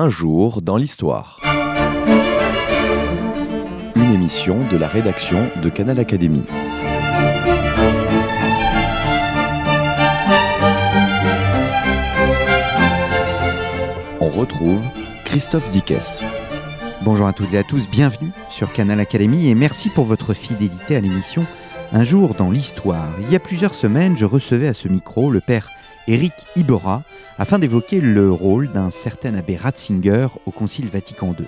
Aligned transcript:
Un 0.00 0.10
jour 0.10 0.62
dans 0.62 0.76
l'histoire. 0.76 1.40
Une 3.96 4.14
émission 4.14 4.60
de 4.70 4.76
la 4.76 4.86
rédaction 4.86 5.40
de 5.60 5.68
Canal 5.68 5.98
Académie. 5.98 6.44
On 14.20 14.28
retrouve 14.28 14.84
Christophe 15.24 15.68
Dickès. 15.70 16.22
Bonjour 17.02 17.26
à 17.26 17.32
toutes 17.32 17.52
et 17.54 17.58
à 17.58 17.64
tous, 17.64 17.90
bienvenue 17.90 18.30
sur 18.50 18.72
Canal 18.72 19.00
Académie 19.00 19.48
et 19.48 19.56
merci 19.56 19.90
pour 19.90 20.04
votre 20.04 20.32
fidélité 20.32 20.94
à 20.94 21.00
l'émission 21.00 21.44
Un 21.92 22.04
jour 22.04 22.36
dans 22.38 22.52
l'histoire. 22.52 23.10
Il 23.22 23.32
y 23.32 23.34
a 23.34 23.40
plusieurs 23.40 23.74
semaines, 23.74 24.16
je 24.16 24.26
recevais 24.26 24.68
à 24.68 24.74
ce 24.74 24.86
micro 24.86 25.28
le 25.28 25.40
père 25.40 25.70
Éric 26.08 26.32
Ibora 26.56 27.04
afin 27.36 27.58
d'évoquer 27.58 28.00
le 28.00 28.32
rôle 28.32 28.72
d'un 28.72 28.90
certain 28.90 29.34
abbé 29.34 29.56
Ratzinger 29.56 30.28
au 30.46 30.50
Concile 30.50 30.86
Vatican 30.86 31.36
II. 31.38 31.44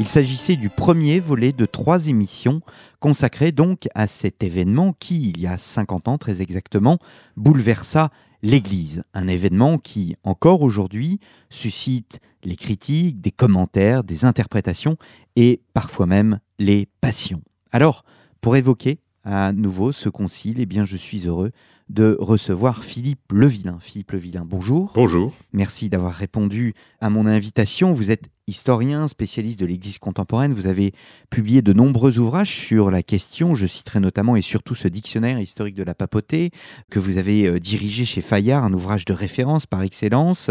Il 0.00 0.08
s'agissait 0.08 0.56
du 0.56 0.68
premier 0.68 1.20
volet 1.20 1.52
de 1.52 1.64
trois 1.64 2.08
émissions 2.08 2.60
consacrées 2.98 3.52
donc 3.52 3.86
à 3.94 4.08
cet 4.08 4.42
événement 4.42 4.94
qui, 4.98 5.30
il 5.30 5.40
y 5.40 5.46
a 5.46 5.56
50 5.56 6.08
ans 6.08 6.18
très 6.18 6.42
exactement, 6.42 6.98
bouleversa 7.36 8.10
l'Église. 8.42 9.04
Un 9.14 9.28
événement 9.28 9.78
qui, 9.78 10.16
encore 10.24 10.62
aujourd'hui, 10.62 11.20
suscite 11.48 12.18
les 12.42 12.56
critiques, 12.56 13.20
des 13.20 13.30
commentaires, 13.30 14.02
des 14.02 14.24
interprétations 14.24 14.96
et 15.36 15.60
parfois 15.72 16.06
même 16.06 16.40
les 16.58 16.88
passions. 17.00 17.42
Alors, 17.70 18.04
pour 18.40 18.56
évoquer 18.56 18.98
à 19.22 19.52
nouveau 19.52 19.92
ce 19.92 20.08
concile, 20.08 20.58
eh 20.58 20.66
bien, 20.66 20.84
je 20.84 20.96
suis 20.96 21.28
heureux 21.28 21.52
de 21.90 22.16
recevoir 22.20 22.84
Philippe 22.84 23.32
Levillain. 23.32 23.78
Philippe 23.80 24.12
Levillain, 24.12 24.44
bonjour. 24.46 24.92
Bonjour. 24.94 25.34
Merci 25.52 25.88
d'avoir 25.88 26.14
répondu 26.14 26.74
à 27.00 27.10
mon 27.10 27.26
invitation. 27.26 27.92
Vous 27.92 28.12
êtes 28.12 28.30
historien, 28.46 29.08
spécialiste 29.08 29.58
de 29.58 29.66
l'Église 29.66 29.98
contemporaine. 29.98 30.52
Vous 30.52 30.68
avez 30.68 30.92
publié 31.30 31.62
de 31.62 31.72
nombreux 31.72 32.18
ouvrages 32.18 32.54
sur 32.54 32.92
la 32.92 33.02
question. 33.02 33.56
Je 33.56 33.66
citerai 33.66 33.98
notamment 33.98 34.36
et 34.36 34.42
surtout 34.42 34.76
ce 34.76 34.86
dictionnaire 34.86 35.40
historique 35.40 35.74
de 35.74 35.82
la 35.82 35.94
papauté 35.94 36.50
que 36.90 37.00
vous 37.00 37.18
avez 37.18 37.46
euh, 37.46 37.58
dirigé 37.58 38.04
chez 38.04 38.22
Fayard, 38.22 38.64
un 38.64 38.72
ouvrage 38.72 39.04
de 39.04 39.12
référence 39.12 39.66
par 39.66 39.82
excellence. 39.82 40.50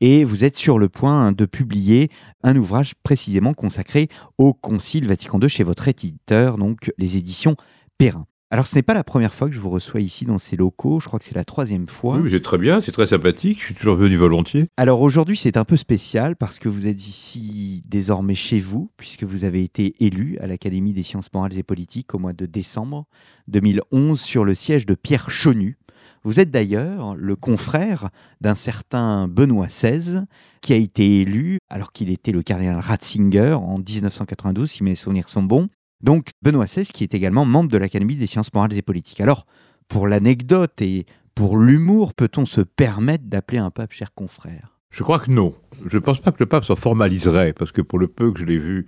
Et 0.00 0.24
vous 0.24 0.42
êtes 0.42 0.56
sur 0.56 0.80
le 0.80 0.88
point 0.88 1.30
de 1.30 1.46
publier 1.46 2.10
un 2.42 2.56
ouvrage 2.56 2.94
précisément 3.04 3.54
consacré 3.54 4.08
au 4.36 4.52
Concile 4.52 5.06
Vatican 5.06 5.38
II 5.40 5.48
chez 5.48 5.64
votre 5.64 5.86
éditeur, 5.86 6.58
donc 6.58 6.92
les 6.98 7.16
éditions 7.16 7.54
Perrin. 7.98 8.26
Alors, 8.52 8.66
ce 8.66 8.74
n'est 8.74 8.82
pas 8.82 8.92
la 8.92 9.02
première 9.02 9.32
fois 9.32 9.48
que 9.48 9.54
je 9.54 9.60
vous 9.60 9.70
reçois 9.70 10.02
ici 10.02 10.26
dans 10.26 10.36
ces 10.36 10.56
locaux. 10.56 11.00
Je 11.00 11.06
crois 11.06 11.18
que 11.18 11.24
c'est 11.24 11.34
la 11.34 11.42
troisième 11.42 11.88
fois. 11.88 12.18
Oui, 12.18 12.30
c'est 12.30 12.42
très 12.42 12.58
bien, 12.58 12.82
c'est 12.82 12.92
très 12.92 13.06
sympathique. 13.06 13.60
Je 13.60 13.64
suis 13.64 13.74
toujours 13.74 13.96
venu 13.96 14.14
volontiers. 14.16 14.66
Alors 14.76 15.00
aujourd'hui, 15.00 15.38
c'est 15.38 15.56
un 15.56 15.64
peu 15.64 15.78
spécial 15.78 16.36
parce 16.36 16.58
que 16.58 16.68
vous 16.68 16.86
êtes 16.86 17.08
ici 17.08 17.82
désormais 17.86 18.34
chez 18.34 18.60
vous, 18.60 18.90
puisque 18.98 19.24
vous 19.24 19.44
avez 19.44 19.64
été 19.64 19.94
élu 20.04 20.36
à 20.38 20.46
l'Académie 20.46 20.92
des 20.92 21.02
sciences 21.02 21.32
morales 21.32 21.56
et 21.56 21.62
politiques 21.62 22.14
au 22.14 22.18
mois 22.18 22.34
de 22.34 22.44
décembre 22.44 23.06
2011 23.48 24.20
sur 24.20 24.44
le 24.44 24.54
siège 24.54 24.84
de 24.84 24.94
Pierre 24.96 25.30
Chonu. 25.30 25.78
Vous 26.22 26.38
êtes 26.38 26.50
d'ailleurs 26.50 27.14
le 27.14 27.36
confrère 27.36 28.10
d'un 28.42 28.54
certain 28.54 29.28
Benoît 29.28 29.68
XVI, 29.68 30.24
qui 30.60 30.74
a 30.74 30.76
été 30.76 31.22
élu 31.22 31.56
alors 31.70 31.90
qu'il 31.92 32.10
était 32.10 32.32
le 32.32 32.42
cardinal 32.42 32.78
Ratzinger 32.78 33.54
en 33.54 33.78
1992, 33.78 34.70
si 34.70 34.84
mes 34.84 34.94
souvenirs 34.94 35.30
sont 35.30 35.42
bons. 35.42 35.70
Donc 36.02 36.30
Benoît 36.42 36.66
XVI 36.66 36.86
qui 36.86 37.04
est 37.04 37.14
également 37.14 37.44
membre 37.44 37.70
de 37.70 37.78
l'Académie 37.78 38.16
des 38.16 38.26
sciences 38.26 38.52
morales 38.52 38.74
et 38.74 38.82
politiques. 38.82 39.20
Alors, 39.20 39.46
pour 39.88 40.06
l'anecdote 40.06 40.80
et 40.80 41.06
pour 41.34 41.56
l'humour, 41.56 42.14
peut-on 42.14 42.46
se 42.46 42.60
permettre 42.60 43.24
d'appeler 43.24 43.58
un 43.58 43.70
pape 43.70 43.92
cher 43.92 44.12
confrère? 44.14 44.78
Je 44.90 45.02
crois 45.02 45.18
que 45.18 45.30
non. 45.30 45.54
Je 45.86 45.96
ne 45.96 46.02
pense 46.02 46.20
pas 46.20 46.32
que 46.32 46.40
le 46.40 46.46
pape 46.46 46.64
s'en 46.64 46.76
formaliserait, 46.76 47.54
parce 47.54 47.72
que 47.72 47.80
pour 47.80 47.98
le 47.98 48.08
peu 48.08 48.30
que 48.30 48.40
je 48.40 48.44
l'ai 48.44 48.58
vu, 48.58 48.86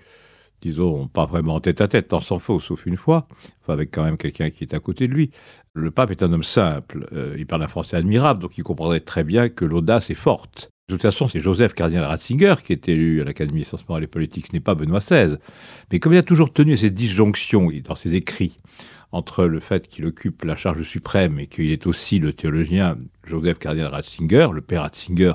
disons, 0.61 1.09
pas 1.09 1.25
vraiment 1.25 1.55
en 1.55 1.61
tête 1.61 1.81
à 1.81 1.89
tête, 1.89 2.09
tant 2.09 2.21
s'en 2.21 2.39
faut, 2.39 2.61
sauf 2.61 2.85
une 2.87 2.97
fois, 2.99 3.27
avec 3.69 3.91
quand 3.91 4.05
même 4.05 4.19
quelqu'un 4.19 4.51
qui 4.51 4.65
est 4.65 4.75
à 4.75 4.81
côté 4.81 5.09
de 5.09 5.15
lui. 5.15 5.31
Le 5.73 5.91
pape 5.91 6.11
est 6.11 6.23
un 6.23 6.33
homme 6.33 6.43
simple, 6.43 7.09
euh, 7.13 7.35
il 7.39 7.47
parle 7.47 7.63
un 7.63 7.69
français 7.69 7.97
admirable, 7.97 8.41
donc 8.41 8.59
il 8.59 8.65
comprendrait 8.65 9.01
très 9.01 9.25
bien 9.25 9.49
que 9.49 9.65
l'audace 9.65 10.11
est 10.11 10.15
forte. 10.15 10.71
De 10.89 10.95
toute 10.95 11.03
façon, 11.03 11.29
c'est 11.29 11.41
Joseph 11.41 11.73
cardinal 11.73 12.05
Ratzinger 12.05 12.57
qui 12.63 12.75
est 12.75 12.89
élu 12.91 13.23
à 13.23 13.25
l'Académie 13.25 13.61
des 13.61 13.65
sciences 13.65 13.89
morales 13.89 14.05
et 14.05 14.07
politiques, 14.07 14.49
ce 14.49 14.53
n'est 14.53 14.61
pas 14.61 14.75
Benoît 14.75 14.99
XVI. 14.99 15.37
Mais 15.91 15.99
comme 15.99 16.13
il 16.13 16.19
a 16.19 16.23
toujours 16.23 16.53
tenu 16.53 16.77
cette 16.77 16.93
disjonction 16.93 17.71
dans 17.83 17.95
ses 17.95 18.15
écrits 18.15 18.59
entre 19.15 19.45
le 19.45 19.61
fait 19.61 19.87
qu'il 19.87 20.07
occupe 20.07 20.43
la 20.43 20.57
charge 20.57 20.83
suprême 20.83 21.39
et 21.39 21.47
qu'il 21.47 21.71
est 21.71 21.87
aussi 21.87 22.19
le 22.19 22.33
théologien 22.33 22.97
Joseph 23.27 23.59
cardinal 23.59 23.93
Ratzinger, 23.93 24.49
le 24.53 24.61
père 24.61 24.83
Ratzinger 24.83 25.35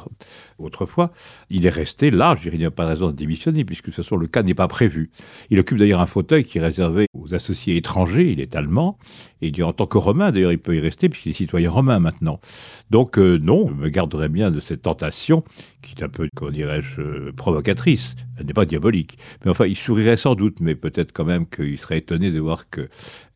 autrefois, 0.60 1.14
il 1.50 1.66
est 1.66 1.70
resté 1.70 2.12
là, 2.12 2.36
je 2.36 2.44
dirais, 2.44 2.58
il 2.58 2.60
n'y 2.60 2.66
a 2.66 2.72
pas 2.72 2.84
de 2.84 2.90
raison 2.90 3.08
de 3.08 3.14
démissionner, 3.14 3.64
puisque 3.64 3.86
de 3.86 3.92
toute 3.92 4.04
façon 4.04 4.18
le 4.18 4.28
cas 4.28 4.44
n'est 4.44 4.54
pas 4.54 4.68
prévu. 4.68 5.10
Il 5.50 5.60
occupe 5.60 5.78
d'ailleurs 5.78 6.02
un 6.02 6.06
fauteuil 6.06 6.44
qui 6.44 6.58
est 6.58 6.62
réservé 6.62 7.06
aux 7.14 7.34
associés 7.34 7.78
étrangers, 7.78 8.32
il 8.32 8.42
est 8.42 8.56
allemand, 8.56 9.00
et 9.42 9.52
en 9.64 9.72
tant 9.72 9.88
que 9.88 9.98
romain, 9.98 10.32
d'ailleurs 10.32 10.52
il 10.52 10.60
peut 10.60 10.76
y 10.76 10.82
rester, 10.82 11.08
puisqu'il 11.08 11.30
est 11.30 11.34
citoyen 11.34 11.70
romain 11.70 12.00
maintenant. 12.00 12.42
Donc 12.90 13.18
euh, 13.18 13.40
non, 13.42 13.70
je 13.70 13.74
me 13.74 13.88
garderai 13.88 14.28
bien 14.28 14.52
de 14.52 14.60
cette 14.60 14.82
tentation, 14.82 15.46
qui 15.82 15.96
est 15.98 16.04
un 16.04 16.10
peu, 16.10 16.28
comment 16.36 16.52
dirais-je, 16.52 17.02
euh, 17.02 17.32
provocatrice, 17.32 18.16
elle 18.38 18.46
n'est 18.46 18.54
pas 18.54 18.66
diabolique. 18.66 19.18
Mais 19.46 19.52
enfin, 19.52 19.66
il 19.66 19.78
sourirait 19.78 20.18
sans 20.18 20.36
doute, 20.36 20.60
mais 20.60 20.76
peut-être 20.76 21.14
quand 21.14 21.26
même 21.26 21.48
qu'il 21.48 21.78
serait 21.78 22.00
étonné 22.00 22.32
de 22.32 22.40
voir 22.40 22.70
que 22.70 22.90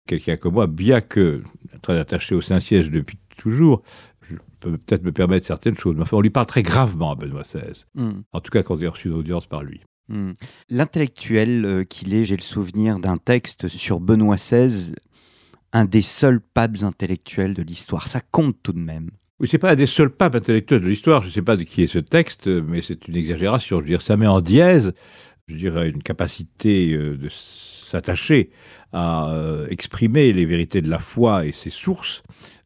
quelqu'un 0.08 0.38
comme 0.38 0.54
moi, 0.54 0.68
bien 0.68 1.02
que 1.02 1.42
très 1.82 1.98
attaché 1.98 2.36
au 2.36 2.42
Saint-Siège 2.42 2.90
depuis 2.92 3.18
toujours, 3.38 3.82
je 4.22 4.36
peux 4.60 4.78
peut-être 4.78 5.04
me 5.04 5.12
permettre 5.12 5.46
certaines 5.46 5.78
choses. 5.78 5.96
Mais 5.96 6.04
enfin, 6.04 6.18
on 6.18 6.22
lui 6.22 6.30
parle 6.30 6.46
très 6.46 6.64
gravement 6.64 7.12
à 7.12 7.16
Benoît 7.16 7.44
XVI. 7.44 7.86
Mm. 7.96 8.22
En 8.32 8.40
tout 8.40 8.52
cas, 8.52 8.64
quand 8.64 8.78
j'ai 8.78 8.88
reçu 8.88 9.08
une 9.10 9.16
audience 9.16 9.46
par 9.46 9.64
lui. 9.64 9.82
Mm. 10.10 10.32
L'intellectuel 10.70 11.66
euh, 11.66 11.84
qu'il 11.84 12.14
est, 12.14 12.26
j'ai 12.26 12.38
le 12.38 12.42
souvenir 12.42 13.00
d'un 13.00 13.18
texte 13.18 13.68
sur 13.68 14.00
Benoît 14.00 14.36
XVI, 14.36 14.94
un 15.74 15.86
des 15.86 16.02
seuls 16.02 16.40
papes 16.40 16.84
intellectuels 16.84 17.54
de 17.54 17.64
l'histoire. 17.64 18.08
Ça 18.08 18.22
compte 18.32 18.58
tout 18.64 18.74
de 18.74 18.80
même. 18.80 19.10
Oui, 19.40 19.48
c'est 19.50 19.58
pas 19.58 19.72
un 19.72 19.76
des 19.76 19.88
seuls 19.88 20.12
papes 20.12 20.36
intellectuels 20.36 20.82
de 20.82 20.88
l'histoire. 20.88 21.22
Je 21.22 21.28
ne 21.28 21.32
sais 21.32 21.42
pas 21.42 21.58
de 21.58 21.64
qui 21.64 21.84
est 21.84 21.88
ce 21.88 22.00
texte, 22.00 22.48
mais 22.48 22.82
c'est 22.82 23.08
une 23.08 23.16
exagération. 23.16 23.78
Je 23.78 23.82
veux 23.84 23.90
dire, 23.90 24.02
ça 24.02 24.16
met 24.16 24.28
en 24.28 24.42
dièse, 24.42 24.94
je 25.48 25.56
dirais, 25.56 25.90
une 25.90 26.04
capacité 26.04 26.94
euh, 26.94 27.18
de 27.18 27.30
s'attacher 27.30 28.52
à 28.94 29.32
euh, 29.32 29.68
exprimer 29.70 30.32
les 30.32 30.46
vérités 30.46 30.82
de 30.82 30.90
la 30.90 31.00
foi 31.00 31.46
et 31.46 31.52
ses 31.52 31.70
sources, 31.70 32.24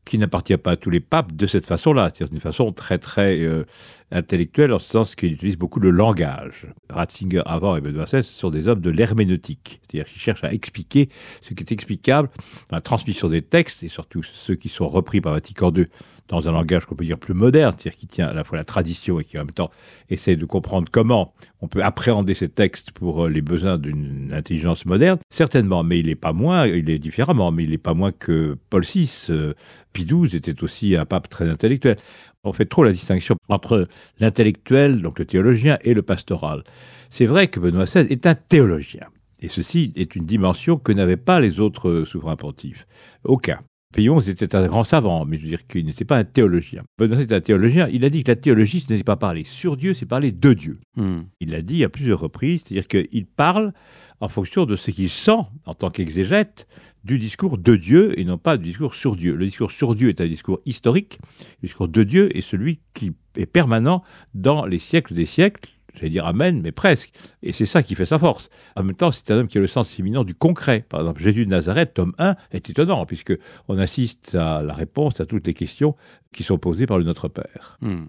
qui 0.07 0.17
n'appartient 0.17 0.57
pas 0.57 0.71
à 0.71 0.75
tous 0.77 0.89
les 0.89 0.99
papes 0.99 1.33
de 1.33 1.47
cette 1.47 1.65
façon-là, 1.65 2.09
c'est-à-dire 2.09 2.29
d'une 2.29 2.41
façon 2.41 2.71
très 2.71 2.97
très 2.97 3.39
euh, 3.41 3.65
intellectuelle, 4.11 4.73
en 4.73 4.79
ce 4.79 4.89
sens 4.89 5.15
qu'il 5.15 5.33
utilise 5.33 5.57
beaucoup 5.57 5.79
le 5.79 5.89
langage. 5.89 6.67
Ratzinger 6.89 7.41
avant 7.45 7.75
et 7.75 7.81
Benoît 7.81 8.05
XVI 8.05 8.23
sont 8.23 8.49
des 8.49 8.67
hommes 8.67 8.79
de 8.79 8.89
l'herméneutique, 8.89 9.81
c'est-à-dire 9.81 10.09
qu'ils 10.09 10.21
cherchent 10.21 10.45
à 10.45 10.53
expliquer 10.53 11.09
ce 11.41 11.53
qui 11.53 11.63
est 11.63 11.71
explicable 11.71 12.29
dans 12.69 12.77
la 12.77 12.81
transmission 12.81 13.27
des 13.27 13.41
textes, 13.41 13.83
et 13.83 13.89
surtout 13.89 14.23
ceux 14.23 14.55
qui 14.55 14.69
sont 14.69 14.88
repris 14.88 15.19
par 15.19 15.33
Vatican 15.33 15.73
II 15.73 15.88
dans 16.27 16.49
un 16.49 16.51
langage 16.51 16.85
qu'on 16.85 16.95
peut 16.95 17.05
dire 17.05 17.17
plus 17.17 17.33
moderne, 17.33 17.73
c'est-à-dire 17.77 17.97
qui 17.97 18.07
tient 18.07 18.27
à 18.27 18.33
la 18.33 18.43
fois 18.43 18.57
la 18.57 18.63
tradition 18.63 19.19
et 19.19 19.23
qui 19.23 19.38
en 19.38 19.41
même 19.41 19.51
temps 19.51 19.71
essaie 20.09 20.35
de 20.35 20.45
comprendre 20.45 20.88
comment 20.91 21.33
on 21.61 21.67
peut 21.67 21.83
appréhender 21.83 22.33
ces 22.33 22.49
textes 22.49 22.91
pour 22.91 23.25
euh, 23.25 23.29
les 23.29 23.41
besoins 23.41 23.77
d'une 23.77 24.31
intelligence 24.33 24.85
moderne, 24.85 25.19
certainement, 25.29 25.83
mais 25.83 25.99
il 25.99 26.07
n'est 26.07 26.15
pas 26.15 26.33
moins, 26.33 26.67
il 26.67 26.89
est 26.89 26.99
différemment, 26.99 27.51
mais 27.51 27.63
il 27.63 27.71
n'est 27.71 27.77
pas 27.77 27.93
moins 27.93 28.11
que 28.11 28.57
Paul 28.69 28.83
VI. 28.83 29.27
Euh, 29.29 29.53
Pie 29.93 30.05
XII 30.05 30.35
était 30.35 30.63
aussi 30.63 30.95
un 30.95 31.05
pape 31.05 31.27
très 31.27 31.49
intellectuel. 31.49 31.97
On 32.44 32.53
fait 32.53 32.65
trop 32.65 32.83
la 32.83 32.91
distinction 32.91 33.35
entre 33.49 33.88
l'intellectuel, 34.19 35.01
donc 35.01 35.17
le 35.17 35.25
théologien, 35.25 35.79
et 35.81 35.94
le 35.94 36.03
pastoral. 36.03 36.63
C'est 37.09 37.25
vrai 37.25 37.47
que 37.47 37.59
Benoît 37.59 37.85
XVI 37.85 38.05
est 38.11 38.27
un 38.27 38.35
théologien. 38.35 39.07
Et 39.39 39.49
ceci 39.49 39.94
est 39.95 40.15
une 40.15 40.25
dimension 40.25 40.77
que 40.77 40.91
n'avaient 40.91 41.17
pas 41.17 41.39
les 41.39 41.59
autres 41.59 42.03
souverains 42.05 42.35
pontifes. 42.35 42.88
Aucun. 43.23 43.59
Pillon 43.94 44.20
était 44.20 44.56
un 44.56 44.68
grand 44.68 44.84
savant, 44.84 45.25
mais 45.25 45.38
je 45.38 45.44
veux 45.44 45.48
dire 45.48 45.66
qu'il 45.66 45.86
n'était 45.86 46.06
pas 46.06 46.18
un 46.18 46.24
théologien. 46.25 46.84
Benoît 46.98 47.22
était 47.22 47.36
un 47.36 47.42
théologien. 47.42 47.88
Il 47.92 48.03
a 48.03 48.09
dit 48.09 48.24
que 48.24 48.31
la 48.31 48.36
théologie, 48.36 48.81
ce 48.81 48.92
n'était 48.92 49.03
pas 49.03 49.16
parler 49.16 49.44
sur 49.46 49.78
Dieu, 49.78 49.94
c'est 49.94 50.06
parler 50.06 50.31
de 50.31 50.53
Dieu. 50.53 50.80
Hmm. 50.96 51.22
Il 51.40 51.52
l'a 51.52 51.62
dit 51.62 51.84
à 51.84 51.90
plusieurs 51.90 52.20
reprises, 52.20 52.63
c'est-à-dire 52.66 52.88
qu'il 52.88 53.25
parle 53.25 53.74
en 54.19 54.28
fonction 54.28 54.66
de 54.66 54.75
ce 54.75 54.92
qu'il 54.92 55.10
sent 55.10 55.39
en 55.66 55.74
tant 55.74 55.89
qu'exégète 55.89 56.68
du 57.04 57.18
discours 57.18 57.57
de 57.57 57.75
Dieu 57.78 58.19
et 58.19 58.25
non 58.25 58.38
pas 58.38 58.57
du 58.57 58.66
discours 58.66 58.94
sur 58.94 59.16
Dieu. 59.16 59.36
Le 59.36 59.45
discours 59.45 59.72
sur 59.72 59.95
Dieu 59.95 60.10
est 60.10 60.19
un 60.19 60.28
discours 60.28 60.60
historique, 60.66 61.19
le 61.62 61.68
discours 61.68 61.88
de 61.88 62.04
Dieu 62.04 62.36
est 62.36 62.42
celui 62.42 62.81
qui 62.94 63.13
est 63.38 63.45
permanent 63.45 64.04
dans 64.33 64.66
les 64.66 64.80
siècles 64.80 65.13
des 65.13 65.25
siècles, 65.25 65.76
j'allais 65.97 66.09
dire 66.09 66.25
Amen, 66.25 66.61
mais 66.61 66.71
presque. 66.71 67.11
Et 67.44 67.53
c'est 67.53 67.65
ça 67.65 67.83
qui 67.83 67.95
fait 67.95 68.05
sa 68.05 68.19
force. 68.19 68.49
En 68.75 68.83
même 68.83 68.95
temps, 68.95 69.11
c'est 69.11 69.29
un 69.31 69.38
homme 69.38 69.47
qui 69.47 69.57
a 69.57 69.61
le 69.61 69.67
sens 69.67 69.99
éminent 69.99 70.23
du 70.23 70.35
concret. 70.35 70.85
Par 70.88 71.01
exemple, 71.01 71.21
Jésus 71.21 71.45
de 71.45 71.51
Nazareth, 71.51 71.94
tome 71.94 72.13
1, 72.17 72.35
est 72.51 72.69
étonnant, 72.69 73.05
puisque 73.05 73.33
on 73.67 73.77
assiste 73.77 74.35
à 74.35 74.61
la 74.61 74.73
réponse 74.73 75.19
à 75.19 75.25
toutes 75.25 75.47
les 75.47 75.53
questions 75.53 75.95
qui 76.33 76.44
sont 76.44 76.57
posées 76.57 76.85
par 76.85 76.97
le 76.97 77.03
Notre 77.03 77.27
Père. 77.27 77.77
Hmm. 77.81 78.05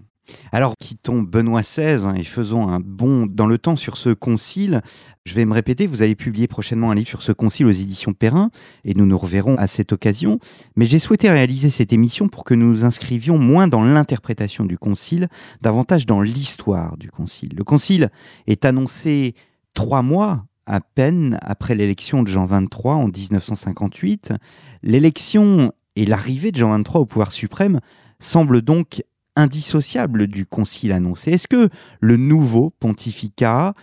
Alors, 0.52 0.74
quittons 0.78 1.22
Benoît 1.22 1.62
XVI 1.62 2.04
hein, 2.04 2.14
et 2.14 2.24
faisons 2.24 2.68
un 2.68 2.80
bond 2.80 3.26
dans 3.26 3.46
le 3.46 3.58
temps 3.58 3.76
sur 3.76 3.96
ce 3.96 4.10
concile. 4.10 4.82
Je 5.24 5.34
vais 5.34 5.44
me 5.44 5.52
répéter, 5.52 5.86
vous 5.86 6.02
allez 6.02 6.14
publier 6.14 6.46
prochainement 6.46 6.90
un 6.90 6.94
livre 6.94 7.08
sur 7.08 7.22
ce 7.22 7.32
concile 7.32 7.66
aux 7.66 7.70
éditions 7.70 8.12
Perrin 8.12 8.50
et 8.84 8.94
nous 8.94 9.06
nous 9.06 9.18
reverrons 9.18 9.56
à 9.56 9.66
cette 9.66 9.92
occasion. 9.92 10.38
Mais 10.76 10.86
j'ai 10.86 10.98
souhaité 10.98 11.30
réaliser 11.30 11.70
cette 11.70 11.92
émission 11.92 12.28
pour 12.28 12.44
que 12.44 12.54
nous 12.54 12.70
nous 12.70 12.84
inscrivions 12.84 13.38
moins 13.38 13.68
dans 13.68 13.82
l'interprétation 13.82 14.64
du 14.64 14.78
concile, 14.78 15.28
davantage 15.60 16.06
dans 16.06 16.20
l'histoire 16.20 16.96
du 16.96 17.10
concile. 17.10 17.54
Le 17.56 17.64
concile 17.64 18.10
est 18.46 18.64
annoncé 18.64 19.34
trois 19.74 20.02
mois 20.02 20.44
à 20.66 20.80
peine 20.80 21.38
après 21.42 21.74
l'élection 21.74 22.22
de 22.22 22.28
Jean 22.28 22.46
XXIII 22.46 22.68
en 22.84 23.08
1958. 23.08 24.34
L'élection 24.82 25.72
et 25.96 26.04
l'arrivée 26.04 26.52
de 26.52 26.56
Jean 26.56 26.78
XXIII 26.78 26.96
au 26.96 27.06
pouvoir 27.06 27.32
suprême 27.32 27.80
semblent 28.20 28.62
donc 28.62 29.02
indissociables 29.38 30.26
du 30.26 30.44
concile 30.44 30.92
annoncé. 30.92 31.30
Est-ce 31.30 31.48
que 31.48 31.70
le 32.00 32.16
nouveau 32.16 32.70
pontificat 32.80 33.74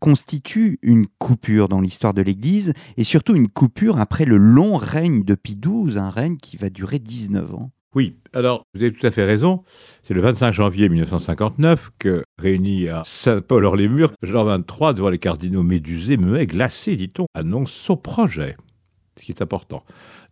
constitue 0.00 0.78
une 0.82 1.06
coupure 1.06 1.68
dans 1.68 1.80
l'histoire 1.80 2.12
de 2.12 2.20
l'Église 2.20 2.74
et 2.96 3.04
surtout 3.04 3.36
une 3.36 3.48
coupure 3.48 3.98
après 3.98 4.26
le 4.26 4.36
long 4.36 4.76
règne 4.76 5.24
de 5.24 5.34
Pie 5.34 5.58
XII, 5.58 5.98
un 5.98 6.10
règne 6.10 6.36
qui 6.36 6.56
va 6.56 6.68
durer 6.68 6.98
19 6.98 7.54
ans? 7.54 7.70
Oui, 7.94 8.16
alors 8.32 8.64
vous 8.74 8.82
avez 8.82 8.92
tout 8.92 9.06
à 9.06 9.12
fait 9.12 9.24
raison. 9.24 9.62
C'est 10.02 10.14
le 10.14 10.20
25 10.20 10.50
janvier 10.50 10.88
1959 10.88 11.92
que, 11.98 12.24
réuni 12.38 12.88
à 12.88 13.02
Saint-Paul-hors-les-Murs, 13.06 14.12
Jean 14.22 14.44
XXIII, 14.44 14.94
devant 14.94 15.10
les 15.10 15.18
cardinaux 15.18 15.62
médusés, 15.62 16.16
muets, 16.16 16.48
glacés, 16.48 16.96
dit-on, 16.96 17.26
annonce 17.34 17.70
son 17.70 17.96
projet, 17.96 18.56
ce 19.16 19.24
qui 19.24 19.30
est 19.30 19.42
important, 19.42 19.84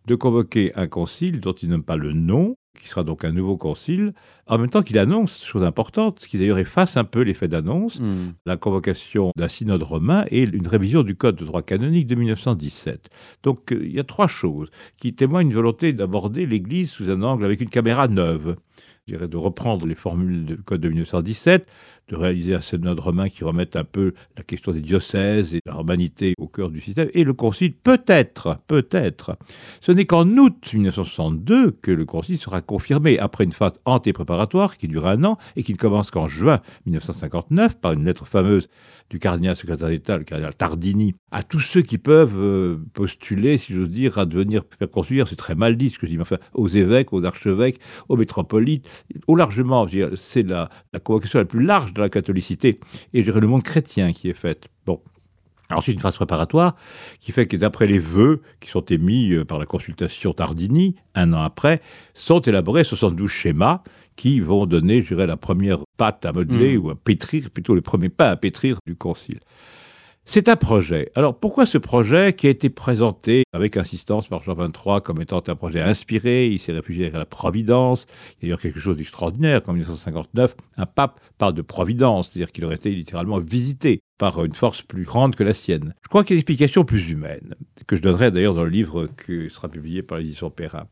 de 0.05 0.15
convoquer 0.15 0.73
un 0.75 0.87
concile 0.87 1.39
dont 1.39 1.53
il 1.53 1.69
nomme 1.69 1.83
pas 1.83 1.95
le 1.95 2.11
nom, 2.11 2.55
qui 2.79 2.87
sera 2.87 3.03
donc 3.03 3.23
un 3.23 3.31
nouveau 3.31 3.55
concile, 3.55 4.13
en 4.47 4.57
même 4.57 4.69
temps 4.69 4.81
qu'il 4.81 4.97
annonce, 4.97 5.45
chose 5.45 5.63
importante, 5.63 6.19
ce 6.19 6.27
qui 6.27 6.37
d'ailleurs 6.37 6.57
efface 6.57 6.97
un 6.97 7.03
peu 7.03 7.21
l'effet 7.21 7.47
d'annonce, 7.47 7.99
hmm. 7.99 8.33
la 8.45 8.57
convocation 8.57 9.31
d'un 9.35 9.47
synode 9.47 9.83
romain 9.83 10.25
et 10.29 10.43
une 10.43 10.67
révision 10.67 11.03
du 11.03 11.15
code 11.15 11.35
de 11.35 11.45
droit 11.45 11.61
canonique 11.61 12.07
de 12.07 12.15
1917. 12.15 13.09
Donc 13.43 13.71
euh, 13.71 13.79
il 13.83 13.93
y 13.93 13.99
a 13.99 14.03
trois 14.03 14.27
choses 14.27 14.69
qui 14.97 15.13
témoignent 15.13 15.49
une 15.49 15.55
volonté 15.55 15.93
d'aborder 15.93 16.45
l'Église 16.45 16.89
sous 16.89 17.09
un 17.09 17.21
angle 17.21 17.45
avec 17.45 17.61
une 17.61 17.69
caméra 17.69 18.07
neuve. 18.07 18.55
Je 19.05 19.13
dirais 19.13 19.27
de 19.27 19.37
reprendre 19.37 19.85
les 19.85 19.95
formules 19.95 20.45
du 20.45 20.57
code 20.57 20.81
de 20.81 20.87
1917, 20.87 21.67
de 22.09 22.15
réaliser 22.15 22.55
un 22.55 22.61
synode 22.61 22.99
romain 22.99 23.29
qui 23.29 23.43
remette 23.43 23.75
un 23.75 23.83
peu 23.83 24.13
la 24.37 24.43
question 24.43 24.71
des 24.71 24.81
diocèses 24.81 25.55
et 25.55 25.59
la 25.65 25.73
romanité 25.73 26.33
au 26.37 26.47
cœur 26.47 26.69
du 26.69 26.81
système. 26.81 27.09
Et 27.13 27.23
le 27.23 27.33
concile, 27.33 27.73
peut-être, 27.73 28.59
peut-être. 28.67 29.37
Ce 29.81 29.91
n'est 29.91 30.05
qu'en 30.05 30.27
août 30.37 30.71
1962 30.73 31.71
que 31.71 31.91
le 31.91 32.05
concile 32.05 32.37
sera 32.37 32.61
confirmé, 32.61 33.19
après 33.19 33.43
une 33.43 33.51
phase 33.51 33.73
anté-préparatoire 33.85 34.77
qui 34.77 34.87
dure 34.87 35.07
un 35.07 35.23
an 35.23 35.37
et 35.55 35.63
qui 35.63 35.73
ne 35.73 35.77
commence 35.77 36.11
qu'en 36.11 36.27
juin 36.27 36.61
1959 36.85 37.79
par 37.79 37.93
une 37.93 38.05
lettre 38.05 38.25
fameuse 38.25 38.67
du 39.09 39.19
cardinal 39.19 39.55
secrétaire 39.55 39.89
d'État, 39.89 40.17
le 40.17 40.23
cardinal 40.23 40.55
Tardini, 40.55 41.13
à 41.31 41.43
tous 41.43 41.59
ceux 41.59 41.81
qui 41.81 41.97
peuvent 41.97 42.35
euh, 42.35 42.77
postuler, 42.93 43.57
si 43.57 43.73
j'ose 43.73 43.89
dire, 43.89 44.17
à 44.17 44.25
devenir 44.25 44.63
conciliaire, 44.91 45.27
c'est 45.27 45.35
très 45.35 45.55
mal 45.55 45.77
dit 45.77 45.89
ce 45.89 45.99
que 45.99 46.07
je 46.07 46.11
dis, 46.11 46.17
mais 46.17 46.23
enfin, 46.23 46.37
aux 46.53 46.67
évêques, 46.67 47.13
aux 47.13 47.23
archevêques, 47.23 47.79
aux 48.09 48.17
métropolites, 48.17 48.87
au 49.27 49.35
largement, 49.35 49.87
c'est 50.15 50.43
la, 50.43 50.69
la 50.93 50.99
convocation 50.99 51.39
la 51.39 51.45
plus 51.45 51.63
large 51.63 51.92
de 51.93 52.01
la 52.01 52.09
catholicité, 52.09 52.79
et 53.13 53.23
le 53.23 53.47
monde 53.47 53.63
chrétien 53.63 54.11
qui 54.13 54.29
est 54.29 54.37
faite. 54.37 54.67
Bon, 54.85 55.01
Ensuite, 55.69 55.95
une 55.95 56.01
phase 56.01 56.15
préparatoire 56.15 56.75
qui 57.19 57.31
fait 57.31 57.47
que 57.47 57.57
d'après 57.57 57.87
les 57.87 57.99
vœux 57.99 58.41
qui 58.59 58.69
sont 58.69 58.85
émis 58.85 59.31
euh, 59.31 59.45
par 59.45 59.57
la 59.57 59.65
consultation 59.65 60.33
Tardini, 60.33 60.95
un 61.15 61.33
an 61.33 61.41
après, 61.41 61.81
sont 62.13 62.41
élaborés 62.41 62.83
72 62.83 63.29
schémas 63.29 63.81
qui 64.15 64.39
vont 64.39 64.65
donner, 64.65 65.01
je 65.01 65.07
dirais, 65.07 65.25
la 65.25 65.37
première 65.37 65.79
pâte 65.97 66.25
à 66.25 66.31
modeler 66.31 66.77
mm. 66.77 66.81
ou 66.81 66.89
à 66.91 66.95
pétrir, 66.95 67.49
plutôt 67.49 67.73
le 67.73 67.81
premier 67.81 68.09
pas 68.09 68.29
à 68.29 68.35
pétrir 68.35 68.77
du 68.85 68.95
concile. 68.95 69.39
C'est 70.25 70.47
un 70.47 70.55
projet. 70.55 71.11
Alors 71.15 71.37
pourquoi 71.37 71.65
ce 71.65 71.77
projet 71.77 72.33
qui 72.33 72.47
a 72.47 72.49
été 72.49 72.69
présenté 72.69 73.43
avec 73.51 73.75
insistance 73.75 74.27
par 74.27 74.41
Jean 74.41 74.55
XXIII 74.55 75.01
comme 75.03 75.21
étant 75.21 75.43
un 75.45 75.55
projet 75.55 75.81
inspiré? 75.81 76.47
Il 76.47 76.59
s'est 76.59 76.71
réfugié 76.71 77.13
à 77.13 77.17
la 77.17 77.25
providence. 77.25 78.07
Il 78.07 78.09
y 78.09 78.35
a 78.35 78.41
d'ailleurs 78.41 78.61
quelque 78.61 78.79
chose 78.79 78.97
d'extraordinaire 78.97 79.61
qu'en 79.61 79.73
1959, 79.73 80.55
un 80.77 80.85
pape 80.85 81.19
parle 81.37 81.53
de 81.53 81.61
providence, 81.61 82.31
c'est-à-dire 82.31 82.53
qu'il 82.53 82.63
aurait 82.63 82.75
été 82.75 82.91
littéralement 82.91 83.39
visité 83.39 83.99
par 84.17 84.43
une 84.43 84.53
force 84.53 84.81
plus 84.81 85.03
grande 85.03 85.35
que 85.35 85.43
la 85.43 85.53
sienne. 85.53 85.93
Je 86.01 86.07
crois 86.07 86.23
qu'il 86.23 86.31
y 86.31 86.35
a 86.35 86.37
une 86.37 86.39
explication 86.39 86.85
plus 86.85 87.09
humaine, 87.09 87.55
que 87.85 87.97
je 87.97 88.01
donnerai 88.01 88.31
d'ailleurs 88.31 88.53
dans 88.53 88.63
le 88.63 88.69
livre 88.69 89.09
qui 89.25 89.49
sera 89.49 89.67
publié 89.67 90.03
par 90.03 90.19
l'édition 90.19 90.49
Perrin. 90.49 90.87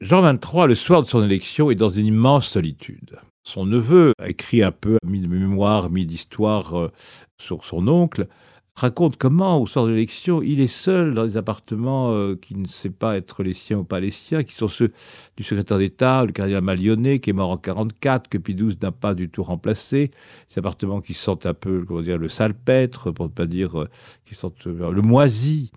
Jean 0.00 0.22
XXIII, 0.22 0.68
le 0.68 0.74
soir 0.74 1.02
de 1.02 1.08
son 1.08 1.24
élection, 1.24 1.70
est 1.70 1.74
dans 1.74 1.90
une 1.90 2.06
immense 2.06 2.48
solitude. 2.48 3.18
Son 3.42 3.64
neveu 3.64 4.12
a 4.18 4.28
écrit 4.28 4.62
un 4.62 4.72
peu, 4.72 4.98
mis 5.04 5.20
de 5.20 5.26
mémoire, 5.26 5.90
mis 5.90 6.04
d'histoire 6.04 6.78
euh, 6.78 6.92
sur 7.40 7.64
son 7.64 7.88
oncle, 7.88 8.26
raconte 8.76 9.16
comment, 9.16 9.60
au 9.60 9.66
soir 9.66 9.86
de 9.86 9.90
l'élection, 9.90 10.42
il 10.42 10.60
est 10.60 10.66
seul 10.66 11.14
dans 11.14 11.24
des 11.24 11.36
appartements 11.38 12.12
euh, 12.12 12.36
qui 12.36 12.54
ne 12.54 12.68
sait 12.68 12.90
pas 12.90 13.16
être 13.16 13.42
les 13.42 13.54
siens 13.54 13.78
ou 13.78 13.84
pas 13.84 14.00
les 14.00 14.10
siens, 14.10 14.44
qui 14.44 14.54
sont 14.54 14.68
ceux 14.68 14.92
du 15.36 15.42
secrétaire 15.44 15.78
d'État, 15.78 16.24
le 16.24 16.32
cardinal 16.32 16.62
Malionnet, 16.62 17.18
qui 17.18 17.30
est 17.30 17.32
mort 17.32 17.50
en 17.50 17.56
44, 17.56 18.28
que 18.28 18.36
Pie 18.36 18.54
n'a 18.82 18.92
pas 18.92 19.14
du 19.14 19.30
tout 19.30 19.42
remplacé. 19.42 20.10
Ces 20.48 20.58
appartements 20.58 21.00
qui 21.00 21.14
sentent 21.14 21.46
un 21.46 21.54
peu, 21.54 21.84
comment 21.86 22.02
dire, 22.02 22.18
le 22.18 22.28
salpêtre, 22.28 23.10
pour 23.12 23.26
ne 23.26 23.30
pas 23.30 23.46
dire, 23.46 23.80
euh, 23.80 23.88
qui 24.26 24.34
sentent 24.34 24.66
euh, 24.66 24.90
le 24.90 25.02
moisi. 25.02 25.72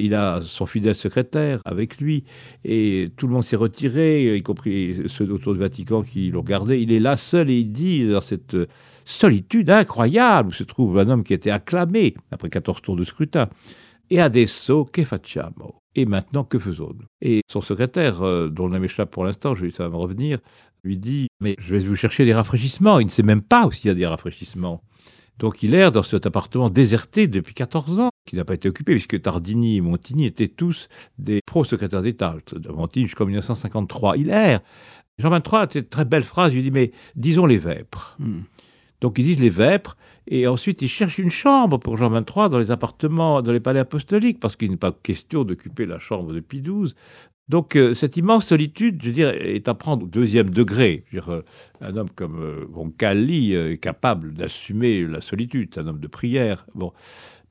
Il 0.00 0.14
a 0.14 0.40
son 0.42 0.66
fidèle 0.66 0.94
secrétaire 0.94 1.60
avec 1.64 1.98
lui, 1.98 2.24
et 2.64 3.10
tout 3.16 3.26
le 3.26 3.34
monde 3.34 3.44
s'est 3.44 3.56
retiré, 3.56 4.36
y 4.36 4.42
compris 4.42 5.02
ceux 5.06 5.30
autour 5.30 5.52
du 5.54 5.60
Vatican 5.60 6.02
qui 6.02 6.30
l'ont 6.30 6.42
gardé. 6.42 6.80
Il 6.80 6.92
est 6.92 7.00
là 7.00 7.16
seul 7.16 7.50
et 7.50 7.58
il 7.58 7.72
dit, 7.72 8.08
dans 8.08 8.20
cette 8.20 8.56
solitude 9.04 9.70
incroyable 9.70 10.50
où 10.50 10.52
se 10.52 10.64
trouve 10.64 10.98
un 10.98 11.08
homme 11.08 11.24
qui 11.24 11.34
était 11.34 11.50
acclamé 11.50 12.14
après 12.30 12.48
14 12.48 12.82
tours 12.82 12.96
de 12.96 13.04
scrutin. 13.04 13.48
Et 14.10 14.20
adesso 14.20 14.88
che 14.90 15.04
facciamo? 15.04 15.82
Et 15.94 16.04
maintenant, 16.04 16.44
que 16.44 16.58
faisons-nous? 16.58 17.06
Et 17.20 17.42
son 17.48 17.60
secrétaire, 17.60 18.22
euh, 18.22 18.48
dont 18.48 18.66
le 18.66 18.74
nom 18.74 18.80
m'échappe 18.80 19.10
pour 19.10 19.24
l'instant, 19.24 19.54
ça 19.72 19.84
va 19.84 19.88
me 19.88 19.96
revenir, 19.96 20.38
lui 20.82 20.98
dit 20.98 21.28
Mais 21.40 21.54
je 21.58 21.76
vais 21.76 21.80
vous 21.80 21.94
chercher 21.94 22.24
des 22.24 22.34
rafraîchissements. 22.34 22.98
Il 22.98 23.06
ne 23.06 23.10
sait 23.10 23.22
même 23.22 23.42
pas 23.42 23.68
s'il 23.70 23.86
y 23.86 23.90
a 23.90 23.94
des 23.94 24.06
rafraîchissements. 24.06 24.82
Donc 25.40 25.62
il 25.62 25.74
erre 25.74 25.90
dans 25.90 26.02
cet 26.02 26.26
appartement 26.26 26.68
déserté 26.68 27.26
depuis 27.26 27.54
14 27.54 27.98
ans, 27.98 28.10
qui 28.26 28.36
n'a 28.36 28.44
pas 28.44 28.54
été 28.54 28.68
occupé, 28.68 28.92
puisque 28.92 29.20
Tardini 29.20 29.78
et 29.78 29.80
Montigny 29.80 30.26
étaient 30.26 30.48
tous 30.48 30.88
des 31.18 31.40
pro-secrétaires 31.44 32.02
d'État, 32.02 32.36
Montigny 32.68 33.06
jusqu'en 33.06 33.24
1953. 33.24 34.18
Il 34.18 34.28
erre. 34.28 34.60
Jean 35.18 35.30
23 35.30 35.60
a 35.60 35.68
cette 35.70 35.90
très 35.90 36.04
belle 36.04 36.24
phrase, 36.24 36.54
il 36.54 36.62
dit, 36.62 36.70
mais 36.70 36.92
disons 37.16 37.46
les 37.46 37.58
vêpres. 37.58 38.16
Hmm. 38.18 38.42
Donc 39.00 39.18
ils 39.18 39.24
disent 39.24 39.40
les 39.40 39.50
vêpres, 39.50 39.96
et 40.28 40.46
ensuite 40.46 40.82
ils 40.82 40.88
cherchent 40.88 41.18
une 41.18 41.30
chambre 41.30 41.78
pour 41.78 41.96
Jean 41.96 42.10
XXIII 42.10 42.50
dans 42.50 42.58
les 42.58 42.70
appartements, 42.70 43.40
dans 43.40 43.52
les 43.52 43.60
palais 43.60 43.80
apostoliques, 43.80 44.40
parce 44.40 44.56
qu'il 44.56 44.70
n'est 44.70 44.76
pas 44.76 44.92
question 44.92 45.44
d'occuper 45.44 45.86
la 45.86 45.98
chambre 45.98 46.34
de 46.34 46.40
Pie 46.40 46.60
XII. 46.60 46.94
Donc 47.50 47.74
euh, 47.74 47.94
cette 47.94 48.16
immense 48.16 48.46
solitude, 48.46 49.00
je 49.02 49.08
veux 49.08 49.12
dire, 49.12 49.30
est 49.30 49.66
à 49.66 49.74
prendre 49.74 50.04
au 50.04 50.06
deuxième 50.06 50.50
degré. 50.50 51.02
Euh, 51.14 51.42
un 51.80 51.96
homme 51.96 52.08
comme 52.14 52.40
euh, 52.40 52.64
Roncalli 52.72 53.54
est 53.54 53.78
capable 53.78 54.34
d'assumer 54.34 55.04
la 55.04 55.20
solitude, 55.20 55.68
un 55.76 55.88
homme 55.88 55.98
de 55.98 56.06
prière. 56.06 56.64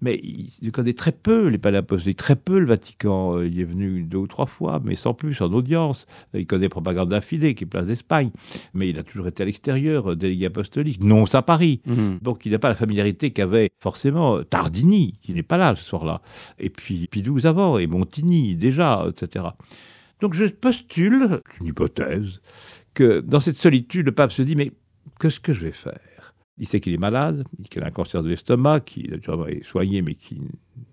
Mais 0.01 0.19
il 0.23 0.71
connaît 0.71 0.93
très 0.93 1.11
peu 1.11 1.47
les 1.47 1.57
palais 1.57 1.77
apostoliques, 1.77 2.17
très 2.17 2.35
peu 2.35 2.59
le 2.59 2.65
Vatican. 2.65 3.37
Euh, 3.37 3.47
il 3.47 3.59
est 3.59 3.65
venu 3.65 4.03
deux 4.03 4.17
ou 4.17 4.27
trois 4.27 4.45
fois, 4.45 4.81
mais 4.83 4.95
sans 4.95 5.13
plus, 5.13 5.41
en 5.41 5.51
audience. 5.51 6.05
Il 6.33 6.45
connaît 6.45 6.69
Propaganda 6.69 7.21
Fide, 7.21 7.53
qui 7.55 7.63
est 7.63 7.67
place 7.67 7.87
d'Espagne, 7.87 8.31
mais 8.73 8.89
il 8.89 8.97
a 8.97 9.03
toujours 9.03 9.27
été 9.27 9.43
à 9.43 9.45
l'extérieur, 9.45 10.11
euh, 10.11 10.15
délégué 10.15 10.45
apostolique, 10.45 11.03
non 11.03 11.25
à 11.33 11.41
Paris. 11.41 11.81
Mhm. 11.85 12.19
Donc 12.21 12.45
il 12.45 12.51
n'a 12.51 12.59
pas 12.59 12.69
la 12.69 12.75
familiarité 12.75 13.31
qu'avait 13.31 13.69
forcément 13.79 14.41
Tardini, 14.43 15.13
qui 15.21 15.33
n'est 15.33 15.43
pas 15.43 15.57
là 15.57 15.75
ce 15.75 15.83
soir-là, 15.83 16.21
et 16.59 16.69
puis 16.69 17.07
Pidouze 17.07 17.45
avant, 17.45 17.77
et 17.77 17.87
Montigny 17.87 18.55
déjà, 18.55 19.05
etc. 19.09 19.45
Donc 20.21 20.33
je 20.33 20.45
postule, 20.45 21.41
une 21.59 21.67
hypothèse, 21.67 22.41
que 22.93 23.19
dans 23.19 23.39
cette 23.39 23.55
solitude, 23.55 24.05
le 24.05 24.11
pape 24.11 24.31
se 24.31 24.41
dit, 24.41 24.55
mais 24.55 24.71
qu'est-ce 25.19 25.39
que 25.39 25.53
je 25.53 25.65
vais 25.65 25.71
faire? 25.71 25.99
Il 26.59 26.67
sait 26.67 26.79
qu'il 26.79 26.93
est 26.93 26.97
malade, 26.97 27.45
qu'il 27.69 27.81
a 27.83 27.87
un 27.87 27.91
cancer 27.91 28.21
de 28.21 28.29
l'estomac, 28.29 28.81
qui 28.81 29.09
est 29.09 29.63
soigné 29.63 30.01
mais 30.01 30.13
qui 30.13 30.41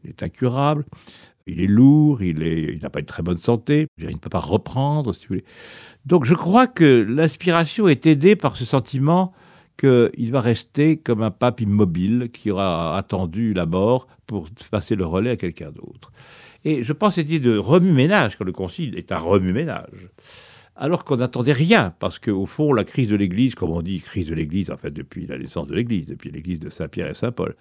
est 0.04 0.23
incurable. 0.23 0.85
Il 1.49 1.61
est 1.61 1.66
lourd, 1.66 2.23
il, 2.23 2.78
n'a 2.82 2.90
pas 2.90 3.00
une 3.00 3.06
très 3.06 3.23
bonne 3.23 3.38
santé, 3.38 3.87
il 3.99 4.06
ne 4.06 4.18
peut 4.18 4.30
pas 4.30 4.40
reprendre, 4.40 5.14
si 5.14 5.23
vous 5.23 5.35
voulez. 5.35 5.44
Donc 6.04 6.25
je 6.25 6.35
crois 6.35 6.66
que 6.66 7.06
l'inspiration 7.08 7.87
est 7.88 8.06
aidée 8.06 8.35
par 8.35 8.56
ce 8.56 8.64
sentiment 8.64 9.32
qu'il 9.78 10.30
va 10.30 10.40
rester 10.40 10.96
comme 10.96 11.23
un 11.23 11.30
pape 11.30 11.61
immobile 11.61 12.30
qui 12.32 12.50
aura 12.50 12.96
attendu 12.96 13.52
la 13.52 13.66
mort 13.66 14.08
pour 14.26 14.49
passer 14.70 14.96
le 14.96 15.04
relais 15.04 15.30
à 15.30 15.37
quelqu'un 15.37 15.70
d'autre. 15.70 16.11
Et 16.64 16.82
je 16.82 16.92
pense 16.92 17.16
idée 17.16 17.38
de 17.38 17.56
remue-ménage, 17.56 18.37
quand 18.37 18.44
le 18.44 18.52
concile 18.52 18.96
est 18.99 19.12
un 19.12 19.18
remue-ménage, 19.18 20.08
alors 20.76 21.04
qu'on 21.04 21.16
n'attendait 21.16 21.52
rien, 21.52 21.95
parce 21.99 22.18
qu'au 22.18 22.47
fond, 22.47 22.73
la 22.73 22.85
crise 22.85 23.09
de 23.09 23.16
l'Église, 23.16 23.54
comme 23.54 23.71
on 23.71 23.83
dit, 23.83 24.00
crise 24.00 24.26
de 24.26 24.35
l'Église, 24.35 24.71
en 24.71 24.76
fait, 24.76 24.90
depuis 24.90 25.26
la 25.26 25.38
naissance 25.38 25.66
de 25.66 25.75
l'Église, 25.75 26.06
depuis 26.06 26.30
l'Église 26.30 26.61
de 26.61 26.71
Saint-Pierre 26.71 27.11
et 27.11 27.14
Saint-Paul, 27.14 27.56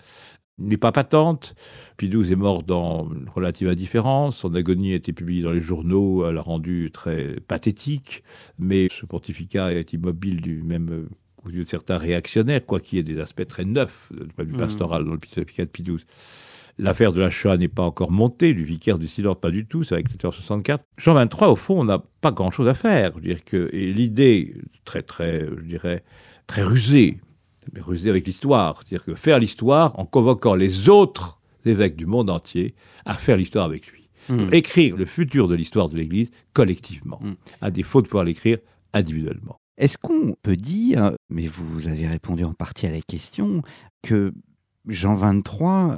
n'est 0.57 0.77
pas 0.77 0.91
patente. 0.91 1.55
Pie 1.97 2.09
XII 2.09 2.31
est 2.33 2.37
mort 2.37 2.63
dans 2.63 3.09
une 3.13 3.29
relative 3.29 3.67
indifférence. 3.67 4.37
Son 4.37 4.53
agonie 4.55 4.93
a 4.93 4.95
été 4.95 5.11
publiée 5.13 5.41
dans 5.41 5.51
les 5.51 5.61
journaux. 5.61 6.25
Elle 6.27 6.35
l'a 6.35 6.41
rendu 6.41 6.91
très 6.93 7.35
pathétique. 7.41 8.23
Mais 8.57 8.87
ce 8.89 9.05
pontificat 9.05 9.73
est 9.73 9.93
immobile 9.93 10.41
du 10.41 10.63
même 10.63 11.09
aux 11.43 11.49
yeux 11.49 11.65
de 11.65 11.69
certains 11.69 11.97
réactionnaires, 11.97 12.65
quoi 12.65 12.79
qu'il 12.79 12.97
y 12.97 12.99
ait 12.99 13.03
des 13.03 13.19
aspects 13.19 13.47
très 13.47 13.65
neufs 13.65 14.11
du 14.11 14.27
point 14.33 14.45
de 14.45 14.49
vue 14.49 14.55
Mmh. 14.55 14.59
pastoral 14.59 15.05
dans 15.05 15.11
le 15.11 15.19
Picat 15.19 15.65
de 15.65 15.69
Pie 15.69 15.83
XII. 15.83 16.05
L'affaire 16.77 17.13
de 17.13 17.19
la 17.19 17.27
l'achat 17.27 17.55
n'est 17.55 17.69
pas 17.69 17.83
encore 17.83 18.11
montée, 18.11 18.53
du 18.53 18.65
vicaire 18.65 18.97
du 18.97 19.07
Silor 19.07 19.39
pas 19.39 19.49
du 19.49 19.65
tout, 19.65 19.83
c'est 19.83 19.95
avec 19.95 20.07
64. 20.19 20.83
Jean 20.97 21.13
23, 21.13 21.47
au 21.47 21.55
fond, 21.55 21.79
on 21.79 21.85
n'a 21.85 22.03
pas 22.19 22.31
grand-chose 22.31 22.67
à 22.67 22.73
faire. 22.73 23.17
Dire 23.19 23.45
que, 23.45 23.69
et 23.71 23.93
l'idée, 23.93 24.55
très, 24.83 25.01
très, 25.01 25.45
je 25.45 25.61
dirais, 25.61 26.03
très 26.47 26.63
rusée, 26.63 27.21
mais 27.73 27.79
rusée 27.81 28.09
avec 28.09 28.27
l'histoire, 28.27 28.77
c'est-à-dire 28.77 29.05
que 29.05 29.15
faire 29.15 29.39
l'histoire 29.39 29.97
en 29.97 30.05
convoquant 30.05 30.53
les 30.53 30.89
autres 30.89 31.39
évêques 31.65 31.95
du 31.95 32.05
monde 32.05 32.29
entier 32.29 32.75
à 33.05 33.13
faire 33.13 33.37
l'histoire 33.37 33.65
avec 33.65 33.87
lui. 33.87 34.09
Hmm. 34.27 34.49
Écrire 34.51 34.97
le 34.97 35.05
futur 35.05 35.47
de 35.47 35.55
l'histoire 35.55 35.87
de 35.87 35.95
l'Église 35.95 36.29
collectivement, 36.53 37.19
hmm. 37.21 37.35
à 37.61 37.71
défaut 37.71 38.01
de 38.01 38.07
pouvoir 38.07 38.25
l'écrire 38.25 38.57
individuellement. 38.93 39.59
Est-ce 39.77 39.97
qu'on 39.97 40.35
peut 40.41 40.55
dire, 40.55 41.11
mais 41.29 41.47
vous 41.47 41.87
avez 41.87 42.07
répondu 42.07 42.43
en 42.43 42.53
partie 42.53 42.87
à 42.87 42.91
la 42.91 43.01
question, 43.01 43.61
que 44.01 44.33
Jean 44.87 45.15
23 45.15 45.97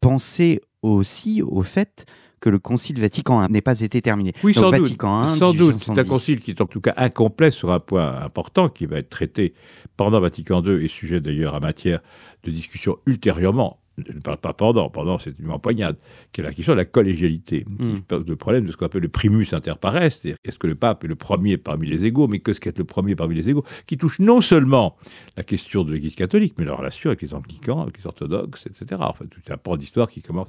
penser 0.00 0.60
aussi 0.82 1.42
au 1.42 1.62
fait 1.62 2.06
que 2.40 2.50
le 2.50 2.58
Concile 2.58 3.00
Vatican 3.00 3.44
I 3.44 3.50
n'ait 3.50 3.60
pas 3.60 3.80
été 3.80 4.00
terminé. 4.00 4.32
Oui, 4.44 4.54
sans 4.54 4.70
doute. 4.70 4.96
Sans 5.00 5.52
doute. 5.52 5.82
C'est 5.84 5.98
un 5.98 6.04
concile 6.04 6.40
qui 6.40 6.52
est 6.52 6.60
en 6.60 6.66
tout 6.66 6.80
cas 6.80 6.94
incomplet 6.96 7.50
sur 7.50 7.72
un 7.72 7.80
point 7.80 8.20
important 8.20 8.68
qui 8.68 8.86
va 8.86 8.98
être 8.98 9.10
traité 9.10 9.54
pendant 9.96 10.20
Vatican 10.20 10.62
II 10.62 10.84
et 10.84 10.88
sujet 10.88 11.20
d'ailleurs 11.20 11.54
à 11.54 11.60
matière 11.60 12.00
de 12.44 12.50
discussion 12.50 12.98
ultérieurement 13.06 13.80
je 14.06 14.12
ne 14.12 14.20
parle 14.20 14.38
pas 14.38 14.52
pendant, 14.52 14.88
pendant 14.90 15.18
c'est 15.18 15.38
une 15.38 15.50
empoignade, 15.50 15.96
qui 16.32 16.40
est 16.40 16.44
la 16.44 16.52
question 16.52 16.72
de 16.72 16.78
la 16.78 16.84
collégialité, 16.84 17.64
qui 17.64 17.86
Mm. 17.86 18.00
pose 18.02 18.24
le 18.26 18.36
problème 18.36 18.64
de 18.66 18.72
ce 18.72 18.76
qu'on 18.76 18.86
appelle 18.86 19.02
le 19.02 19.08
primus 19.08 19.52
inter 19.52 19.74
pares, 19.80 19.94
c'est-à-dire 20.12 20.36
est-ce 20.44 20.58
que 20.58 20.66
le 20.66 20.74
pape 20.74 21.04
est 21.04 21.08
le 21.08 21.14
premier 21.16 21.56
parmi 21.56 21.86
les 21.88 22.04
égaux, 22.04 22.28
mais 22.28 22.38
qu'est-ce 22.40 22.60
qu'être 22.60 22.78
le 22.78 22.84
premier 22.84 23.16
parmi 23.16 23.34
les 23.34 23.48
égaux, 23.50 23.64
qui 23.86 23.96
touche 23.96 24.18
non 24.18 24.40
seulement 24.40 24.96
la 25.36 25.42
question 25.42 25.84
de 25.84 25.92
l'Église 25.92 26.14
catholique, 26.14 26.54
mais 26.58 26.64
la 26.64 26.74
relation 26.74 27.10
avec 27.10 27.22
les 27.22 27.34
anglicans, 27.34 27.82
avec 27.82 27.98
les 27.98 28.06
orthodoxes, 28.06 28.66
etc. 28.66 29.00
Enfin, 29.00 29.24
tout 29.26 29.40
un 29.50 29.56
pan 29.56 29.76
d'histoire 29.76 30.08
qui 30.08 30.22
commence 30.22 30.48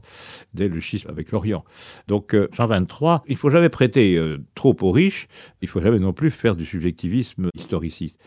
dès 0.53 0.67
le 0.67 0.79
schisme 0.79 1.09
avec 1.09 1.31
l'Orient. 1.31 1.63
Donc, 2.07 2.33
euh, 2.35 2.47
Jean 2.53 2.67
23, 2.67 3.23
il 3.27 3.35
faut 3.35 3.49
jamais 3.49 3.69
prêter 3.69 4.17
euh, 4.17 4.37
trop 4.55 4.75
aux 4.81 4.91
riches, 4.91 5.27
il 5.61 5.67
faut 5.67 5.81
jamais 5.81 5.99
non 5.99 6.13
plus 6.13 6.31
faire 6.31 6.55
du 6.55 6.65
subjectivisme 6.65 7.49
historiciste. 7.55 8.17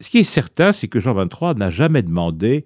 Ce 0.00 0.08
qui 0.08 0.18
est 0.18 0.24
certain, 0.24 0.72
c'est 0.72 0.88
que 0.88 0.98
Jean 0.98 1.12
23 1.14 1.54
n'a 1.54 1.68
jamais 1.70 2.02
demandé 2.02 2.64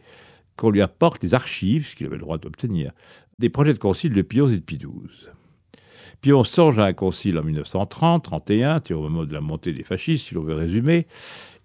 qu'on 0.56 0.70
lui 0.70 0.82
apporte 0.82 1.22
les 1.22 1.34
archives, 1.34 1.88
ce 1.88 1.94
qu'il 1.94 2.06
avait 2.06 2.16
le 2.16 2.22
droit 2.22 2.38
d'obtenir, 2.38 2.92
des 3.38 3.48
projets 3.48 3.74
de 3.74 3.78
concile 3.78 4.12
de 4.12 4.22
Pie 4.22 4.40
XI 4.40 4.54
et 4.54 4.58
de 4.58 4.62
Pie 4.62 4.78
XII. 4.78 6.44
Songe 6.44 6.78
à 6.78 6.84
un 6.84 6.92
concile 6.92 7.38
en 7.38 7.44
1930, 7.44 8.24
31, 8.24 8.82
au 8.90 9.00
moment 9.00 9.24
de 9.24 9.32
la 9.32 9.40
montée 9.40 9.72
des 9.72 9.82
fascistes, 9.82 10.28
si 10.28 10.34
l'on 10.34 10.42
veut 10.42 10.54
résumer, 10.54 11.06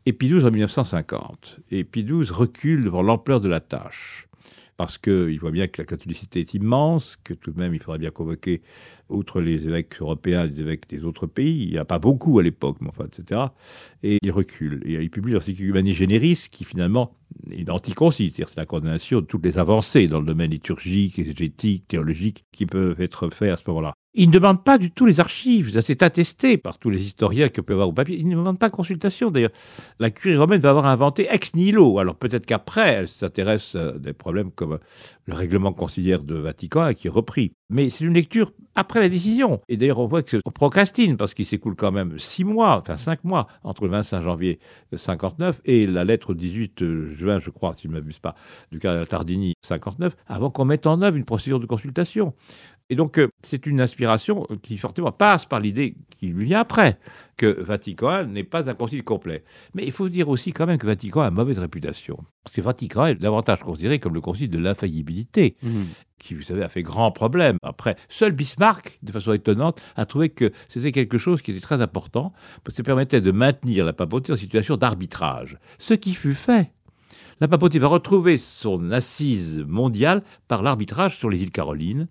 et 0.06 0.14
Pie 0.14 0.34
en 0.34 0.52
1950. 0.52 1.60
Et 1.72 1.84
Pie 1.84 2.06
recule 2.30 2.84
devant 2.84 3.02
l'ampleur 3.02 3.40
de 3.40 3.50
la 3.50 3.60
tâche, 3.60 4.29
parce 4.80 4.98
qu'il 4.98 5.38
voit 5.42 5.52
bien 5.52 5.68
que 5.68 5.82
la 5.82 5.86
catholicité 5.86 6.40
est 6.40 6.54
immense, 6.54 7.18
que 7.26 7.34
tout 7.34 7.52
de 7.52 7.60
même 7.60 7.74
il 7.74 7.82
faudrait 7.82 8.00
bien 8.00 8.12
convoquer, 8.12 8.62
outre 9.10 9.42
les 9.42 9.68
évêques 9.68 10.00
européens, 10.00 10.46
les 10.46 10.62
évêques 10.62 10.88
des 10.88 11.04
autres 11.04 11.28
pays, 11.28 11.64
il 11.64 11.72
n'y 11.72 11.78
a 11.78 11.84
pas 11.84 12.00
beaucoup 12.00 12.40
à 12.40 12.44
l'époque, 12.44 12.78
mais 12.80 12.88
enfin, 12.88 13.04
etc. 13.04 13.42
Et 14.04 14.20
il 14.24 14.32
recule. 14.32 14.82
Et 14.86 14.94
il 14.94 15.10
publie 15.12 15.34
l'Encyclopédie 15.34 15.94
Generis, 15.94 16.48
qui 16.50 16.64
finalement 16.64 17.14
est 17.52 17.70
anticoncile, 17.70 18.32
c'est-à-dire 18.32 18.48
c'est 18.48 18.56
la 18.62 18.66
condamnation 18.66 19.20
de 19.20 19.26
toutes 19.26 19.44
les 19.44 19.58
avancées 19.58 20.08
dans 20.08 20.22
le 20.22 20.26
domaine 20.26 20.52
liturgique, 20.52 21.20
exégétique, 21.20 21.86
théologique, 21.90 22.46
qui 22.54 22.66
peuvent 22.66 23.02
être 23.02 23.30
faites 23.32 23.52
à 23.52 23.58
ce 23.58 23.64
moment-là. 23.68 23.94
Il 24.16 24.30
ne 24.30 24.34
demande 24.34 24.64
pas 24.64 24.80
du 24.80 24.90
tout 24.90 25.06
les 25.06 25.20
archives, 25.20 25.80
c'est 25.82 26.02
attesté 26.02 26.58
par 26.58 26.80
tous 26.80 26.90
les 26.90 27.00
historiens 27.04 27.50
que 27.50 27.62
peut 27.62 27.74
avoir 27.74 27.90
au 27.90 27.94
papier. 27.94 28.18
Il 28.18 28.28
ne 28.28 28.36
demande 28.36 28.58
pas 28.58 28.72
consultation 28.72 29.30
d'ailleurs. 29.30 29.52
La 30.00 30.10
curie 30.10 30.36
romaine 30.36 30.62
va 30.62 30.72
avoir 30.72 30.88
inventé 30.88 31.28
ex 31.30 31.54
nihilo. 31.54 32.00
Alors 32.00 32.16
peut-être 32.16 32.48
qu'après, 32.48 32.90
elle 32.90 33.08
s'intéresse 33.08 33.76
à 33.76 33.92
des 34.00 34.14
problèmes 34.14 34.50
comme 34.50 34.80
le 35.26 35.34
règlement 35.36 35.74
conciliaire 35.74 36.24
de 36.24 36.34
Vatican 36.34 36.92
qui 36.96 37.06
est 37.06 37.12
repris. 37.12 37.54
Mais 37.70 37.92
c'est 37.92 38.04
une 38.04 38.16
lecture 38.16 38.52
après 38.74 39.00
la 39.00 39.10
décision. 39.10 39.62
Et 39.70 39.78
d'ailleurs, 39.78 40.00
on 40.00 40.08
voit 40.08 40.24
qu'on 40.24 40.52
procrastine 40.52 41.16
parce 41.16 41.36
qu'il 41.36 41.46
s'écoule 41.46 41.76
quand 41.76 41.92
même 41.92 42.18
six 42.18 42.44
mois, 42.44 42.80
enfin 42.80 42.98
cinq 42.98 43.24
mois, 43.24 43.48
entre 43.64 43.84
le 43.84 43.92
25 43.92 44.24
janvier 44.24 44.60
59 44.96 45.62
et 45.66 45.86
la 45.86 46.04
lettre 46.04 46.34
18 46.34 47.12
juin, 47.12 47.40
je 47.40 47.52
crois, 47.52 47.76
si 47.76 47.84
je 47.84 47.90
ne 47.90 47.94
m'abuse 47.94 48.18
pas, 48.18 48.34
du 48.72 48.80
cardinal 48.80 49.08
Tardini 49.08 49.54
59, 49.64 50.16
avant 50.26 50.50
qu'on 50.50 50.66
mette 50.66 50.88
en 50.88 51.02
œuvre 51.04 51.18
une 51.18 51.26
procédure 51.26 51.60
de 51.60 51.68
consultation. 51.68 52.34
Et 52.92 52.96
donc, 52.96 53.20
euh, 53.20 53.28
c'est 53.44 53.68
une 53.68 53.82
inspiration 53.82 54.48
qui 54.64 54.78
fortement 54.80 55.12
passe 55.12 55.46
par 55.46 55.60
l'idée 55.60 55.96
qui 56.10 56.28
lui 56.30 56.46
vient 56.46 56.62
après, 56.62 56.98
que 57.38 57.46
Vatican 57.62 58.24
I 58.24 58.28
n'est 58.28 58.44
pas 58.44 58.68
un 58.68 58.74
concile 58.74 59.04
complet. 59.04 59.44
Mais 59.76 59.84
il 59.86 59.92
faut 59.92 60.10
dire 60.10 60.28
aussi 60.28 60.54
quand 60.54 60.66
même 60.66 60.80
que 60.80 60.88
Vatican 60.88 61.22
a 61.22 61.28
une 61.28 61.36
mauvaise 61.36 61.60
réputation. 61.60 62.18
Parce 62.44 62.56
que 62.56 62.62
Vatican 62.62 63.06
est 63.06 63.16
davantage 63.16 63.60
considéré 63.62 64.00
comme 64.00 64.16
le 64.16 64.22
concile 64.22 64.50
de 64.50 64.58
l'infaillibilité, 64.58 65.56
Mhm. 65.62 65.86
qui, 66.18 66.34
vous 66.34 66.42
savez, 66.42 66.64
a 66.64 66.70
fait 66.70 66.82
grand 66.82 67.12
problème. 67.12 67.58
Après, 67.62 67.96
seul 68.10 68.32
Bismarck, 68.32 68.98
de 69.04 69.12
façon 69.12 69.34
étonnante, 69.34 69.82
a 69.96 70.08
trouvé 70.08 70.30
que 70.30 70.52
c'était 70.68 70.92
quelque 70.92 71.20
chose 71.20 71.44
qui 71.44 71.52
était 71.52 71.62
très 71.62 71.82
important, 71.84 72.34
parce 72.64 72.74
que 72.76 72.78
ça 72.78 72.84
permettait 72.84 73.22
de 73.22 73.32
maintenir 73.32 73.86
la 73.86 73.94
papauté 73.94 74.34
en 74.34 74.38
situation 74.38 74.78
d'arbitrage. 74.78 75.60
Ce 75.78 75.94
qui 75.94 76.16
fut 76.16 76.34
fait. 76.34 76.72
La 77.40 77.48
papauté 77.48 77.78
va 77.80 77.88
retrouver 77.88 78.38
son 78.38 78.92
assise 78.92 79.64
mondiale 79.68 80.24
par 80.48 80.64
l'arbitrage 80.64 81.18
sur 81.18 81.30
les 81.30 81.42
îles 81.44 81.52
Carolines. 81.52 82.08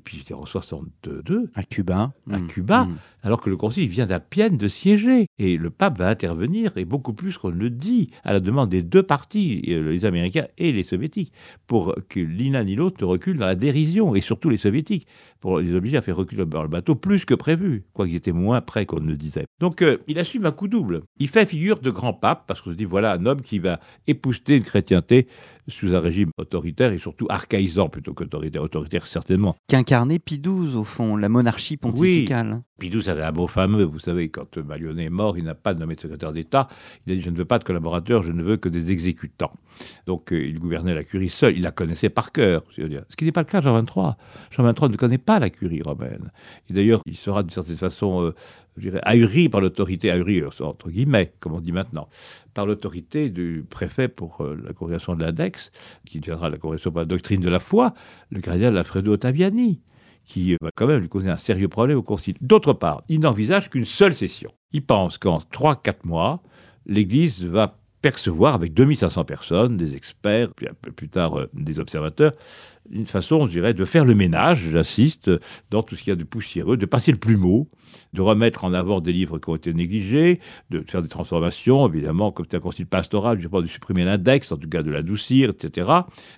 Et 0.00 0.02
puis 0.02 0.16
c'était 0.16 0.32
en 0.32 0.46
62, 0.46 1.50
À 1.54 1.62
Cuba. 1.62 2.14
À 2.30 2.38
Mhm. 2.38 2.46
Cuba. 2.46 2.84
Mhm. 2.86 2.96
alors 3.22 3.42
que 3.42 3.50
le 3.50 3.58
Concile 3.58 3.86
vient 3.86 4.06
d'à 4.06 4.18
peine 4.18 4.56
de 4.56 4.66
siéger. 4.66 5.26
Et 5.38 5.58
le 5.58 5.68
pape 5.68 5.98
va 5.98 6.08
intervenir, 6.08 6.72
et 6.78 6.86
beaucoup 6.86 7.12
plus 7.12 7.36
qu'on 7.36 7.50
ne 7.50 7.56
le 7.56 7.68
dit, 7.68 8.08
à 8.24 8.32
la 8.32 8.40
demande 8.40 8.70
des 8.70 8.82
deux 8.82 9.02
parties, 9.02 9.62
euh, 9.68 9.90
les 9.92 10.06
Américains 10.06 10.46
et 10.56 10.72
les 10.72 10.84
Soviétiques, 10.84 11.30
pour 11.66 11.94
que 12.08 12.18
l'un 12.18 12.64
ni 12.64 12.76
l'autre 12.76 12.96
ne 13.02 13.04
recule 13.06 13.36
dans 13.36 13.44
la 13.44 13.54
dérision, 13.56 14.14
et 14.14 14.22
surtout 14.22 14.48
les 14.48 14.56
Soviétiques, 14.56 15.06
pour 15.40 15.58
les 15.58 15.74
obliger 15.74 15.96
à 15.96 16.02
faire 16.02 16.16
reculer 16.16 16.44
le 16.44 16.68
bateau 16.68 16.94
plus 16.94 17.24
que 17.24 17.34
prévu, 17.34 17.84
quoiqu'ils 17.92 18.16
étaient 18.16 18.32
moins 18.32 18.60
prêts 18.60 18.86
qu'on 18.86 19.00
ne 19.00 19.06
le 19.06 19.16
disait. 19.16 19.46
Donc 19.58 19.82
euh, 19.82 19.98
il 20.06 20.18
assume 20.18 20.46
un 20.46 20.52
coup 20.52 20.68
double. 20.68 21.02
Il 21.18 21.28
fait 21.28 21.46
figure 21.46 21.80
de 21.80 21.90
grand 21.90 22.12
pape, 22.12 22.44
parce 22.46 22.60
qu'on 22.60 22.70
se 22.70 22.76
dit, 22.76 22.84
voilà 22.84 23.12
un 23.12 23.26
homme 23.26 23.42
qui 23.42 23.58
va 23.58 23.80
épouster 24.06 24.56
une 24.56 24.64
chrétienté 24.64 25.26
sous 25.68 25.94
un 25.94 26.00
régime 26.00 26.30
autoritaire, 26.36 26.92
et 26.92 26.98
surtout 26.98 27.26
archaïsant 27.28 27.88
plutôt 27.88 28.12
qu'autoritaire, 28.12 28.62
autoritaire 28.62 29.06
certainement. 29.06 29.56
Qu'incarnait 29.68 30.18
Pie 30.18 30.40
XII, 30.40 30.76
au 30.76 30.84
fond, 30.84 31.16
la 31.16 31.28
monarchie 31.28 31.76
pontificale. 31.76 32.62
XII 32.88 33.10
avait 33.10 33.22
un 33.22 33.32
mot 33.32 33.46
fameux, 33.46 33.84
vous 33.84 33.98
savez, 33.98 34.28
quand 34.28 34.56
Malionnet 34.56 35.04
est 35.04 35.10
mort, 35.10 35.36
il 35.36 35.44
n'a 35.44 35.54
pas 35.54 35.74
nommé 35.74 35.94
de 35.96 36.00
secrétaire 36.00 36.32
d'État. 36.32 36.68
Il 37.06 37.12
a 37.12 37.16
dit 37.16 37.22
Je 37.22 37.30
ne 37.30 37.36
veux 37.36 37.44
pas 37.44 37.58
de 37.58 37.64
collaborateurs, 37.64 38.22
je 38.22 38.32
ne 38.32 38.42
veux 38.42 38.56
que 38.56 38.68
des 38.68 38.92
exécutants. 38.92 39.52
Donc 40.06 40.32
euh, 40.32 40.42
il 40.42 40.58
gouvernait 40.58 40.94
la 40.94 41.04
curie 41.04 41.28
seul, 41.28 41.56
il 41.56 41.62
la 41.62 41.70
connaissait 41.70 42.08
par 42.08 42.32
cœur. 42.32 42.62
Ce 42.76 43.16
qui 43.16 43.24
n'est 43.24 43.32
pas 43.32 43.42
le 43.42 43.46
cas 43.46 43.60
de 43.60 43.64
Jean 43.64 43.82
XXIII. 43.82 44.14
Jean 44.50 44.72
XXIII 44.72 44.90
ne 44.90 44.96
connaît 44.96 45.18
pas 45.18 45.38
la 45.38 45.50
curie 45.50 45.82
romaine. 45.82 46.30
Et 46.68 46.72
d'ailleurs, 46.72 47.02
il 47.06 47.16
sera 47.16 47.42
d'une 47.42 47.50
certaine 47.50 47.76
façon, 47.76 48.22
euh, 48.22 48.34
je 48.76 48.82
dirais, 48.82 49.00
ahuri 49.02 49.48
par 49.48 49.60
l'autorité, 49.60 50.10
ahuri 50.10 50.42
entre 50.60 50.90
guillemets, 50.90 51.32
comme 51.40 51.54
on 51.54 51.60
dit 51.60 51.72
maintenant, 51.72 52.08
par 52.54 52.66
l'autorité 52.66 53.30
du 53.30 53.64
préfet 53.68 54.08
pour 54.08 54.42
euh, 54.42 54.58
la 54.64 54.72
congrégation 54.72 55.14
de 55.14 55.22
l'index, 55.22 55.70
qui 56.06 56.20
deviendra 56.20 56.50
la 56.50 56.58
congrégation 56.58 56.90
pour 56.90 57.00
la 57.00 57.06
doctrine 57.06 57.40
de 57.40 57.48
la 57.48 57.58
foi, 57.58 57.94
le 58.30 58.40
cardinal 58.40 58.76
Alfredo 58.76 59.12
Ottaviani 59.12 59.80
qui 60.24 60.56
va 60.60 60.70
quand 60.74 60.86
même 60.86 61.00
lui 61.00 61.08
causer 61.08 61.30
un 61.30 61.36
sérieux 61.36 61.68
problème 61.68 61.98
au 61.98 62.02
Concile. 62.02 62.36
D'autre 62.40 62.72
part, 62.72 63.02
il 63.08 63.20
n'envisage 63.20 63.70
qu'une 63.70 63.84
seule 63.84 64.14
session. 64.14 64.52
Il 64.72 64.84
pense 64.84 65.18
qu'en 65.18 65.38
3-4 65.38 65.96
mois, 66.04 66.42
l'Église 66.86 67.44
va 67.44 67.76
percevoir 68.02 68.54
avec 68.54 68.72
2500 68.72 69.24
personnes, 69.24 69.76
des 69.76 69.94
experts, 69.94 70.52
puis 70.54 70.68
un 70.68 70.74
peu 70.80 70.90
plus 70.90 71.08
tard 71.08 71.38
euh, 71.38 71.50
des 71.52 71.78
observateurs, 71.80 72.32
une 72.90 73.06
façon, 73.06 73.46
je 73.46 73.52
dirais, 73.52 73.74
de 73.74 73.84
faire 73.84 74.04
le 74.04 74.14
ménage, 74.14 74.68
j'insiste, 74.70 75.30
dans 75.70 75.82
tout 75.82 75.96
ce 75.96 76.02
qu'il 76.02 76.10
y 76.10 76.14
a 76.14 76.16
de 76.16 76.24
poussiéreux, 76.24 76.76
de 76.76 76.86
passer 76.86 77.12
le 77.12 77.18
plumeau, 77.18 77.68
de 78.12 78.20
remettre 78.20 78.64
en 78.64 78.72
avant 78.72 79.00
des 79.00 79.12
livres 79.12 79.38
qui 79.38 79.48
ont 79.48 79.56
été 79.56 79.72
négligés, 79.72 80.40
de 80.70 80.82
faire 80.86 81.02
des 81.02 81.08
transformations, 81.08 81.88
évidemment, 81.88 82.32
comme 82.32 82.46
c'est 82.50 82.56
un 82.56 82.60
concile 82.60 82.86
pastoral, 82.86 83.40
je 83.40 83.48
pense 83.48 83.62
de 83.62 83.68
supprimer 83.68 84.04
l'index, 84.04 84.50
en 84.50 84.56
tout 84.56 84.68
cas 84.68 84.82
de 84.82 84.90
l'adoucir, 84.90 85.50
etc. 85.50 85.90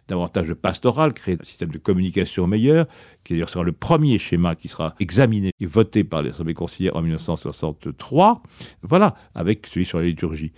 Davantage 0.09 0.49
de 0.49 0.55
pastoral, 0.55 1.15
créer 1.15 1.39
un 1.41 1.45
système 1.45 1.71
de 1.71 1.79
communication 1.79 2.47
meilleur, 2.47 2.87
qui 3.25 3.35
d'ailleurs 3.35 3.51
sera 3.51 3.65
le 3.65 3.73
premier 3.73 4.19
schéma 4.19 4.55
qui 4.55 4.69
sera 4.69 4.95
examiné 5.01 5.53
et 5.61 5.67
voté 5.67 6.05
par 6.05 6.23
l'Assemblée 6.23 6.55
conciliaire 6.55 6.97
en 6.97 7.03
1963, 7.03 8.43
voilà, 8.83 9.15
avec 9.35 9.67
celui 9.67 9.87
sur 9.87 9.99
la 9.99 10.05
liturgie. 10.05 10.53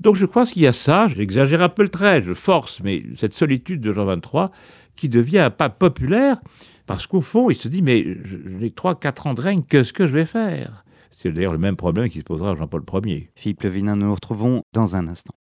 Donc 0.00 0.16
je 0.16 0.26
crois 0.26 0.44
qu'il 0.46 0.62
y 0.62 0.66
a 0.66 0.72
ça, 0.72 1.06
j'exagère 1.06 1.62
un 1.62 1.68
peu 1.68 1.82
le 1.82 1.88
trait, 1.88 2.22
je 2.22 2.34
force, 2.34 2.80
mais 2.82 3.04
cette 3.16 3.34
solitude 3.34 3.80
de 3.80 3.92
Jean 3.92 4.04
XXIII 4.04 4.48
qui 4.96 5.08
devient 5.08 5.38
un 5.38 5.50
populaire, 5.50 6.40
parce 6.86 7.06
qu'au 7.06 7.20
fond, 7.20 7.50
il 7.50 7.56
se 7.56 7.68
dit, 7.68 7.82
mais 7.82 8.04
j'ai 8.24 8.70
3-4 8.70 9.28
ans 9.28 9.34
de 9.34 9.40
règne, 9.40 9.62
qu'est-ce 9.62 9.92
que 9.92 10.06
je 10.06 10.12
vais 10.12 10.26
faire? 10.26 10.84
C'est 11.10 11.30
d'ailleurs 11.30 11.52
le 11.52 11.58
même 11.58 11.76
problème 11.76 12.08
qui 12.08 12.18
se 12.18 12.24
posera 12.24 12.52
à 12.52 12.56
Jean-Paul 12.56 12.82
Ier. 13.04 13.30
Philippe 13.36 13.62
Levinin, 13.62 13.96
nous 13.96 14.06
nous 14.06 14.14
retrouvons 14.14 14.62
dans 14.72 14.96
un 14.96 15.08
instant. 15.08 15.34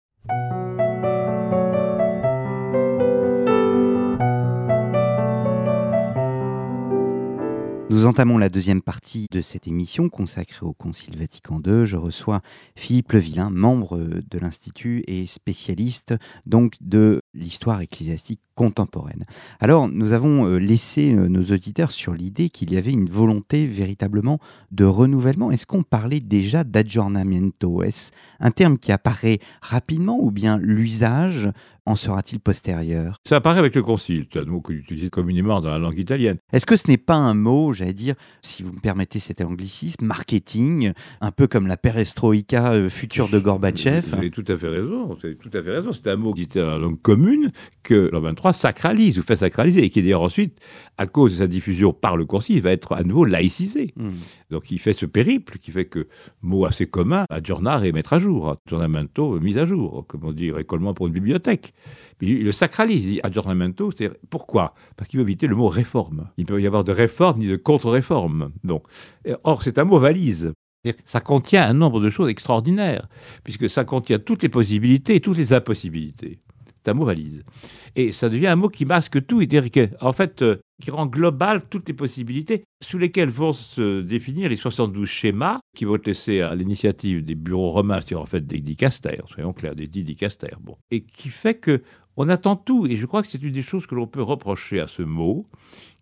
Entamons 8.10 8.40
la 8.40 8.50
deuxième 8.50 8.82
partie 8.82 9.28
de 9.30 9.40
cette 9.40 9.68
émission 9.68 10.10
consacrée 10.10 10.66
au 10.66 10.74
Concile 10.74 11.16
Vatican 11.16 11.62
II. 11.64 11.86
Je 11.86 11.96
reçois 11.96 12.42
Philippe 12.76 13.12
Levillain, 13.12 13.52
membre 13.52 14.00
de 14.00 14.40
l'Institut 14.40 15.04
et 15.06 15.28
spécialiste 15.28 16.16
donc 16.48 16.74
de 16.82 17.22
l'histoire 17.36 17.82
ecclésiastique 17.82 18.42
contemporaine. 18.56 19.26
Alors, 19.60 19.88
nous 19.88 20.12
avons 20.12 20.48
euh, 20.48 20.58
laissé 20.58 21.14
euh, 21.14 21.30
nos 21.30 21.44
auditeurs 21.44 21.92
sur 21.92 22.14
l'idée 22.14 22.50
qu'il 22.50 22.74
y 22.74 22.78
avait 22.78 22.92
une 22.92 23.10
volonté 23.10 23.68
véritablement 23.68 24.40
de 24.72 24.84
renouvellement. 24.84 25.52
Est-ce 25.52 25.66
qu'on 25.68 25.84
parlait 25.84 26.20
déjà 26.20 26.64
d'aggiornamento? 26.64 27.84
Est-ce 27.84 28.12
un 28.40 28.52
terme 28.52 28.78
qui 28.78 28.92
apparaît 28.92 29.40
rapidement 29.62 30.18
ou 30.20 30.32
bien 30.32 30.58
l'usage 30.58 31.50
en 31.90 31.96
sera-t-il 31.96 32.40
postérieur? 32.40 33.18
Ça 33.28 33.38
apparaît 33.38 33.58
avec 33.58 33.74
le 33.74 33.82
concile, 33.82 34.28
c'est 34.32 34.40
un 34.40 34.46
mot 34.46 34.62
qu'on 34.62 34.74
utilise 34.74 35.10
communément 35.10 35.60
dans 35.60 35.72
la 35.72 35.80
langue 35.80 35.98
italienne. 35.98 36.38
Est-ce 36.54 36.68
que 36.68 36.78
ce 36.78 36.88
n'est 36.88 36.98
pas 36.98 37.16
un 37.16 37.34
mot, 37.34 37.74
j'allais 37.74 37.94
dire, 37.94 38.14
si 38.44 38.62
vous 38.62 38.72
me 38.72 38.80
permettez 38.80 39.20
cet 39.20 39.42
anglicisme, 39.42 40.06
marketing, 40.06 40.94
un 41.20 41.32
peu 41.32 41.48
comme 41.48 41.66
la 41.66 41.78
perestroïka 41.78 42.74
euh, 42.74 42.90
future 42.90 43.28
de 43.28 43.40
Gorbatchev? 43.40 44.02
Vous 44.08 44.14
avez 44.14 44.30
tout 44.30 44.46
à 44.48 44.56
fait 44.56 44.70
raison, 44.70 45.08
vous 45.08 45.26
avez 45.26 45.36
tout 45.36 45.50
à 45.52 45.64
fait 45.64 45.72
raison. 45.72 45.92
C'est 45.92 46.08
un 46.08 46.16
mot 46.16 46.34
qui 46.34 46.44
était 46.44 46.62
dans 46.62 46.70
la 46.70 46.78
langue 46.78 47.02
commune 47.02 47.52
que 47.82 48.10
l'an 48.14 48.22
23 48.22 48.54
sacralise 48.54 49.18
ou 49.18 49.24
fait 49.24 49.38
sacraliser 49.38 49.84
et 49.84 49.90
qui 49.90 50.04
d'ailleurs 50.04 50.22
ensuite, 50.22 50.60
à 51.00 51.08
cause 51.08 51.32
de 51.32 51.38
sa 51.38 51.48
diffusion 51.48 51.94
par 51.94 52.18
le 52.18 52.26
concile, 52.26 52.62
va 52.62 52.72
être 52.72 52.92
à 52.94 53.04
nouveau 53.04 53.24
laïcisé. 53.24 53.94
Hmm. 53.96 54.12
Donc 54.50 54.70
il 54.70 54.80
fait 54.80 54.92
ce 54.92 55.06
périple 55.06 55.58
qui 55.58 55.72
fait 55.72 55.86
que, 55.86 56.10
mot 56.42 56.66
assez 56.66 56.88
commun, 56.88 57.24
adjournar 57.30 57.86
et 57.86 57.94
mettre 57.94 58.12
à 58.12 58.20
jour, 58.20 58.58
aggiornamento, 58.66 59.40
mise 59.40 59.58
à 59.58 59.64
jour, 59.64 60.06
comme 60.10 60.26
on 60.26 60.34
dit, 60.34 60.52
récollement 60.52 60.94
pour 60.94 61.08
une 61.08 61.14
bibliothèque. 61.14 61.74
il 62.20 62.44
le 62.44 62.52
sacralise, 62.52 63.02
il 63.06 63.12
dit 63.12 63.20
aggiornamento, 63.24 63.92
c'est 63.98 64.12
pourquoi? 64.30 64.74
Parce 64.98 65.10
qu'il 65.10 65.20
veut 65.20 65.24
éviter 65.24 65.48
le 65.48 65.56
mot 65.56 65.70
réforme. 65.70 66.28
Il 66.36 66.46
peut 66.46 66.62
y 66.62 66.68
avoir 66.68 66.84
de 66.84 66.92
réforme 66.92 67.40
ni 67.40 67.48
de 67.48 67.56
contre-réforme. 67.56 68.52
Donc, 68.66 68.84
or, 69.46 69.64
c'est 69.64 69.80
un 69.80 69.86
mot 69.86 70.00
valise. 70.00 70.52
Ça 71.06 71.22
contient 71.22 71.64
un 71.64 71.74
nombre 71.74 72.02
de 72.02 72.10
choses 72.10 72.30
extraordinaires, 72.30 73.08
puisque 73.46 73.70
ça 73.70 73.86
contient 73.86 74.20
toutes 74.20 74.44
les 74.44 74.50
possibilités 74.50 75.16
et 75.16 75.22
toutes 75.22 75.38
les 75.38 75.54
impossibilités. 75.54 76.42
C'est 76.84 76.92
un 76.92 76.94
mot 76.94 77.06
valise. 77.06 77.44
Et 77.96 78.12
ça 78.12 78.28
devient 78.28 78.48
un 78.48 78.58
mot 78.58 78.68
qui 78.70 78.84
masque 78.84 79.26
tout, 79.26 79.42
et 79.42 79.48
en 80.02 80.14
fait, 80.14 80.42
euh, 80.42 80.60
qui 80.82 80.92
rend 80.92 81.06
global 81.06 81.64
toutes 81.70 81.88
les 81.88 81.94
possibilités 81.94 82.64
sous 82.82 82.98
lesquelles 82.98 83.30
vont 83.30 83.52
se 83.52 84.02
définir 84.02 84.50
les 84.50 84.56
72 84.56 85.08
schémas 85.08 85.60
qui 85.76 85.86
vont 85.86 85.96
être 85.96 86.08
laissés 86.08 86.42
à 86.42 86.56
l'initiative 86.56 87.24
des 87.24 87.36
bureaux 87.36 87.70
romains, 87.70 87.96
c'est-à-dire 88.02 88.22
en 88.22 88.26
fait 88.26 88.46
des 88.46 88.60
dicastères, 88.60 89.24
soyons 89.28 89.54
clairs, 89.54 89.76
des 89.76 89.88
dix 89.88 90.04
dicastères. 90.04 90.60
Bon. 90.62 90.78
Et 90.92 91.02
qui 91.02 91.30
fait 91.30 91.56
que 91.56 91.82
on 92.18 92.28
attend 92.28 92.58
tout, 92.58 92.86
et 92.86 92.98
je 92.98 93.06
crois 93.06 93.24
que 93.24 93.30
c'est 93.30 93.42
une 93.42 93.52
des 93.52 93.62
choses 93.62 93.88
que 93.88 93.96
l'on 93.96 94.08
peut 94.08 94.22
reprocher 94.22 94.82
à 94.82 94.90
ce 94.90 95.02
mot, 95.02 95.48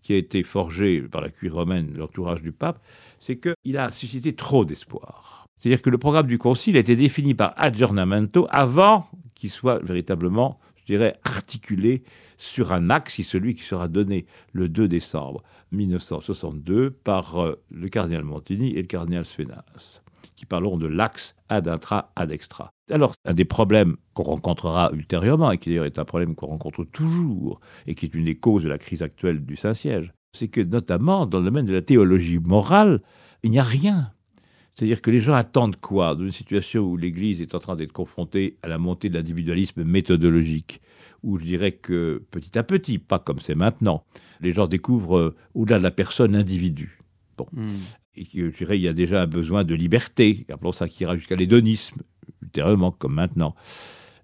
qui 0.01 0.13
a 0.13 0.15
été 0.15 0.41
forgé 0.41 1.01
par 1.01 1.21
la 1.21 1.29
curie 1.29 1.53
romaine, 1.53 1.93
l'entourage 1.95 2.41
du 2.41 2.51
pape, 2.51 2.81
c'est 3.19 3.37
qu'il 3.37 3.77
a 3.77 3.91
suscité 3.91 4.33
trop 4.33 4.65
d'espoir. 4.65 5.45
C'est-à-dire 5.59 5.81
que 5.81 5.89
le 5.89 5.97
programme 5.97 6.27
du 6.27 6.39
concile 6.39 6.77
a 6.77 6.79
été 6.79 6.95
défini 6.95 7.35
par 7.35 7.53
aggiornamento 7.57 8.47
avant 8.49 9.07
qu'il 9.35 9.51
soit 9.51 9.79
véritablement 9.79 10.59
je 10.87 10.93
dirais, 10.93 11.19
articulé 11.25 12.03
sur 12.37 12.73
un 12.73 12.89
axe, 12.89 13.21
celui 13.21 13.55
qui 13.55 13.63
sera 13.63 13.87
donné 13.87 14.25
le 14.53 14.69
2 14.69 14.87
décembre 14.87 15.43
1962 15.71 16.91
par 16.91 17.41
euh, 17.41 17.61
le 17.69 17.89
cardinal 17.89 18.23
Montini 18.23 18.71
et 18.71 18.81
le 18.81 18.87
cardinal 18.87 19.25
Sfenas, 19.25 20.01
qui 20.35 20.45
parleront 20.45 20.77
de 20.77 20.87
l'axe 20.87 21.35
ad 21.49 21.67
intra, 21.67 22.11
ad 22.15 22.31
extra. 22.31 22.71
Alors, 22.89 23.13
un 23.25 23.33
des 23.33 23.45
problèmes 23.45 23.97
qu'on 24.13 24.23
rencontrera 24.23 24.91
ultérieurement, 24.93 25.51
et 25.51 25.57
qui 25.57 25.69
d'ailleurs 25.69 25.85
est 25.85 25.99
un 25.99 26.05
problème 26.05 26.35
qu'on 26.35 26.47
rencontre 26.47 26.85
toujours, 26.85 27.59
et 27.85 27.95
qui 27.95 28.05
est 28.05 28.13
une 28.13 28.25
des 28.25 28.35
causes 28.35 28.63
de 28.63 28.69
la 28.69 28.77
crise 28.77 29.01
actuelle 29.01 29.45
du 29.45 29.57
Saint-Siège, 29.57 30.13
c'est 30.33 30.47
que 30.47 30.61
notamment 30.61 31.25
dans 31.25 31.39
le 31.39 31.45
domaine 31.45 31.65
de 31.65 31.73
la 31.73 31.81
théologie 31.81 32.39
morale, 32.39 33.01
il 33.43 33.51
n'y 33.51 33.59
a 33.59 33.63
rien. 33.63 34.11
C'est-à-dire 34.75 35.01
que 35.01 35.09
les 35.09 35.19
gens 35.19 35.33
attendent 35.33 35.77
quoi? 35.77 36.15
D'une 36.15 36.31
situation 36.31 36.83
où 36.83 36.97
l'Église 36.97 37.41
est 37.41 37.55
en 37.55 37.59
train 37.59 37.75
d'être 37.75 37.93
confrontée 37.93 38.57
à 38.61 38.67
la 38.67 38.77
montée 38.77 39.09
de 39.09 39.15
l'individualisme 39.15 39.83
méthodologique, 39.83 40.81
où 41.23 41.37
je 41.37 41.45
dirais 41.45 41.71
que 41.71 42.23
petit 42.31 42.57
à 42.57 42.63
petit, 42.63 42.99
pas 42.99 43.19
comme 43.19 43.39
c'est 43.39 43.55
maintenant, 43.55 44.03
les 44.41 44.53
gens 44.53 44.67
découvrent 44.67 45.17
euh, 45.17 45.35
au-delà 45.53 45.79
de 45.79 45.83
la 45.83 45.91
personne 45.91 46.33
l'individu. 46.33 46.99
Bon. 47.37 47.47
Hmm. 47.51 47.67
Et 48.15 48.25
je 48.25 48.47
dirais, 48.47 48.79
il 48.79 48.81
y 48.81 48.87
a 48.87 48.93
déjà 48.93 49.21
un 49.21 49.27
besoin 49.27 49.63
de 49.63 49.75
liberté, 49.75 50.45
appelons 50.51 50.71
ça 50.71 50.87
qui 50.87 51.03
ira 51.03 51.15
jusqu'à 51.15 51.35
l'hédonisme, 51.35 52.01
ultérieurement, 52.41 52.91
comme 52.91 53.13
maintenant. 53.13 53.55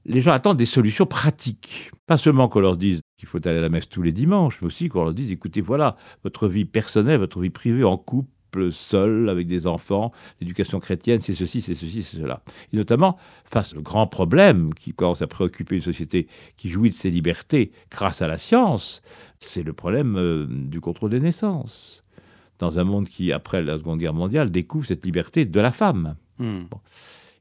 Les 0.06 0.20
gens 0.20 0.32
attendent 0.32 0.58
des 0.58 0.66
solutions 0.66 1.06
pratiques. 1.06 1.92
Pas 2.08 2.18
seulement 2.18 2.50
qu'on 2.50 2.60
leur 2.60 2.76
dise 2.76 3.02
qu'il 3.18 3.30
faut 3.30 3.38
aller 3.48 3.60
à 3.60 3.62
la 3.62 3.70
messe 3.70 3.88
tous 3.88 4.02
les 4.02 4.12
dimanches, 4.12 4.60
mais 4.62 4.68
aussi 4.68 4.90
qu'on 4.90 5.04
leur 5.04 5.14
dise, 5.14 5.32
écoutez, 5.32 5.62
voilà, 5.62 5.96
votre 6.24 6.48
vie 6.48 6.66
personnelle, 6.66 7.20
votre 7.20 7.40
vie 7.40 7.52
privée 7.52 7.84
en 7.84 7.98
couple, 7.98 8.33
seul, 8.72 9.30
avec 9.30 9.48
des 9.48 9.68
enfants, 9.68 10.12
l'éducation 10.42 10.80
chrétienne, 10.80 11.22
c'est 11.22 11.36
ceci, 11.36 11.62
c'est 11.62 11.76
ceci, 11.76 12.04
c'est 12.04 12.18
cela. 12.18 12.42
Et 12.72 12.78
notamment, 12.78 13.18
face 13.46 13.74
au 13.76 13.82
grand 13.82 14.08
problème 14.08 14.74
qui 14.74 14.94
commence 14.94 15.22
à 15.22 15.28
préoccuper 15.28 15.76
une 15.76 15.82
société 15.82 16.28
qui 16.58 16.70
jouit 16.70 16.90
de 16.90 16.96
ses 16.96 17.10
libertés 17.10 17.72
grâce 17.92 18.22
à 18.22 18.28
la 18.28 18.38
science, 18.38 19.02
c'est 19.40 19.64
le 19.64 19.74
problème 19.74 20.16
euh, 20.18 20.46
du 20.50 20.82
contrôle 20.82 21.12
des 21.12 21.20
naissances. 21.20 22.04
Dans 22.60 22.80
un 22.80 22.84
monde 22.84 23.08
qui, 23.08 23.32
après 23.32 23.62
la 23.62 23.78
Seconde 23.78 24.00
Guerre 24.00 24.14
mondiale, 24.14 24.52
découvre 24.52 24.86
cette 24.86 25.06
liberté 25.06 25.46
de 25.46 25.60
la 25.60 25.72
femme. 25.72 26.16
Hmm. 26.40 26.64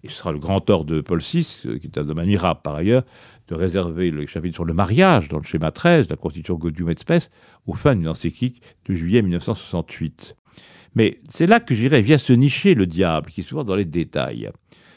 Et 0.04 0.08
ce 0.08 0.16
sera 0.16 0.32
le 0.32 0.38
grand 0.38 0.60
tort 0.60 0.84
de 0.84 1.00
Paul 1.00 1.20
VI, 1.20 1.62
euh, 1.66 1.78
qui 1.78 1.86
est 1.86 1.98
un 1.98 2.08
admirable 2.08 2.60
par 2.62 2.74
ailleurs, 2.74 3.04
de 3.48 3.54
réserver 3.54 4.10
le 4.10 4.26
chapitre 4.26 4.54
sur 4.54 4.64
le 4.64 4.74
mariage 4.74 5.28
dans 5.28 5.38
le 5.38 5.44
schéma 5.44 5.70
13 5.70 6.06
de 6.06 6.12
la 6.12 6.16
Constitution 6.16 6.54
Gaudium 6.54 6.90
et 6.90 6.96
Spes 6.96 7.30
au 7.66 7.74
fin 7.74 7.94
d'une 7.94 8.08
encyclique 8.08 8.62
de 8.86 8.94
juillet 8.94 9.22
1968. 9.22 10.36
Mais 10.94 11.18
c'est 11.30 11.46
là 11.46 11.60
que 11.60 11.74
j'irais, 11.74 12.02
vient 12.02 12.18
se 12.18 12.32
nicher 12.32 12.74
le 12.74 12.86
diable, 12.86 13.30
qui 13.30 13.40
est 13.40 13.44
souvent 13.44 13.64
dans 13.64 13.76
les 13.76 13.84
détails. 13.84 14.50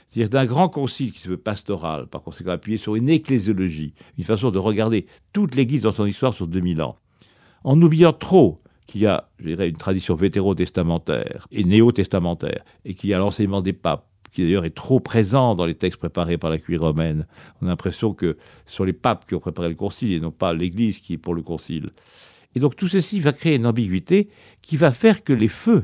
C'est-à-dire 0.08 0.29
d'un 0.29 0.45
grand 0.45 0.69
concile 0.69 1.12
qui 1.12 1.19
se 1.19 1.29
veut 1.29 1.38
pastoral, 1.38 2.08
par 2.08 2.21
conséquent 2.21 2.51
appuyé 2.51 2.77
sur 2.77 2.95
une 2.95 3.10
ecclésiologie, 3.10 3.93
une 4.17 4.23
façon 4.23 4.51
de 4.51 4.60
regarder 4.60 5.08
toute 5.34 5.55
l'Église 5.55 5.84
dans 5.84 5.91
son 5.91 6.05
histoire 6.05 6.34
sur 6.34 6.47
2000 6.47 6.81
ans, 6.81 6.97
en 7.63 7.81
oubliant 7.81 8.13
trop 8.13 8.62
qu'il 8.88 9.01
y 9.01 9.08
a, 9.08 9.29
je 9.39 9.47
dirais, 9.47 9.67
une 9.67 9.77
tradition 9.77 10.15
vétéro-testamentaire 10.15 11.47
et 11.51 11.63
néo-testamentaire, 11.63 12.63
et 12.86 12.93
qu'il 12.93 13.10
y 13.10 13.13
a 13.13 13.17
l'enseignement 13.17 13.62
des 13.62 13.73
papes, 13.73 14.08
qui 14.31 14.43
d'ailleurs 14.43 14.65
est 14.65 14.75
trop 14.75 14.99
présent 14.99 15.55
dans 15.55 15.65
les 15.65 15.75
textes 15.75 15.99
préparés 15.99 16.38
par 16.38 16.49
la 16.49 16.58
curie 16.58 16.77
romaine. 16.77 17.25
On 17.62 17.67
a 17.67 17.69
l'impression 17.69 18.13
que 18.13 18.38
ce 18.65 18.75
sont 18.75 18.84
les 18.84 18.93
papes 18.93 19.25
qui 19.25 19.34
ont 19.34 19.39
préparé 19.39 19.69
le 19.69 19.75
concile 19.75 20.12
et 20.12 20.19
non 20.19 20.31
pas 20.31 20.53
l'Église 20.53 20.99
qui 20.99 21.13
est 21.13 21.17
pour 21.17 21.34
le 21.34 21.41
concile. 21.41 21.91
Et 22.56 22.60
donc 22.60 22.76
tout 22.76 22.88
ceci 22.88 23.20
va 23.20 23.34
créer 23.34 23.56
une 23.56 23.68
ambiguïté 23.68 24.30
qui 24.62 24.78
va 24.78 24.91
faire 24.91 25.24
que 25.24 25.34
les 25.34 25.50
feux 25.50 25.84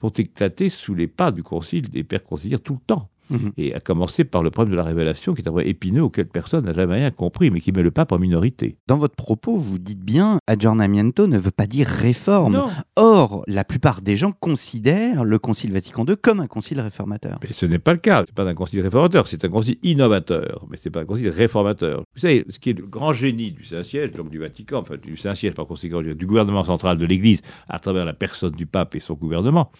vont 0.00 0.10
éclater 0.10 0.68
sous 0.68 0.94
les 0.94 1.06
pas 1.06 1.30
du 1.30 1.42
concile 1.42 1.88
des 1.88 2.04
pères 2.04 2.24
conciliaires 2.24 2.60
tout 2.60 2.74
le 2.74 2.86
temps. 2.86 3.08
Mhm. 3.30 3.52
Et 3.56 3.74
à 3.74 3.80
commencer 3.80 4.24
par 4.24 4.42
le 4.42 4.50
problème 4.50 4.72
de 4.72 4.76
la 4.76 4.84
révélation, 4.84 5.34
qui 5.34 5.42
est 5.42 5.48
un 5.48 5.52
vrai 5.52 5.68
épineux 5.68 6.02
auquel 6.02 6.26
personne 6.26 6.64
n'a 6.64 6.72
jamais 6.72 6.94
rien 6.94 7.10
compris, 7.10 7.50
mais 7.50 7.60
qui 7.60 7.72
met 7.72 7.82
le 7.82 7.90
pape 7.90 8.12
en 8.12 8.18
minorité. 8.18 8.76
Dans 8.86 8.98
votre 8.98 9.16
propos, 9.16 9.56
vous 9.56 9.78
dites 9.78 10.00
bien 10.00 10.38
aggiornamento 10.46 11.26
ne 11.26 11.38
veut 11.38 11.50
pas 11.50 11.66
dire 11.66 11.86
réforme. 11.86 12.64
Or, 12.96 13.42
la 13.46 13.64
plupart 13.64 14.02
des 14.02 14.16
gens 14.16 14.32
considèrent 14.32 15.24
le 15.24 15.38
Concile 15.38 15.72
Vatican 15.72 16.04
II 16.06 16.16
comme 16.16 16.40
un 16.40 16.46
concile 16.46 16.80
réformateur. 16.80 17.38
Mais 17.42 17.52
ce 17.52 17.66
n'est 17.66 17.78
pas 17.78 17.92
le 17.92 17.98
cas. 17.98 18.20
Ce 18.20 18.30
n'est 18.30 18.34
pas 18.34 18.48
un 18.48 18.54
concile 18.54 18.80
réformateur, 18.80 19.28
c'est 19.28 19.44
un 19.44 19.48
concile 19.48 19.78
innovateur, 19.82 20.66
mais 20.70 20.76
ce 20.76 20.88
n'est 20.88 20.92
pas 20.92 21.00
un 21.00 21.04
concile 21.04 21.28
réformateur. 21.28 22.02
Vous 22.14 22.20
savez, 22.20 22.44
ce 22.48 22.58
qui 22.58 22.70
est 22.70 22.78
le 22.78 22.86
grand 22.86 23.12
génie 23.12 23.52
du 23.52 23.64
Saint-Siège, 23.64 24.12
donc 24.12 24.30
du 24.30 24.38
Vatican, 24.38 24.80
enfin 24.80 24.96
du 24.96 25.16
Saint-Siège 25.16 25.54
par 25.54 25.66
conséquent, 25.66 26.02
du 26.02 26.26
gouvernement 26.26 26.64
central 26.64 26.98
de 26.98 27.06
l'Église, 27.06 27.40
à 27.68 27.78
travers 27.78 28.04
la 28.04 28.12
personne 28.12 28.52
du 28.52 28.66
pape 28.66 28.94
et 28.94 29.00
son 29.00 29.14
gouvernement, 29.14 29.70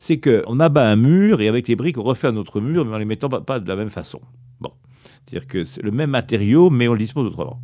c'est 0.00 0.20
qu'on 0.20 0.60
abat 0.60 0.88
un 0.88 0.96
mur 0.96 1.40
et 1.40 1.48
avec 1.48 1.68
les 1.68 1.76
briques, 1.76 1.98
on 1.98 2.02
refait 2.02 2.28
un 2.28 2.36
autre 2.36 2.60
mur, 2.60 2.84
mais 2.84 2.94
en 2.94 2.98
les 2.98 3.04
mettant 3.04 3.28
pas, 3.28 3.60
de 3.60 3.68
la 3.68 3.76
même 3.76 3.90
façon. 3.90 4.20
Bon. 4.60 4.72
C'est-à-dire 5.24 5.48
que 5.48 5.64
c'est 5.64 5.82
le 5.82 5.90
même 5.90 6.10
matériau, 6.10 6.70
mais 6.70 6.88
on 6.88 6.92
le 6.92 6.98
dispose 6.98 7.26
autrement. 7.26 7.60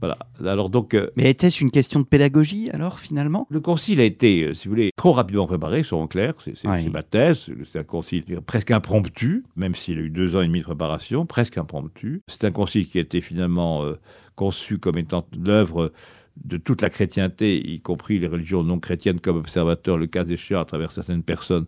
Voilà. 0.00 0.18
Alors 0.44 0.68
donc. 0.68 0.94
Euh, 0.94 1.10
mais 1.16 1.30
était-ce 1.30 1.62
une 1.62 1.70
question 1.70 2.00
de 2.00 2.04
pédagogie 2.04 2.70
alors 2.70 2.98
finalement? 2.98 3.46
Le 3.50 3.60
concile 3.60 4.00
a 4.00 4.04
été, 4.04 4.42
euh, 4.42 4.54
si 4.54 4.66
vous 4.66 4.72
voulez, 4.72 4.90
trop 4.96 5.12
rapidement 5.12 5.46
préparé, 5.46 5.84
soyons 5.84 6.08
clairs. 6.08 6.34
C'est 6.44 6.90
ma 6.90 7.04
thèse. 7.04 7.46
C'est 7.64 7.78
un 7.78 7.84
concile 7.84 8.24
presque 8.44 8.72
impromptu, 8.72 9.44
même 9.54 9.76
s'il 9.76 9.98
a 9.98 10.02
eu 10.02 10.10
deux 10.10 10.34
ans 10.34 10.42
et 10.42 10.48
demi 10.48 10.58
de 10.58 10.64
préparation, 10.64 11.24
presque 11.24 11.56
impromptu. 11.56 12.22
C'est 12.26 12.44
un 12.44 12.50
concile 12.50 12.88
qui 12.88 12.98
a 12.98 13.00
été 13.00 13.20
finalement 13.20 13.84
euh, 13.84 13.94
conçu 14.34 14.78
comme 14.78 14.98
étant 14.98 15.24
l'œuvre 15.38 15.92
de 16.36 16.56
toute 16.56 16.82
la 16.82 16.90
chrétienté, 16.90 17.56
y 17.56 17.80
compris 17.80 18.18
les 18.18 18.26
religions 18.26 18.62
non 18.62 18.78
chrétiennes 18.78 19.20
comme 19.20 19.36
observateurs, 19.36 19.98
le 19.98 20.06
cas 20.06 20.24
échéant 20.24 20.60
à 20.60 20.64
travers 20.64 20.92
certaines 20.92 21.22
personnes, 21.22 21.66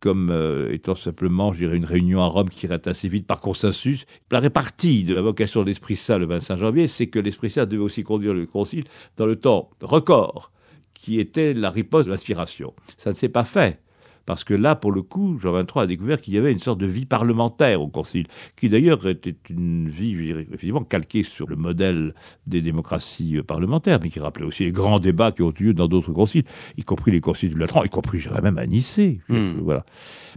comme 0.00 0.30
euh, 0.30 0.72
étant 0.72 0.94
simplement, 0.94 1.52
je 1.52 1.58
dirais, 1.58 1.76
une 1.76 1.84
réunion 1.84 2.20
à 2.22 2.26
Rome 2.26 2.48
qui 2.48 2.66
irait 2.66 2.86
assez 2.88 3.08
vite 3.08 3.26
par 3.26 3.40
consensus. 3.40 4.06
La 4.30 4.40
répartie 4.40 5.04
de 5.04 5.14
la 5.14 5.22
vocation 5.22 5.62
de 5.62 5.68
l'Esprit 5.68 5.96
Saint 5.96 6.18
le 6.18 6.26
25 6.26 6.58
janvier, 6.58 6.86
c'est 6.86 7.06
que 7.06 7.18
l'Esprit 7.18 7.50
Saint 7.50 7.66
devait 7.66 7.82
aussi 7.82 8.02
conduire 8.02 8.34
le 8.34 8.46
concile 8.46 8.84
dans 9.16 9.26
le 9.26 9.36
temps 9.36 9.70
record, 9.80 10.50
qui 10.94 11.20
était 11.20 11.54
la 11.54 11.70
riposte 11.70 12.06
de 12.06 12.12
l'inspiration. 12.12 12.74
Ça 12.98 13.10
ne 13.10 13.14
s'est 13.14 13.28
pas 13.28 13.44
fait 13.44 13.80
Parce 14.26 14.44
que 14.44 14.54
là, 14.54 14.74
pour 14.74 14.92
le 14.92 15.02
coup, 15.02 15.38
Jean 15.38 15.52
XXIII 15.52 15.82
a 15.82 15.86
découvert 15.86 16.20
qu'il 16.20 16.34
y 16.34 16.38
avait 16.38 16.52
une 16.52 16.58
sorte 16.58 16.78
de 16.78 16.86
vie 16.86 17.06
parlementaire 17.06 17.80
au 17.80 17.88
Concile, 17.88 18.26
qui 18.56 18.68
d'ailleurs 18.68 19.06
était 19.06 19.36
une 19.48 19.88
vie, 19.88 20.30
effectivement, 20.30 20.82
calquée 20.82 21.22
sur 21.22 21.48
le 21.48 21.56
modèle 21.56 22.14
des 22.46 22.60
démocraties 22.60 23.40
parlementaires, 23.46 24.00
mais 24.02 24.10
qui 24.10 24.18
rappelait 24.18 24.44
aussi 24.44 24.64
les 24.64 24.72
grands 24.72 24.98
débats 24.98 25.32
qui 25.32 25.42
ont 25.42 25.54
eu 25.60 25.64
lieu 25.64 25.74
dans 25.74 25.86
d'autres 25.86 26.12
conciles, 26.12 26.44
y 26.76 26.82
compris 26.82 27.12
les 27.12 27.20
conciles 27.20 27.50
du 27.50 27.58
Latran, 27.58 27.84
y 27.84 27.88
compris, 27.88 28.18
je 28.18 28.28
dirais 28.28 28.42
même 28.42 28.58
à 28.58 28.66
Nicée. 28.66 29.20
Hmm. 29.28 29.60
Voilà. 29.62 29.84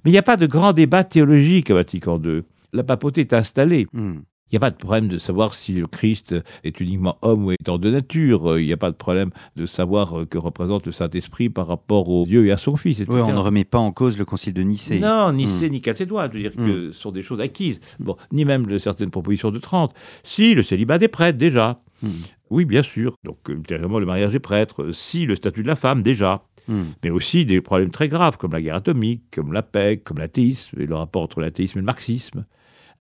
Mais 0.06 0.12
il 0.12 0.14
n'y 0.14 0.20
a 0.20 0.24
pas 0.24 0.38
de 0.38 0.46
grand 0.46 0.74
débat 0.74 1.04
théologique 1.04 1.72
à 1.72 1.74
Vatican 1.74 2.22
II. 2.24 2.44
La 2.72 2.84
papauté 2.84 3.22
est 3.22 3.34
installée. 3.34 3.88
Hmm. 3.94 4.20
Il 4.52 4.56
n'y 4.56 4.58
a 4.58 4.60
pas 4.62 4.72
de 4.72 4.78
problème 4.78 5.08
de 5.08 5.18
savoir 5.20 5.54
si 5.54 5.74
le 5.74 5.86
Christ 5.86 6.36
est 6.64 6.80
uniquement 6.80 7.18
homme 7.22 7.46
ou 7.46 7.52
étant 7.52 7.78
de 7.78 7.92
nature. 7.92 8.58
Il 8.58 8.66
n'y 8.66 8.74
a 8.74 8.78
pas 8.78 8.90
de 8.90 8.96
problème 8.96 9.30
de 9.56 9.66
savoir 9.68 10.26
que 10.30 10.38
représente 10.40 10.86
le 10.88 10.92
Saint-Esprit 10.92 11.50
par 11.50 11.68
rapport 11.68 12.10
au 12.10 12.26
Dieu 12.26 12.46
et 12.48 12.52
à 12.52 12.58
son 12.58 12.76
Fils, 12.76 13.00
etc. 13.00 13.16
Ouais, 13.16 13.22
on 13.22 13.34
ne 13.34 13.38
remet 13.40 13.64
pas 13.64 13.78
en 13.78 13.92
cause 13.92 14.18
le 14.18 14.26
concile 14.26 14.54
de 14.54 14.62
Nicée. 14.64 15.00
Non, 15.00 15.32
Nicée 15.32 15.68
Hmm. 15.70 15.72
ni 15.74 15.82
Calcédoine, 15.82 16.30
je 16.34 16.38
veux 16.38 16.44
dire 16.50 16.56
que 16.56 16.90
ce 16.90 17.00
sont 17.00 17.12
des 17.12 17.22
choses 17.22 17.42
acquises. 17.42 17.80
Bon, 18.00 18.16
ni 18.32 18.44
même 18.46 18.66
de 18.66 18.78
certaines 18.80 19.12
propositions 19.12 19.52
de 19.52 19.60
Trente. 19.60 19.94
Si, 20.24 20.56
le 20.56 20.64
célibat 20.64 20.98
des 20.98 21.08
prêtres, 21.10 21.38
déjà. 21.38 21.80
Hmm. 22.02 22.10
Oui, 22.50 22.66
bien 22.66 22.82
sûr. 22.82 23.14
Donc, 23.24 23.38
ultérieurement, 23.50 24.00
le 24.00 24.06
mariage 24.08 24.32
des 24.32 24.40
prêtres. 24.40 24.92
Si, 24.94 25.26
le 25.28 25.36
statut 25.36 25.62
de 25.62 25.68
la 25.68 25.76
femme, 25.76 26.02
déjà. 26.02 26.44
Hmm. 26.68 26.86
Mais 27.04 27.10
aussi 27.12 27.46
des 27.46 27.62
problèmes 27.62 27.92
très 27.92 28.08
graves, 28.08 28.38
comme 28.38 28.52
la 28.54 28.62
guerre 28.62 28.76
atomique, 28.76 29.24
comme 29.32 29.54
la 29.54 29.62
paix, 29.62 29.98
comme 30.04 30.18
l'athéisme, 30.18 30.80
et 30.82 30.86
le 30.88 30.96
rapport 30.96 31.22
entre 31.22 31.40
l'athéisme 31.42 31.78
et 31.78 31.82
le 31.82 31.86
marxisme. 31.86 32.46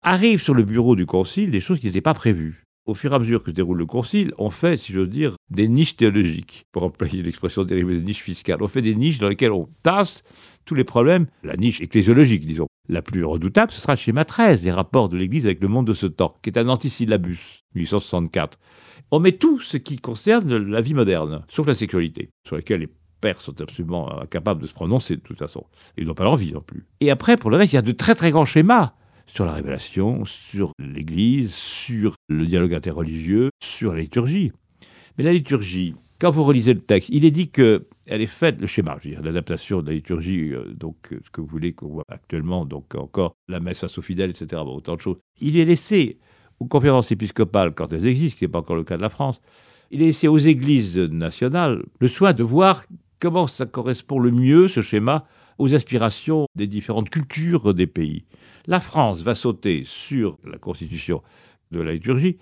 Arrivent 0.02 0.40
sur 0.40 0.54
le 0.54 0.62
bureau 0.62 0.94
du 0.94 1.06
concile 1.06 1.50
des 1.50 1.60
choses 1.60 1.80
qui 1.80 1.86
n'étaient 1.86 2.00
pas 2.00 2.14
prévues. 2.14 2.62
Au 2.86 2.94
fur 2.94 3.12
et 3.12 3.16
à 3.16 3.18
mesure 3.18 3.42
que 3.42 3.50
déroule 3.50 3.78
le 3.78 3.84
concile, 3.84 4.32
on 4.38 4.48
fait, 4.48 4.76
si 4.76 4.92
j'ose 4.92 5.08
dire, 5.08 5.34
des 5.50 5.66
niches 5.68 5.96
théologiques, 5.96 6.66
pour 6.72 6.84
employer 6.84 7.22
l'expression 7.22 7.64
dérivée 7.64 7.96
de 7.96 8.00
niche 8.00 8.22
fiscale. 8.22 8.62
On 8.62 8.68
fait 8.68 8.80
des 8.80 8.94
niches 8.94 9.18
dans 9.18 9.28
lesquelles 9.28 9.52
on 9.52 9.68
tasse 9.82 10.22
tous 10.64 10.76
les 10.76 10.84
problèmes, 10.84 11.26
la 11.42 11.56
niche 11.56 11.80
ecclésiologique, 11.80 12.46
disons. 12.46 12.68
La 12.88 13.02
plus 13.02 13.24
redoutable, 13.24 13.72
ce 13.72 13.80
sera 13.80 13.94
le 13.94 13.98
schéma 13.98 14.24
13, 14.24 14.62
les 14.62 14.70
rapports 14.70 15.08
de 15.08 15.18
l'Église 15.18 15.44
avec 15.44 15.60
le 15.60 15.68
monde 15.68 15.86
de 15.86 15.94
ce 15.94 16.06
temps, 16.06 16.36
qui 16.42 16.48
est 16.48 16.58
un 16.58 16.68
antisyllabus, 16.68 17.64
1864. 17.74 18.58
On 19.10 19.18
met 19.18 19.32
tout 19.32 19.60
ce 19.60 19.76
qui 19.76 19.98
concerne 19.98 20.56
la 20.56 20.80
vie 20.80 20.94
moderne, 20.94 21.44
sauf 21.48 21.66
la 21.66 21.74
sexualité, 21.74 22.30
sur 22.46 22.56
laquelle 22.56 22.80
les 22.80 22.88
pères 23.20 23.40
sont 23.40 23.60
absolument 23.60 24.20
incapables 24.22 24.62
de 24.62 24.66
se 24.66 24.74
prononcer 24.74 25.16
de 25.16 25.20
toute 25.20 25.38
façon. 25.38 25.66
Ils 25.98 26.06
n'ont 26.06 26.14
pas 26.14 26.24
l'envie 26.24 26.52
non 26.52 26.62
plus. 26.62 26.86
Et 27.00 27.10
après, 27.10 27.36
pour 27.36 27.50
le 27.50 27.56
reste, 27.56 27.72
il 27.72 27.76
y 27.76 27.80
a 27.80 27.82
de 27.82 27.92
très 27.92 28.14
très 28.14 28.30
grands 28.30 28.46
schémas 28.46 28.94
sur 29.28 29.44
la 29.44 29.52
révélation, 29.52 30.24
sur 30.24 30.72
l'Église, 30.78 31.52
sur 31.54 32.14
le 32.28 32.46
dialogue 32.46 32.74
interreligieux, 32.74 33.50
sur 33.62 33.94
la 33.94 34.00
liturgie. 34.00 34.52
Mais 35.16 35.24
la 35.24 35.32
liturgie, 35.32 35.94
quand 36.18 36.30
vous 36.30 36.44
relisez 36.44 36.74
le 36.74 36.80
texte, 36.80 37.10
il 37.12 37.24
est 37.24 37.30
dit 37.30 37.50
que 37.50 37.86
elle 38.06 38.22
est 38.22 38.26
faite, 38.26 38.60
le 38.60 38.66
schéma, 38.66 38.98
l'adaptation 39.22 39.82
de 39.82 39.88
la 39.88 39.92
liturgie, 39.92 40.52
euh, 40.52 40.72
donc 40.74 41.12
euh, 41.12 41.20
ce 41.24 41.30
que 41.30 41.40
vous 41.40 41.46
voulez 41.46 41.74
qu'on 41.74 41.88
voit 41.88 42.04
actuellement, 42.08 42.64
donc 42.64 42.94
encore 42.94 43.34
la 43.48 43.60
messe 43.60 43.80
face 43.80 43.98
aux 43.98 44.02
fidèles, 44.02 44.30
etc., 44.30 44.62
autant 44.64 44.96
de 44.96 45.00
choses. 45.00 45.18
Il 45.40 45.58
est 45.58 45.64
laissé 45.64 46.18
aux 46.58 46.66
conférences 46.66 47.12
épiscopales, 47.12 47.74
quand 47.74 47.92
elles 47.92 48.06
existent, 48.06 48.34
ce 48.34 48.38
qui 48.38 48.44
n'est 48.44 48.50
pas 48.50 48.60
encore 48.60 48.76
le 48.76 48.84
cas 48.84 48.96
de 48.96 49.02
la 49.02 49.10
France, 49.10 49.40
il 49.90 50.02
est 50.02 50.06
laissé 50.06 50.26
aux 50.26 50.38
églises 50.38 50.96
nationales 50.96 51.82
le 52.00 52.08
soin 52.08 52.32
de 52.32 52.42
voir 52.42 52.84
comment 53.20 53.46
ça 53.46 53.66
correspond 53.66 54.18
le 54.18 54.30
mieux, 54.30 54.68
ce 54.68 54.82
schéma, 54.82 55.26
aux 55.58 55.74
aspirations 55.74 56.46
des 56.54 56.66
différentes 56.66 57.10
cultures 57.10 57.74
des 57.74 57.86
pays. 57.86 58.24
La 58.68 58.80
France 58.80 59.22
va 59.22 59.34
sauter 59.34 59.82
sur 59.86 60.36
la 60.44 60.58
constitution 60.58 61.22
de 61.70 61.80
la 61.80 61.94
liturgie 61.94 62.36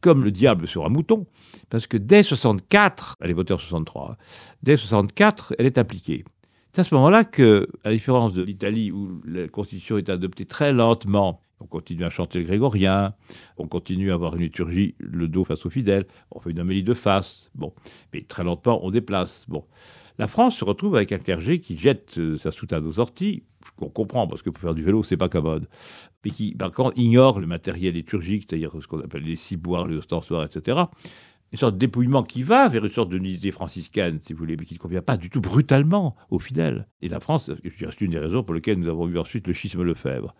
comme 0.00 0.22
le 0.22 0.30
diable 0.30 0.68
sur 0.68 0.86
un 0.86 0.90
mouton, 0.90 1.26
parce 1.70 1.88
que 1.88 1.96
dès 1.96 2.22
64, 2.22 3.16
elle 3.20 3.30
est 3.30 3.34
votée 3.34 3.52
en 3.52 3.58
63, 3.58 4.12
hein, 4.12 4.16
dès 4.62 4.76
64, 4.76 5.54
elle 5.58 5.66
est 5.66 5.76
appliquée. 5.76 6.24
C'est 6.72 6.82
à 6.82 6.84
ce 6.84 6.94
moment-là 6.94 7.24
que, 7.24 7.66
à 7.82 7.90
différence 7.90 8.32
de 8.32 8.42
l'Italie 8.42 8.92
où 8.92 9.20
la 9.24 9.48
constitution 9.48 9.98
est 9.98 10.08
adoptée 10.08 10.44
très 10.44 10.72
lentement, 10.72 11.42
on 11.58 11.66
continue 11.66 12.04
à 12.04 12.10
chanter 12.10 12.38
le 12.38 12.44
grégorien, 12.44 13.14
on 13.56 13.66
continue 13.66 14.12
à 14.12 14.14
avoir 14.14 14.36
une 14.36 14.42
liturgie, 14.42 14.94
le 14.98 15.26
dos 15.26 15.42
face 15.42 15.66
aux 15.66 15.70
fidèles, 15.70 16.06
on 16.30 16.38
fait 16.38 16.50
une 16.50 16.60
homélie 16.60 16.84
de 16.84 16.94
face, 16.94 17.50
bon, 17.56 17.72
mais 18.12 18.22
très 18.22 18.44
lentement 18.44 18.84
on 18.84 18.90
déplace, 18.92 19.46
bon. 19.48 19.64
La 20.18 20.26
France 20.28 20.56
se 20.56 20.64
retrouve 20.64 20.96
avec 20.96 21.12
un 21.12 21.18
clergé 21.18 21.60
qui 21.60 21.76
jette 21.76 22.16
euh, 22.18 22.38
sa 22.38 22.50
soutane 22.52 22.86
aux 22.86 22.98
orties, 23.00 23.42
qu'on 23.76 23.88
comprend 23.90 24.26
parce 24.26 24.42
que 24.42 24.50
pour 24.50 24.60
faire 24.62 24.74
du 24.74 24.82
vélo 24.82 25.02
c'est 25.02 25.16
pas 25.16 25.28
commode, 25.28 25.68
mais 26.24 26.30
qui 26.30 26.54
par 26.54 26.70
contre 26.70 26.98
ignore 26.98 27.38
le 27.40 27.46
matériel 27.46 27.94
liturgique, 27.94 28.46
c'est-à-dire 28.48 28.72
ce 28.80 28.86
qu'on 28.86 29.00
appelle 29.00 29.22
les 29.24 29.36
ciboires, 29.36 29.86
les 29.86 29.96
ostensoirs, 29.96 30.44
etc. 30.44 30.84
Une 31.52 31.58
sorte 31.58 31.74
de 31.74 31.78
dépouillement 31.78 32.22
qui 32.24 32.42
va 32.42 32.68
vers 32.68 32.84
une 32.84 32.90
sorte 32.90 33.08
de 33.08 33.18
unité 33.18 33.52
franciscaine, 33.52 34.18
si 34.20 34.32
vous 34.32 34.38
voulez, 34.40 34.56
mais 34.58 34.64
qui 34.64 34.74
ne 34.74 34.78
convient 34.78 35.00
pas 35.02 35.16
du 35.16 35.30
tout 35.30 35.40
brutalement 35.40 36.16
aux 36.30 36.40
fidèles. 36.40 36.88
Et 37.02 37.08
la 37.08 37.20
France, 37.20 37.50
c'est 37.62 38.00
une 38.00 38.10
des 38.10 38.18
raisons 38.18 38.42
pour 38.42 38.52
lesquelles 38.54 38.78
nous 38.80 38.88
avons 38.88 39.06
eu 39.08 39.16
ensuite 39.16 39.46
le 39.46 39.52
schisme 39.54 39.82
Lefebvre, 39.82 40.34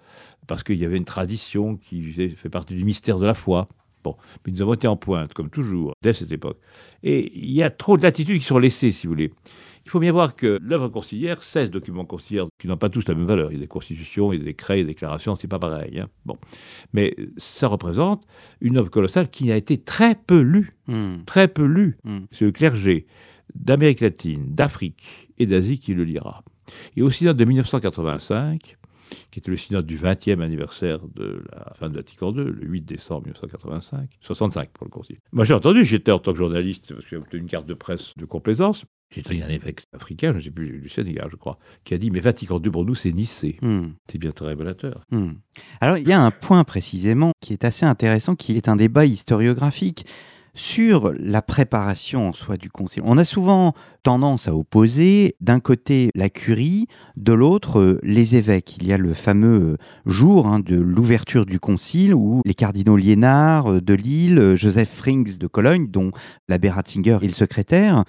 parce 0.49 0.65
qu'il 0.65 0.77
y 0.79 0.85
avait 0.85 0.97
une 0.97 1.05
tradition 1.05 1.77
qui 1.77 2.03
faisait- 2.11 2.31
fait 2.31 2.49
partie 2.49 2.75
du 2.75 2.85
mystère 2.85 3.19
de 3.21 3.27
la 3.27 3.35
foi. 3.35 3.69
Bon, 4.07 4.17
mais 4.47 4.53
nous 4.53 4.63
avons 4.63 4.75
été 4.75 4.87
en 4.87 4.97
pointe, 4.97 5.35
comme 5.35 5.51
toujours, 5.51 5.93
dès 6.01 6.13
cette 6.13 6.31
époque. 6.31 6.59
Et 7.03 7.33
il 7.37 7.51
y 7.51 7.65
a 7.65 7.71
trop 7.71 7.97
de 7.97 8.05
latitudes 8.05 8.39
qui 8.39 8.45
sont 8.45 8.59
laissées, 8.59 8.93
si 8.93 9.09
vous 9.09 9.15
voulez. 9.15 9.33
Il 9.85 9.91
faut 9.91 9.99
bien 9.99 10.13
voir 10.13 10.37
que 10.37 10.61
l'œuvre 10.63 10.89
conciliaire, 10.89 11.43
16 11.43 11.71
documents 11.71 12.05
conciliaires 12.05 12.47
qui 12.61 12.69
n'ont 12.69 12.77
pas 12.77 12.89
tous 12.89 13.09
la 13.09 13.15
même 13.15 13.27
valeur. 13.27 13.51
Il 13.51 13.55
y 13.55 13.59
a 13.59 13.61
des 13.63 13.67
constitutions, 13.67 14.33
il 14.33 14.37
y 14.37 14.39
a 14.39 14.45
des 14.45 14.51
décrets, 14.53 14.77
des 14.79 14.85
déclarations, 14.85 15.35
c'est 15.35 15.49
pas 15.49 15.59
pareil. 15.59 15.99
hein. 15.99 16.09
Bon. 16.25 16.37
Mais 16.93 17.17
ça 17.37 17.67
représente 17.67 18.25
une 18.61 18.77
œuvre 18.77 18.91
colossale 18.91 19.29
qui 19.29 19.51
a 19.51 19.57
été 19.57 19.77
très 19.79 20.15
peu 20.15 20.41
lue. 20.41 20.77
Hmm. 20.87 21.17
Très 21.27 21.49
peu 21.49 21.65
lue. 21.65 21.99
Hmm. 22.05 22.27
C'est 22.31 22.45
le 22.45 22.53
clergé 22.53 23.07
d'Amérique 23.57 24.01
latine, 24.03 24.55
d'Afrique 24.55 25.31
et 25.39 25.47
d'Asie 25.47 25.81
qui 25.81 25.95
le 25.95 26.05
lira. 26.05 26.45
Et 26.97 27.03
au 27.03 27.11
synode 27.11 27.37
de 27.37 27.45
1985, 27.45 28.77
qui 29.31 29.39
était 29.39 29.51
le 29.51 29.57
synode 29.57 29.87
du 29.87 29.99
20e 29.99 30.41
anniversaire 30.41 31.01
de 31.15 31.43
la 31.53 31.75
fin 31.75 31.89
de 31.89 31.95
Vatican 31.95 32.33
II, 32.33 32.45
le 32.45 32.67
8 32.67 32.83
décembre 32.83 33.23
1985, 33.25 34.11
65 34.21 34.71
pour 34.71 34.87
le 34.87 34.91
concile. 34.91 35.19
Moi 35.33 35.45
j'ai 35.45 35.55
entendu, 35.55 35.85
j'étais 35.85 36.13
en 36.13 36.19
tant 36.19 36.33
que 36.33 36.39
journaliste, 36.39 36.89
parce 36.89 37.05
que 37.05 37.11
j'ai 37.11 37.17
obtenu 37.17 37.41
une 37.41 37.49
carte 37.49 37.67
de 37.67 37.75
presse 37.75 38.13
de 38.17 38.25
complaisance, 38.25 38.85
j'ai 39.11 39.23
un 39.43 39.49
évêque 39.49 39.85
africain, 39.93 40.33
je 40.33 40.39
ne 40.39 40.43
sais 40.43 40.51
plus, 40.51 40.81
du 40.81 40.89
Sénégal 40.89 41.29
je 41.31 41.37
crois, 41.37 41.59
qui 41.85 41.95
a 41.95 41.99
dit, 41.99 42.11
mais 42.11 42.21
Vatican 42.21 42.61
II 42.63 42.71
pour 42.71 42.85
nous 42.85 42.95
c'est 42.95 43.13
Nicée. 43.13 43.59
Hmm. 43.63 43.91
C'est 44.11 44.19
bien 44.19 44.33
très 44.33 44.47
révélateur. 44.47 45.05
Hmm. 45.11 45.33
Alors, 45.81 45.99
il 45.99 46.09
y 46.09 46.13
a 46.13 46.21
un 46.21 46.31
point 46.31 46.65
précisément 46.65 47.33
qui 47.41 47.53
est 47.53 47.65
assez 47.65 47.87
intéressant, 47.87 48.35
qui 48.35 48.57
est 48.57 48.69
un 48.69 48.77
débat 48.77 49.07
historiographique 49.07 50.07
sur 50.57 51.13
la 51.19 51.43
préparation 51.43 52.29
en 52.29 52.33
soi 52.33 52.57
du 52.57 52.71
concile. 52.71 53.03
On 53.05 53.19
a 53.19 53.25
souvent 53.25 53.75
tendance 54.03 54.49
à 54.49 54.55
opposer 54.55 55.37
d'un 55.41 55.61
côté 55.61 56.11
la 56.15 56.31
curie, 56.31 56.87
de 57.17 57.33
l'autre 57.33 57.81
euh, 57.81 58.01
les 58.03 58.37
évêques. 58.37 58.77
Il 58.81 58.87
y 58.87 58.93
a 58.93 58.99
le 58.99 59.15
fameux 59.15 59.75
euh, 59.75 59.77
jour 60.07 60.47
hein, 60.47 60.61
de 60.61 60.77
l'ouverture 60.77 61.45
du 61.45 61.61
concile 61.61 62.15
où 62.15 62.41
les 62.45 62.55
cardinaux 62.55 62.97
Liénard 62.97 63.71
euh, 63.71 63.81
de 63.81 63.95
Lille, 63.95 64.55
Joseph 64.55 64.89
Frings 64.91 65.39
de 65.39 65.47
Cologne, 65.47 65.89
dont 65.89 66.11
l'abbé 66.49 66.71
Ratzinger 66.71 67.19
est 67.23 67.27
le 67.27 67.33
secrétaire, 67.33 68.05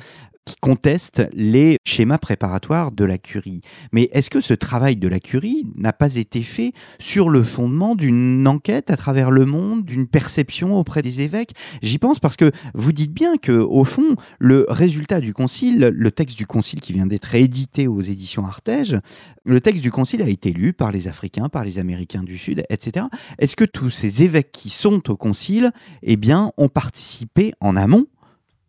qui 0.48 0.56
contestent 0.62 1.28
les 1.34 1.78
schémas 1.86 2.18
préparatoires 2.18 2.94
de 2.94 3.04
la 3.04 3.18
curie. 3.18 3.62
Mais 3.92 4.10
est-ce 4.14 4.30
que 4.30 4.40
ce 4.40 4.54
travail 4.54 4.96
de 4.96 5.10
la 5.10 5.20
curie 5.20 5.68
n'a 5.76 5.92
pas 5.92 6.16
été 6.16 6.42
fait 6.42 6.72
sur 7.00 7.30
le 7.30 7.44
fondement 7.44 7.96
d'une 7.96 8.48
enquête 8.48 8.90
à 8.90 8.96
travers 8.96 9.30
le 9.30 9.46
monde, 9.46 9.84
d'une 9.84 10.08
perception 10.08 10.78
auprès 10.78 11.02
des 11.02 11.20
évêques? 11.20 11.52
J'y 11.82 11.98
pense 12.00 12.20
parce 12.20 12.38
que 12.38 12.52
vous 12.74 12.94
dites 12.94 13.12
bien 13.12 13.36
que, 13.38 13.52
au 13.52 13.84
fond, 13.84 14.16
le 14.40 14.66
résultat 14.70 15.20
du 15.20 15.34
concile, 15.34 15.92
le 15.94 16.12
texte 16.12 16.38
du 16.38 16.48
concile 16.48 16.80
qui 16.80 16.94
vient 16.94 17.08
d'être 17.08 17.36
édité 17.36 17.88
aux 17.88 18.02
éditions 18.02 18.46
Artege, 18.46 18.98
le 19.44 19.60
texte 19.60 19.82
du 19.82 19.92
concile 19.92 20.22
a 20.22 20.30
été 20.30 20.54
lu 20.54 20.72
par 20.72 20.94
les 20.94 21.10
Africains, 21.10 21.50
par 21.50 21.66
les 21.66 21.78
Américains 21.78 22.24
du 22.24 22.38
Sud, 22.38 22.64
etc. 22.70 23.08
Est-ce 23.38 23.58
que 23.58 23.66
tous 23.66 23.90
ces 23.90 24.24
évêques 24.24 24.52
qui 24.54 24.70
sont 24.70 25.12
au 25.12 25.18
concile, 25.18 25.72
eh 26.04 26.16
bien, 26.16 26.54
ont 26.58 26.70
participé 26.70 27.54
en 27.60 27.76
amont 27.76 28.08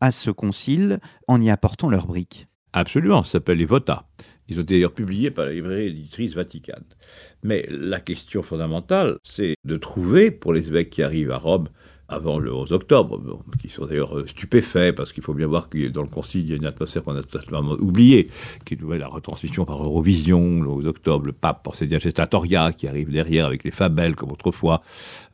à 0.00 0.12
ce 0.12 0.30
concile 0.30 0.98
en 1.26 1.40
y 1.40 1.50
apportant 1.50 1.88
leurs 1.88 2.06
briques 2.06 2.48
Absolument, 2.72 3.22
ça 3.22 3.32
s'appelle 3.32 3.58
les 3.58 3.64
VOTA. 3.64 4.06
Ils 4.48 4.58
ont 4.58 4.62
d'ailleurs 4.62 4.92
publiés 4.92 5.30
par 5.30 5.44
la 5.44 5.52
librairie 5.52 5.88
éditrice 5.88 6.34
Vaticane. 6.34 6.84
Mais 7.42 7.66
la 7.70 8.00
question 8.00 8.42
fondamentale, 8.42 9.16
c'est 9.22 9.56
de 9.64 9.76
trouver, 9.76 10.30
pour 10.30 10.52
les 10.52 10.68
évêques 10.68 10.90
qui 10.90 11.02
arrivent 11.02 11.30
à 11.30 11.38
Rome 11.38 11.68
avant 12.08 12.38
le 12.38 12.54
11 12.54 12.72
octobre, 12.72 13.20
qui 13.60 13.68
sont 13.68 13.84
d'ailleurs 13.84 14.16
euh, 14.16 14.26
stupéfaits, 14.26 14.94
parce 14.96 15.12
qu'il 15.12 15.22
faut 15.22 15.34
bien 15.34 15.46
voir 15.46 15.68
que 15.68 15.88
dans 15.88 16.00
le 16.00 16.08
concile, 16.08 16.40
il 16.40 16.48
y 16.48 16.52
a 16.54 16.56
une 16.56 16.64
atmosphère 16.64 17.04
qu'on 17.04 17.14
a 17.14 17.22
totalement 17.22 17.72
oubliée, 17.72 18.30
qui 18.64 18.74
est 18.74 18.98
la 18.98 19.08
retransmission 19.08 19.66
par 19.66 19.84
Eurovision, 19.84 20.62
le 20.62 20.70
11 20.70 20.86
octobre, 20.86 21.26
le 21.26 21.32
pape 21.32 21.62
pour 21.62 21.74
ses 21.74 21.86
Gestatoria, 21.88 22.72
qui 22.72 22.88
arrive 22.88 23.10
derrière 23.10 23.44
avec 23.44 23.62
les 23.62 23.70
fabelles, 23.70 24.16
comme 24.16 24.32
autrefois, 24.32 24.82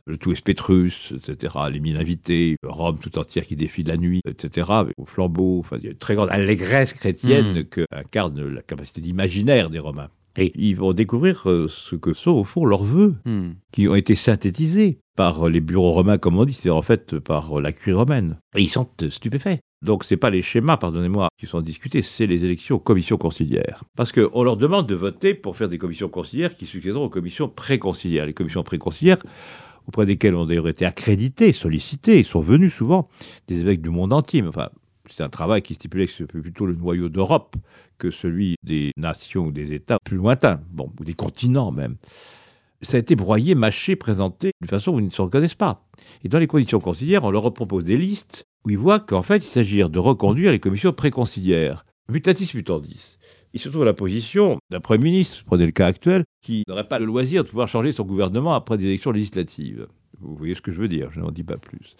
le 0.06 0.18
tout 0.18 0.32
est 0.32 0.42
Pétrus, 0.44 1.12
etc., 1.16 1.54
les 1.72 1.80
mille 1.80 1.96
invités, 1.96 2.56
Rome 2.64 2.98
tout 3.00 3.18
entière 3.18 3.44
qui 3.46 3.56
défile 3.56 3.88
la 3.88 3.96
nuit, 3.96 4.20
etc., 4.28 4.70
au 4.98 5.06
flambeau, 5.06 5.60
enfin, 5.60 5.76
il 5.78 5.84
y 5.84 5.88
a 5.88 5.90
une 5.92 5.96
très 5.98 6.14
grande 6.14 6.28
allégresse 6.30 6.92
chrétienne 6.92 7.60
Mm. 7.60 7.64
que 7.64 7.86
incarne 7.90 8.46
la 8.48 8.62
capacité 8.62 9.00
d'imaginaire 9.00 9.70
des 9.70 9.78
Romains. 9.78 10.08
Et 10.36 10.50
ils 10.56 10.74
vont 10.76 10.92
découvrir 10.92 11.48
euh, 11.48 11.68
ce 11.68 11.94
que 11.94 12.12
sont 12.12 12.32
au 12.32 12.42
fond 12.44 12.64
leurs 12.64 12.82
vœux, 12.82 13.14
Hmm. 13.24 13.52
qui 13.72 13.86
ont 13.88 13.94
été 13.94 14.16
synthétisés 14.16 14.98
par 15.16 15.48
les 15.48 15.60
bureaux 15.60 15.92
romains, 15.92 16.18
comme 16.18 16.36
on 16.38 16.44
dit, 16.44 16.52
c'est 16.54 16.70
en 16.70 16.82
fait 16.82 17.18
par 17.20 17.60
la 17.60 17.70
curie 17.72 17.92
romaine. 17.92 18.36
Et 18.56 18.62
ils 18.62 18.68
sont 18.68 18.88
stupéfaits. 19.10 19.60
Donc 19.80 20.02
c'est 20.02 20.16
pas 20.16 20.30
les 20.30 20.42
schémas, 20.42 20.76
pardonnez-moi, 20.76 21.28
qui 21.38 21.46
sont 21.46 21.60
discutés, 21.60 22.02
c'est 22.02 22.26
les 22.26 22.42
élections 22.44 22.76
aux 22.76 22.80
commissions 22.80 23.16
conciliaires. 23.18 23.84
Parce 23.96 24.10
qu'on 24.10 24.42
leur 24.42 24.56
demande 24.56 24.88
de 24.88 24.94
voter 24.96 25.34
pour 25.34 25.56
faire 25.56 25.68
des 25.68 25.78
commissions 25.78 26.08
conciliaires 26.08 26.54
qui 26.56 26.66
succéderont 26.66 27.04
aux 27.04 27.10
commissions 27.10 27.48
préconciliaires. 27.48 28.26
Les 28.26 28.32
commissions 28.34 28.62
préconciliaires, 28.64 29.18
auprès 29.86 30.06
desquelles 30.06 30.34
ont 30.34 30.46
d'ailleurs 30.46 30.68
été 30.68 30.84
accrédités, 30.84 31.52
sollicités, 31.52 32.18
ils 32.18 32.24
sont 32.24 32.40
venus 32.40 32.72
souvent 32.72 33.08
des 33.48 33.60
évêques 33.60 33.82
du 33.82 33.90
monde 33.90 34.12
entier. 34.12 34.42
Mais 34.42 34.48
Enfin, 34.48 34.70
c'est 35.06 35.22
un 35.22 35.28
travail 35.28 35.62
qui 35.62 35.74
stipulait 35.74 36.06
que 36.06 36.12
c'était 36.12 36.40
plutôt 36.40 36.66
le 36.66 36.74
noyau 36.74 37.08
d'Europe 37.08 37.56
que 37.98 38.10
celui 38.10 38.56
des 38.62 38.90
nations 38.96 39.46
ou 39.46 39.52
des 39.52 39.72
États 39.72 39.98
plus 40.04 40.16
lointains, 40.16 40.60
ou 40.98 41.04
des 41.04 41.14
continents 41.14 41.70
même. 41.70 41.96
Ça 42.82 42.96
a 42.96 43.00
été 43.00 43.16
broyé, 43.16 43.54
mâché, 43.54 43.96
présenté 43.96 44.50
d'une 44.60 44.68
façon 44.68 44.92
où 44.92 45.00
ils 45.00 45.06
ne 45.06 45.10
se 45.10 45.22
reconnaissent 45.22 45.54
pas. 45.54 45.86
Et 46.22 46.28
dans 46.28 46.38
les 46.38 46.46
conditions 46.46 46.80
conciliaires, 46.80 47.24
on 47.24 47.30
leur 47.30 47.52
propose 47.54 47.84
des 47.84 47.96
listes 47.96 48.44
où 48.64 48.70
ils 48.70 48.78
voient 48.78 49.00
qu'en 49.00 49.22
fait, 49.22 49.38
il 49.38 49.42
s'agit 49.48 49.78
de 49.78 49.98
reconduire 49.98 50.52
les 50.52 50.60
commissions 50.60 50.92
préconciliaires. 50.92 51.86
Mutatis 52.08 52.50
mutandis. 52.54 53.18
Il 53.54 53.60
se 53.60 53.68
trouve 53.68 53.82
à 53.82 53.84
la 53.84 53.94
position 53.94 54.58
d'un 54.70 54.80
Premier 54.80 55.04
ministre, 55.04 55.44
prenez 55.46 55.64
le 55.64 55.70
cas 55.70 55.86
actuel, 55.86 56.24
qui 56.42 56.64
n'aurait 56.66 56.88
pas 56.88 56.98
le 56.98 57.04
loisir 57.04 57.44
de 57.44 57.48
pouvoir 57.48 57.68
changer 57.68 57.92
son 57.92 58.02
gouvernement 58.02 58.52
après 58.52 58.76
des 58.76 58.86
élections 58.86 59.12
législatives. 59.12 59.86
Vous 60.24 60.37
voyez 60.37 60.54
ce 60.54 60.60
que 60.60 60.72
je 60.72 60.80
veux 60.80 60.88
dire, 60.88 61.10
je 61.12 61.20
n'en 61.20 61.30
dis 61.30 61.44
pas 61.44 61.56
plus. 61.56 61.96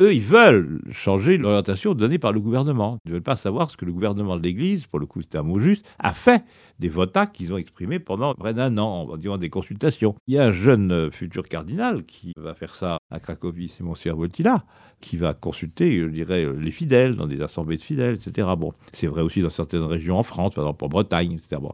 Eux, 0.00 0.14
ils 0.14 0.22
veulent 0.22 0.80
changer 0.92 1.38
l'orientation 1.38 1.94
donnée 1.94 2.18
par 2.18 2.32
le 2.32 2.40
gouvernement. 2.40 2.98
Ils 3.04 3.08
ne 3.08 3.14
veulent 3.14 3.22
pas 3.22 3.36
savoir 3.36 3.70
ce 3.70 3.76
que 3.76 3.84
le 3.84 3.92
gouvernement 3.92 4.36
de 4.36 4.42
l'Église, 4.42 4.86
pour 4.86 4.98
le 4.98 5.06
coup 5.06 5.22
c'est 5.22 5.36
un 5.36 5.42
mot 5.42 5.58
juste, 5.58 5.86
a 5.98 6.12
fait 6.12 6.44
des 6.78 6.88
votats 6.88 7.26
qu'ils 7.26 7.52
ont 7.52 7.56
exprimés 7.56 7.98
pendant 7.98 8.34
près 8.34 8.54
d'un 8.54 8.76
an, 8.78 9.08
en 9.08 9.16
disant 9.16 9.38
des 9.38 9.50
consultations. 9.50 10.14
Il 10.26 10.34
y 10.34 10.38
a 10.38 10.44
un 10.44 10.50
jeune 10.50 10.92
euh, 10.92 11.10
futur 11.10 11.48
cardinal 11.48 12.04
qui 12.04 12.32
va 12.36 12.54
faire 12.54 12.74
ça 12.74 12.98
à 13.10 13.20
Cracovie, 13.20 13.68
c'est 13.68 13.84
Monsieur 13.84 14.12
Voltila, 14.12 14.64
qui 15.00 15.16
va 15.16 15.34
consulter, 15.34 16.00
je 16.00 16.06
dirais, 16.06 16.46
les 16.58 16.70
fidèles 16.70 17.16
dans 17.16 17.26
des 17.26 17.40
assemblées 17.40 17.76
de 17.76 17.82
fidèles, 17.82 18.14
etc. 18.14 18.48
Bon, 18.58 18.72
c'est 18.92 19.06
vrai 19.06 19.22
aussi 19.22 19.42
dans 19.42 19.50
certaines 19.50 19.82
régions 19.82 20.18
en 20.18 20.22
France, 20.22 20.54
par 20.54 20.64
exemple 20.64 20.84
en 20.84 20.88
Bretagne, 20.88 21.32
etc. 21.32 21.60
Bon. 21.60 21.72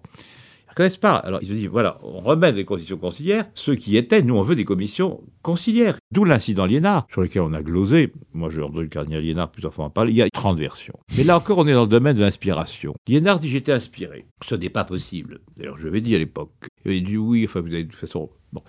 Pas. 1.01 1.17
Alors 1.17 1.41
ils 1.43 1.49
se 1.49 1.53
disent, 1.53 1.67
voilà, 1.67 1.99
on 2.03 2.21
remet 2.21 2.53
les 2.53 2.65
conditions 2.65 2.97
conciliaires. 2.97 3.47
Ceux 3.55 3.75
qui 3.75 3.97
étaient, 3.97 4.23
nous, 4.23 4.37
on 4.37 4.43
veut 4.43 4.55
des 4.55 4.65
commissions 4.65 5.21
conciliaires. 5.43 5.97
D'où 6.13 6.25
l'incident 6.25 6.67
Liénard, 6.67 7.07
sur 7.11 7.21
lequel 7.21 7.43
on 7.43 7.53
a 7.53 7.63
glosé. 7.63 8.13
Moi, 8.33 8.49
j'ai 8.51 8.63
entendu 8.63 8.83
le 8.83 8.89
cardinal 8.89 9.23
Liénard 9.23 9.51
plusieurs 9.51 9.75
fois 9.75 9.87
en 9.87 9.91
parler. 9.91 10.13
Il 10.13 10.17
y 10.17 10.23
a 10.23 10.31
30 10.31 10.59
versions. 10.59 10.99
Mais 11.17 11.25
là 11.25 11.37
encore, 11.37 11.59
on 11.59 11.67
est 11.67 11.73
dans 11.73 11.83
le 11.83 11.89
domaine 11.89 12.17
de 12.17 12.21
l'inspiration. 12.21 12.95
Liénard 13.09 13.41
dit, 13.41 13.49
j'étais 13.49 13.73
inspiré. 13.73 14.27
Ce 14.45 14.55
n'est 14.55 14.71
pas 14.71 14.85
possible. 14.85 15.41
D'ailleurs, 15.57 15.79
je 15.79 15.87
l'avais 15.87 16.01
dit 16.01 16.15
à 16.15 16.19
l'époque. 16.19 16.69
Il 16.85 16.97
a 16.97 17.01
dit, 17.01 17.17
oui, 17.17 17.45
enfin, 17.45 17.61
vous 17.61 17.69
avez 17.69 17.85
de 17.85 17.91
toute 17.91 17.99
façon... 17.99 18.31
Bon. 18.53 18.63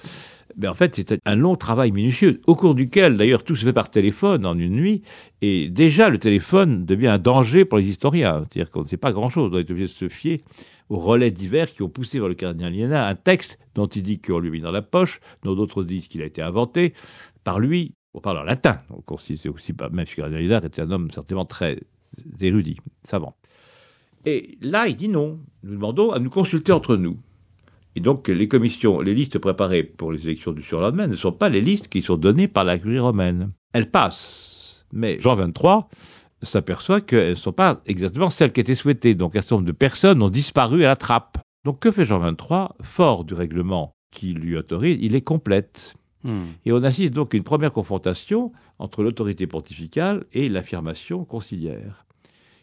Mais 0.58 0.68
en 0.68 0.74
fait, 0.74 0.96
c'est 0.96 1.20
un 1.26 1.36
long 1.36 1.56
travail 1.56 1.92
minutieux, 1.92 2.42
au 2.48 2.56
cours 2.56 2.76
duquel, 2.76 3.18
d'ailleurs, 3.18 3.44
tout 3.44 3.56
se 3.56 3.66
fait 3.66 3.74
par 3.74 3.90
téléphone 3.90 4.46
en 4.46 4.58
une 4.58 4.74
nuit. 4.74 5.04
Et 5.42 5.70
déjà, 5.70 6.10
le 6.10 6.18
téléphone 6.18 6.86
devient 6.86 7.08
un 7.08 7.18
danger 7.18 7.66
pour 7.66 7.78
les 7.78 7.88
historiens. 7.88 8.46
C'est-à-dire 8.50 8.72
qu'on 8.72 8.82
ne 8.82 8.88
sait 8.88 8.98
pas 8.98 9.12
grand-chose. 9.12 9.52
On 9.54 9.58
est 9.58 9.70
obligé 9.70 9.86
de 9.86 9.92
se 9.92 10.10
fier 10.10 10.42
aux 10.90 10.98
relais 10.98 11.32
divers 11.32 11.72
qui 11.72 11.84
ont 11.84 11.90
poussé 11.90 12.20
vers 12.20 12.28
le 12.28 12.34
cardinal 12.34 12.74
Liénard 12.74 13.08
un 13.08 13.16
texte 13.16 13.60
dont 13.76 13.86
il 13.86 14.02
dit 14.02 14.20
qu'on 14.20 14.40
lui 14.40 14.50
mis 14.50 14.60
dans 14.60 14.72
la 14.72 14.82
poche, 14.82 15.20
dont 15.44 15.54
d'autres 15.54 15.84
disent 15.84 16.08
qu'il 16.08 16.22
a 16.22 16.26
été 16.26 16.42
inventé 16.42 16.94
par 17.44 17.60
lui. 17.60 17.94
On 18.14 18.20
parle 18.22 18.40
en 18.40 18.44
latin. 18.44 18.82
Donc, 18.90 19.06
c'est 19.20 19.50
aussi 19.50 19.74
pas, 19.74 19.90
même 19.90 20.06
si 20.06 20.14
le 20.18 20.24
cardinal 20.24 20.42
Liénard 20.42 20.66
était 20.66 20.82
un 20.82 20.92
homme 20.92 21.12
certainement 21.12 21.46
très 21.46 21.80
érudit, 22.42 22.78
savant. 23.04 23.36
Et 24.26 24.58
là, 24.62 24.88
il 24.88 24.96
dit 24.96 25.08
non. 25.08 25.40
Nous 25.64 25.74
demandons 25.74 26.12
à 26.12 26.20
nous 26.20 26.30
consulter 26.30 26.72
entre 26.72 26.98
nous. 26.98 27.18
Et 28.00 28.02
donc, 28.02 28.30
les 28.30 28.48
commissions, 28.48 29.02
les 29.02 29.14
listes 29.14 29.40
préparées 29.40 29.84
pour 29.84 30.14
les 30.14 30.26
élections 30.26 30.54
du 30.54 30.64
surlendemain 30.64 31.08
ne 31.08 31.18
sont 31.18 31.34
pas 31.34 31.50
les 31.50 31.60
listes 31.60 31.90
qui 31.90 32.02
sont 32.02 32.16
données 32.16 32.48
par 32.48 32.64
la 32.64 32.78
curie 32.78 32.98
romaine. 32.98 33.50
Elles 33.74 33.92
passent. 33.92 34.86
Mais 34.94 35.20
Jean 35.20 35.36
23 35.36 35.90
s'aperçoit 36.42 37.02
qu'elles 37.02 37.32
ne 37.32 37.36
sont 37.36 37.52
pas 37.52 37.82
exactement 37.88 38.30
celles 38.30 38.54
qui 38.54 38.62
étaient 38.62 38.74
souhaitées. 38.74 39.16
Donc, 39.16 39.36
un 39.36 39.42
certain 39.42 39.56
nombre 39.56 39.68
de 39.68 39.74
personnes 39.74 40.22
ont 40.22 40.30
disparu 40.30 40.86
à 40.86 40.88
la 40.88 40.96
trappe. 40.96 41.40
Donc, 41.66 41.82
que 41.82 41.92
fait 41.92 42.06
Jean 42.06 42.20
23 42.20 42.78
Fort 42.80 43.26
du 43.26 43.34
règlement 43.34 43.92
qui 44.14 44.32
lui 44.32 44.56
autorise, 44.56 44.98
il 45.02 45.12
les 45.12 45.22
complète. 45.22 45.94
Hmm. 46.24 46.44
Et 46.66 46.72
on 46.72 46.82
assiste 46.84 47.12
donc 47.12 47.34
à 47.34 47.38
une 47.38 47.44
première 47.44 47.74
confrontation 47.74 48.54
entre 48.78 49.04
l'autorité 49.04 49.46
pontificale 49.46 50.24
et 50.32 50.48
l'affirmation 50.48 51.26
conciliaire 51.26 52.06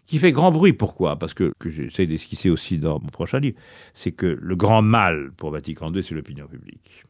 qui 0.07 0.19
fait 0.19 0.33
grand 0.33 0.53
bruit. 0.53 0.73
Pourquoi? 0.73 1.19
Parce 1.19 1.35
que, 1.35 1.53
que 1.59 1.71
j'essaie 1.71 2.07
d'esquisser 2.07 2.51
aussi 2.51 2.79
dans 2.79 3.01
mon 3.01 3.09
prochain 3.09 3.41
livre, 3.41 3.59
c'est 3.95 4.13
que 4.13 4.27
le 4.41 4.57
grand 4.57 4.83
mal 4.83 5.33
pour 5.37 5.51
Vatican 5.51 5.93
II, 5.93 6.03
c'est 6.03 6.15
l'opinion 6.15 6.47
publique. 6.47 7.05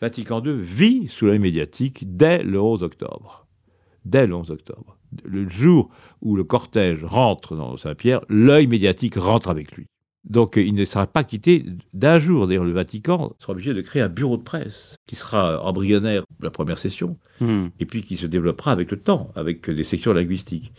Vatican 0.00 0.42
II 0.42 0.54
vit 0.60 1.08
sous 1.08 1.26
l'œil 1.26 1.38
médiatique 1.38 2.16
dès 2.16 2.42
le 2.42 2.60
11 2.60 2.82
octobre. 2.82 3.46
Dès 4.04 4.26
le 4.26 4.34
11 4.34 4.50
octobre. 4.50 4.96
Le 5.24 5.48
jour 5.48 5.90
où 6.22 6.36
le 6.36 6.44
cortège 6.44 7.04
rentre 7.04 7.54
dans 7.56 7.76
Saint-Pierre, 7.76 8.20
l'œil 8.28 8.66
médiatique 8.66 9.16
rentre 9.16 9.50
avec 9.50 9.72
lui. 9.72 9.86
Donc 10.24 10.56
il 10.56 10.74
ne 10.74 10.84
sera 10.84 11.06
pas 11.06 11.24
quitté 11.24 11.64
d'un 11.92 12.18
jour. 12.18 12.46
D'ailleurs, 12.46 12.64
le 12.64 12.72
Vatican 12.72 13.32
sera 13.38 13.52
obligé 13.52 13.74
de 13.74 13.80
créer 13.80 14.02
un 14.02 14.08
bureau 14.08 14.36
de 14.36 14.42
presse 14.42 14.96
qui 15.06 15.16
sera 15.16 15.62
embryonnaire 15.64 16.24
la 16.40 16.50
première 16.50 16.78
session, 16.78 17.18
Hmm. 17.40 17.68
et 17.78 17.86
puis 17.86 18.02
qui 18.02 18.18
se 18.18 18.26
développera 18.26 18.70
avec 18.70 18.90
le 18.90 18.98
temps, 18.98 19.30
avec 19.34 19.68
des 19.70 19.84
sections 19.84 20.12
linguistiques. 20.12 20.74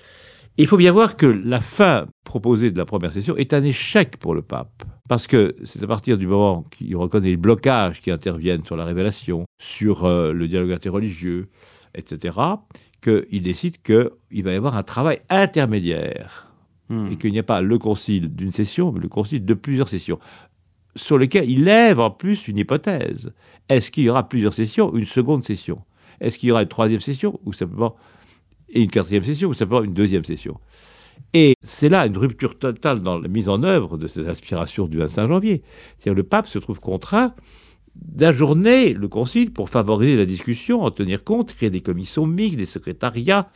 Il 0.57 0.67
faut 0.67 0.77
bien 0.77 0.91
voir 0.91 1.17
que 1.17 1.25
la 1.25 1.61
fin 1.61 2.07
proposée 2.23 2.71
de 2.71 2.77
la 2.77 2.85
première 2.85 3.13
session 3.13 3.35
est 3.37 3.53
un 3.53 3.63
échec 3.63 4.17
pour 4.17 4.35
le 4.35 4.41
pape. 4.41 4.83
Parce 5.09 5.27
que 5.27 5.55
c'est 5.63 5.83
à 5.83 5.87
partir 5.87 6.17
du 6.17 6.27
moment 6.27 6.63
qu'il 6.71 6.95
reconnaît 6.95 7.29
les 7.29 7.37
blocages 7.37 8.01
qui 8.01 8.11
interviennent 8.11 8.65
sur 8.65 8.75
la 8.75 8.85
révélation, 8.85 9.45
sur 9.61 10.05
euh, 10.05 10.31
le 10.33 10.47
dialogue 10.47 10.71
interreligieux, 10.71 11.49
etc., 11.95 12.37
qu'il 13.01 13.41
décide 13.41 13.81
qu'il 13.81 14.43
va 14.43 14.51
y 14.51 14.55
avoir 14.55 14.77
un 14.77 14.83
travail 14.83 15.21
intermédiaire 15.29 16.51
Hmm. 16.91 17.07
et 17.09 17.15
qu'il 17.15 17.31
n'y 17.31 17.39
a 17.39 17.43
pas 17.43 17.61
le 17.61 17.77
concile 17.77 18.35
d'une 18.35 18.51
session, 18.51 18.91
mais 18.91 18.99
le 18.99 19.07
concile 19.07 19.45
de 19.45 19.53
plusieurs 19.53 19.87
sessions, 19.87 20.19
sur 20.97 21.17
lequel 21.17 21.49
il 21.49 21.63
lève 21.63 22.01
en 22.01 22.11
plus 22.11 22.49
une 22.49 22.57
hypothèse. 22.57 23.31
Est-ce 23.69 23.91
qu'il 23.91 24.03
y 24.03 24.09
aura 24.09 24.27
plusieurs 24.27 24.53
sessions 24.53 24.93
une 24.93 25.05
seconde 25.05 25.45
session? 25.45 25.79
Est-ce 26.19 26.37
qu'il 26.37 26.49
y 26.49 26.51
aura 26.51 26.63
une 26.63 26.67
troisième 26.67 26.99
session 26.99 27.39
ou 27.45 27.53
simplement 27.53 27.95
et 28.71 28.81
une 28.81 28.89
quatrième 28.89 29.23
session 29.23 29.49
ou 29.49 29.53
simplement 29.53 29.83
une 29.83 29.93
deuxième 29.93 30.23
session 30.23 30.59
Et 31.33 31.55
c'est 31.61 31.89
là 31.89 32.05
une 32.05 32.17
rupture 32.17 32.57
totale 32.57 33.01
dans 33.01 33.19
la 33.19 33.27
mise 33.27 33.49
en 33.49 33.63
œuvre 33.63 33.97
de 33.97 34.07
ces 34.07 34.27
aspirations 34.27 34.87
du 34.87 34.97
25 34.97 35.27
janvier. 35.27 35.63
C'est-à-dire 35.97 36.17
le 36.17 36.23
pape 36.23 36.47
se 36.47 36.59
trouve 36.59 36.79
contraint 36.79 37.33
d'ajourner 37.95 38.93
le 38.93 39.07
concile 39.07 39.51
pour 39.51 39.69
favoriser 39.69 40.15
la 40.15 40.25
discussion, 40.25 40.81
en 40.81 40.91
tenir 40.91 41.23
compte, 41.23 41.53
créer 41.53 41.69
des 41.69 41.81
commissions 41.81 42.25
mixtes, 42.25 42.57
des 42.57 42.65
secrétariats, 42.65 43.49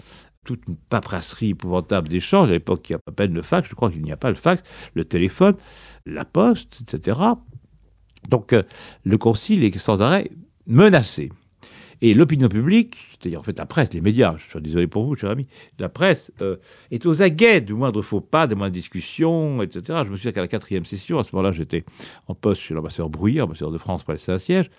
toute 0.44 0.68
une 0.68 0.76
paperasserie 0.76 1.52
épouvantable 1.52 2.08
d'échanges. 2.08 2.50
À 2.50 2.54
l'époque, 2.54 2.90
il 2.90 2.94
y 2.94 2.96
a 2.96 3.00
à 3.08 3.12
peine 3.12 3.34
le 3.34 3.42
fax, 3.42 3.70
je 3.70 3.76
crois 3.76 3.90
qu'il 3.90 4.02
n'y 4.02 4.12
a 4.12 4.18
pas 4.18 4.30
le 4.30 4.36
fax, 4.36 4.62
le 4.94 5.06
téléphone, 5.06 5.56
la 6.06 6.26
poste, 6.26 6.82
etc. 6.82 7.20
Donc, 8.30 8.54
euh, 8.54 8.64
le 9.04 9.18
concile 9.18 9.64
est 9.64 9.78
sans 9.78 10.02
arrêt 10.02 10.30
menacé. 10.68 11.32
Et 12.02 12.14
l'opinion 12.14 12.50
publique, 12.50 12.96
c'est-à-dire 13.12 13.40
en 13.40 13.44
fait 13.44 13.58
la 13.58 13.66
presse, 13.66 13.94
les 13.94 14.02
médias, 14.02 14.36
je 14.38 14.50
suis 14.50 14.62
désolé 14.62 14.88
pour 14.88 15.06
vous, 15.06 15.16
cher 15.16 15.30
ami, 15.30 15.48
la 15.80 15.90
presse 15.90 16.32
euh, 16.42 16.58
est 16.92 17.06
aux 17.06 17.22
aguets 17.22 17.62
du 17.62 17.74
moindre 17.74 18.02
faux 18.02 18.22
pas, 18.22 18.48
des 18.48 18.56
moindres 18.56 18.74
discussions, 18.74 19.62
etc. 19.62 20.02
Je 20.06 20.12
me 20.12 20.18
souviens 20.18 20.32
qu'à 20.32 20.42
la 20.42 20.48
quatrième 20.48 20.86
session, 20.86 21.20
à 21.20 21.24
ce 21.24 21.30
moment-là, 21.34 21.52
j'étais 21.52 21.86
en 22.28 22.36
poste 22.36 22.62
chez 22.62 22.74
l'ambassadeur 22.74 23.10
Brouillard, 23.10 23.46
ambassadeur 23.46 23.72
de 23.72 23.78
France 23.78 24.04
pour 24.04 24.14
le 24.14 24.20
Saint-Siège. 24.20 24.70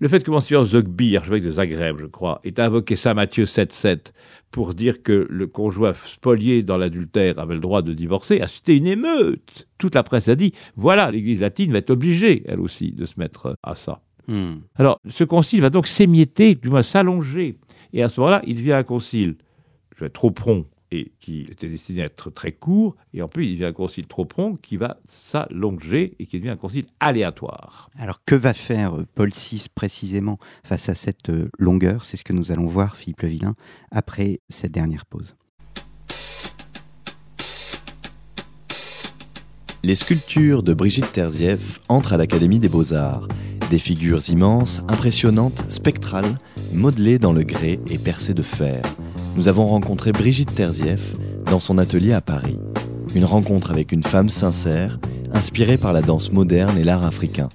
Le 0.00 0.06
fait 0.06 0.22
que 0.22 0.30
Monseigneur 0.30 0.64
Zogby, 0.64 1.16
archevêque 1.16 1.42
de 1.42 1.50
Zagreb, 1.50 1.96
je 1.98 2.06
crois, 2.06 2.40
ait 2.44 2.60
invoqué 2.60 2.94
Saint 2.94 3.14
Matthieu 3.14 3.46
7.7 3.46 4.12
pour 4.52 4.74
dire 4.74 5.02
que 5.02 5.26
le 5.28 5.48
conjoint 5.48 5.92
spolié 5.92 6.62
dans 6.62 6.76
l'adultère 6.76 7.40
avait 7.40 7.54
le 7.54 7.60
droit 7.60 7.82
de 7.82 7.92
divorcer, 7.92 8.40
a 8.40 8.46
suscité 8.46 8.76
une 8.76 8.86
émeute. 8.86 9.66
Toute 9.76 9.96
la 9.96 10.04
presse 10.04 10.28
a 10.28 10.36
dit, 10.36 10.52
voilà, 10.76 11.10
l'Église 11.10 11.40
latine 11.40 11.72
va 11.72 11.78
être 11.78 11.90
obligée, 11.90 12.44
elle 12.46 12.60
aussi, 12.60 12.92
de 12.92 13.06
se 13.06 13.18
mettre 13.18 13.56
à 13.64 13.74
ça. 13.74 14.00
Hmm. 14.28 14.56
Alors, 14.76 15.00
ce 15.08 15.24
concile 15.24 15.62
va 15.62 15.70
donc 15.70 15.86
s'émietter, 15.86 16.54
du 16.54 16.68
moins 16.68 16.82
s'allonger. 16.82 17.58
Et 17.92 18.02
à 18.02 18.08
ce 18.08 18.20
moment-là, 18.20 18.42
il 18.46 18.56
devient 18.56 18.74
un 18.74 18.82
concile, 18.82 19.36
je 19.96 20.00
vais 20.00 20.06
être 20.06 20.12
trop 20.12 20.30
prompt, 20.30 20.66
et 20.90 21.12
qui 21.20 21.42
était 21.50 21.68
destiné 21.68 22.02
à 22.02 22.06
être 22.06 22.30
très 22.30 22.52
court. 22.52 22.96
Et 23.12 23.22
en 23.22 23.28
plus, 23.28 23.46
il 23.46 23.52
devient 23.52 23.66
un 23.66 23.72
concile 23.72 24.06
trop 24.06 24.24
prompt 24.24 24.56
qui 24.60 24.76
va 24.76 24.98
s'allonger 25.08 26.14
et 26.18 26.26
qui 26.26 26.38
devient 26.38 26.50
un 26.50 26.56
concile 26.56 26.86
aléatoire. 27.00 27.90
Alors 27.98 28.22
que 28.24 28.34
va 28.34 28.54
faire 28.54 28.96
euh, 28.96 29.06
Paul 29.14 29.30
VI 29.30 29.66
précisément 29.74 30.38
face 30.64 30.88
à 30.88 30.94
cette 30.94 31.30
euh, 31.30 31.50
longueur? 31.58 32.04
C'est 32.04 32.16
ce 32.16 32.24
que 32.24 32.32
nous 32.32 32.52
allons 32.52 32.66
voir, 32.66 32.96
Philippe 32.96 33.22
Levillain, 33.22 33.54
après 33.90 34.40
cette 34.48 34.72
dernière 34.72 35.06
pause. 35.06 35.36
Les 39.84 39.94
sculptures 39.94 40.64
de 40.64 40.74
Brigitte 40.74 41.12
Terzieff 41.12 41.78
entrent 41.88 42.12
à 42.12 42.16
l'Académie 42.16 42.58
des 42.58 42.68
Beaux-Arts. 42.68 43.28
Des 43.70 43.78
figures 43.78 44.28
immenses, 44.28 44.82
impressionnantes, 44.88 45.64
spectrales, 45.68 46.38
modelées 46.72 47.20
dans 47.20 47.32
le 47.32 47.44
grès 47.44 47.78
et 47.88 47.98
percées 47.98 48.34
de 48.34 48.42
fer. 48.42 48.82
Nous 49.36 49.46
avons 49.46 49.66
rencontré 49.66 50.10
Brigitte 50.10 50.52
Terzieff 50.52 51.14
dans 51.48 51.60
son 51.60 51.78
atelier 51.78 52.12
à 52.12 52.20
Paris. 52.20 52.58
Une 53.14 53.24
rencontre 53.24 53.70
avec 53.70 53.92
une 53.92 54.02
femme 54.02 54.30
sincère, 54.30 54.98
inspiré 55.32 55.78
par 55.78 55.92
la 55.92 56.02
danse 56.02 56.32
moderne 56.32 56.76
et 56.76 56.84
l'art 56.84 57.04
africain. 57.04 57.48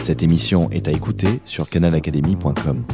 Cette 0.00 0.22
émission 0.22 0.70
est 0.70 0.88
à 0.88 0.92
écouter 0.92 1.40
sur 1.44 1.68
canalacademy.com. 1.68 2.84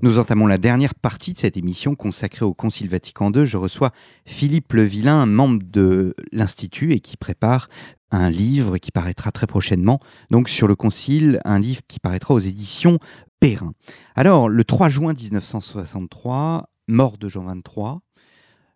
Nous 0.00 0.20
entamons 0.20 0.46
la 0.46 0.58
dernière 0.58 0.94
partie 0.94 1.32
de 1.32 1.40
cette 1.40 1.56
émission 1.56 1.96
consacrée 1.96 2.44
au 2.44 2.54
Concile 2.54 2.88
Vatican 2.88 3.32
II. 3.32 3.44
Je 3.44 3.56
reçois 3.56 3.90
Philippe 4.24 4.72
Levillain, 4.72 5.26
membre 5.26 5.64
de 5.64 6.14
l'Institut 6.30 6.92
et 6.92 7.00
qui 7.00 7.16
prépare 7.16 7.68
un 8.12 8.30
livre 8.30 8.78
qui 8.78 8.92
paraîtra 8.92 9.32
très 9.32 9.48
prochainement, 9.48 9.98
donc 10.30 10.50
sur 10.50 10.68
le 10.68 10.76
Concile, 10.76 11.40
un 11.44 11.58
livre 11.58 11.80
qui 11.88 11.98
paraîtra 11.98 12.32
aux 12.32 12.38
éditions 12.38 13.00
Perrin. 13.40 13.72
Alors, 14.14 14.48
le 14.48 14.62
3 14.62 14.88
juin 14.88 15.14
1963, 15.14 16.70
mort 16.86 17.18
de 17.18 17.28
Jean 17.28 17.42
XXIII, 17.42 17.98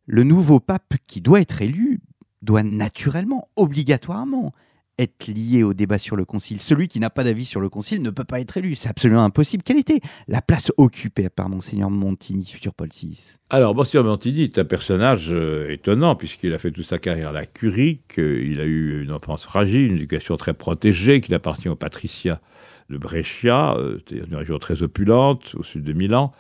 le 0.07 0.25
nouveau 0.25 0.59
pape 0.59 0.95
qui 1.07 1.21
doit 1.21 1.41
être 1.41 1.63
élu 1.63 2.01
doit 2.43 2.65
naturellement, 2.65 3.49
obligatoirement, 3.55 4.53
être 4.99 5.29
lié 5.29 5.63
au 5.63 5.75
débat 5.75 5.99
sur 5.99 6.17
le 6.17 6.25
concile. 6.25 6.61
Celui 6.61 6.89
qui 6.89 7.01
n'a 7.01 7.11
pas 7.11 7.25
d'avis 7.25 7.47
sur 7.47 7.61
le 7.61 7.69
concile 7.69 8.03
ne 8.03 8.11
peut 8.11 8.25
pas 8.25 8.41
être 8.41 8.57
élu. 8.57 8.75
C'est 8.75 8.89
absolument 8.89 9.25
impossible. 9.25 9.63
Quelle 9.63 9.79
était 9.79 10.01
la 10.29 10.43
place 10.43 10.71
occupée 10.77 11.29
par 11.29 11.49
Monseigneur 11.49 11.91
Montini, 11.91 12.45
futur 12.45 12.75
Paul 12.75 12.89
VI 12.89 13.19
Alors, 13.51 13.75
Monseigneur 13.75 14.05
Montini 14.05 14.43
est 14.43 14.59
un 14.59 14.65
personnage 14.65 15.29
euh, 15.33 15.71
étonnant, 15.71 16.15
puisqu'il 16.15 16.53
a 16.55 16.59
fait 16.59 16.71
toute 16.71 16.85
sa 16.85 16.99
carrière 16.99 17.31
à 17.31 17.33
la 17.33 17.47
curie, 17.47 18.03
qu'il 18.13 18.61
a 18.61 18.65
eu 18.65 19.03
une 19.03 19.13
enfance 19.13 19.45
fragile, 19.45 19.87
une 19.87 19.97
éducation 19.97 20.37
très 20.37 20.55
protégée, 20.55 21.21
qu'il 21.21 21.35
appartient 21.35 21.69
au 21.69 21.77
patriciat 21.77 22.41
de 22.91 22.99
Brescia, 22.99 23.75
euh, 23.79 23.99
une 24.11 24.37
région 24.37 24.59
très 24.59 24.83
opulente, 24.83 25.55
au 25.57 25.63
sud 25.63 25.83
de 25.85 25.93
Milan. 25.93 26.33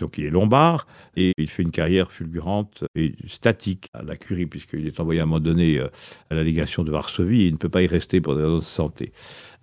Donc 0.00 0.18
il 0.18 0.24
est 0.24 0.30
lombard 0.30 0.86
et 1.16 1.32
il 1.38 1.48
fait 1.48 1.62
une 1.62 1.70
carrière 1.70 2.10
fulgurante 2.10 2.84
et 2.96 3.14
statique 3.28 3.88
à 3.94 4.02
la 4.02 4.16
curie 4.16 4.46
puisqu'il 4.46 4.86
est 4.86 4.98
envoyé 4.98 5.20
à 5.20 5.22
un 5.22 5.26
moment 5.26 5.40
donné 5.40 5.78
euh, 5.78 5.88
à 6.30 6.34
la 6.34 6.42
légation 6.42 6.82
de 6.82 6.90
Varsovie 6.90 7.42
et 7.42 7.46
il 7.46 7.52
ne 7.52 7.58
peut 7.58 7.68
pas 7.68 7.82
y 7.82 7.86
rester 7.86 8.20
pour 8.20 8.34
des 8.34 8.42
raisons 8.42 8.58
de 8.58 8.62
santé. 8.62 9.12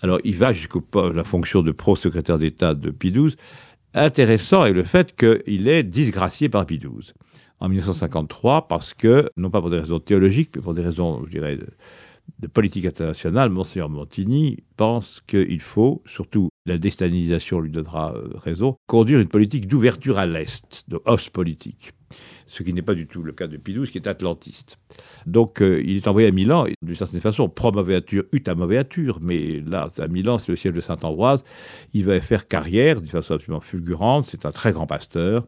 Alors 0.01 0.19
il 0.23 0.35
va 0.37 0.53
jusqu'à 0.53 0.79
la 1.13 1.23
fonction 1.25 1.61
de 1.61 1.71
pro-secrétaire 1.71 2.39
d'État 2.39 2.73
de 2.73 2.91
Pie 2.91 3.11
XII. 3.11 3.35
Intéressant 3.93 4.65
est 4.65 4.71
le 4.71 4.83
fait 4.83 5.15
qu'il 5.17 5.67
est 5.67 5.83
disgracié 5.83 6.47
par 6.47 6.65
Pie 6.65 6.79
XII 6.79 7.11
en 7.59 7.67
1953 7.67 8.69
parce 8.69 8.93
que, 8.93 9.29
non 9.35 9.49
pas 9.49 9.59
pour 9.59 9.69
des 9.69 9.79
raisons 9.79 9.99
théologiques, 9.99 10.51
mais 10.55 10.61
pour 10.61 10.73
des 10.73 10.81
raisons, 10.81 11.23
je 11.25 11.31
dirais, 11.31 11.59
de 12.39 12.47
politique 12.47 12.85
internationale, 12.85 13.49
Monseigneur 13.49 13.89
Montini 13.89 14.63
pense 14.77 15.21
qu'il 15.27 15.61
faut, 15.61 16.01
surtout 16.05 16.50
la 16.65 16.77
déstalinisation 16.77 17.59
lui 17.59 17.71
donnera 17.71 18.13
euh, 18.13 18.29
raison, 18.35 18.77
conduire 18.87 19.19
une 19.19 19.27
politique 19.27 19.67
d'ouverture 19.67 20.19
à 20.19 20.25
l'Est, 20.25 20.83
de 20.87 20.99
hausse 21.05 21.29
politique. 21.29 21.93
Ce 22.47 22.63
qui 22.63 22.73
n'est 22.73 22.81
pas 22.81 22.93
du 22.93 23.07
tout 23.07 23.23
le 23.23 23.31
cas 23.31 23.47
de 23.47 23.57
Pidouze, 23.57 23.89
qui 23.89 23.97
est 23.97 24.07
atlantiste. 24.07 24.77
Donc, 25.25 25.61
euh, 25.61 25.81
il 25.83 25.95
est 25.95 26.07
envoyé 26.07 26.27
à 26.27 26.31
Milan, 26.31 26.65
d'une 26.81 26.95
certaine 26.95 27.21
façon, 27.21 27.47
pro 27.47 27.71
mauvaisature, 27.71 28.25
ut 28.33 28.43
mauvaisature, 28.55 29.19
mais 29.21 29.61
là, 29.61 29.89
à 29.97 30.07
Milan, 30.07 30.37
c'est 30.37 30.51
le 30.51 30.57
siège 30.57 30.73
de 30.73 30.81
Saint-Ambroise. 30.81 31.43
Il 31.93 32.05
va 32.05 32.19
faire 32.19 32.47
carrière 32.47 32.99
d'une 32.99 33.09
façon 33.09 33.35
absolument 33.35 33.61
fulgurante. 33.61 34.25
C'est 34.25 34.45
un 34.45 34.51
très 34.51 34.73
grand 34.73 34.85
pasteur 34.85 35.47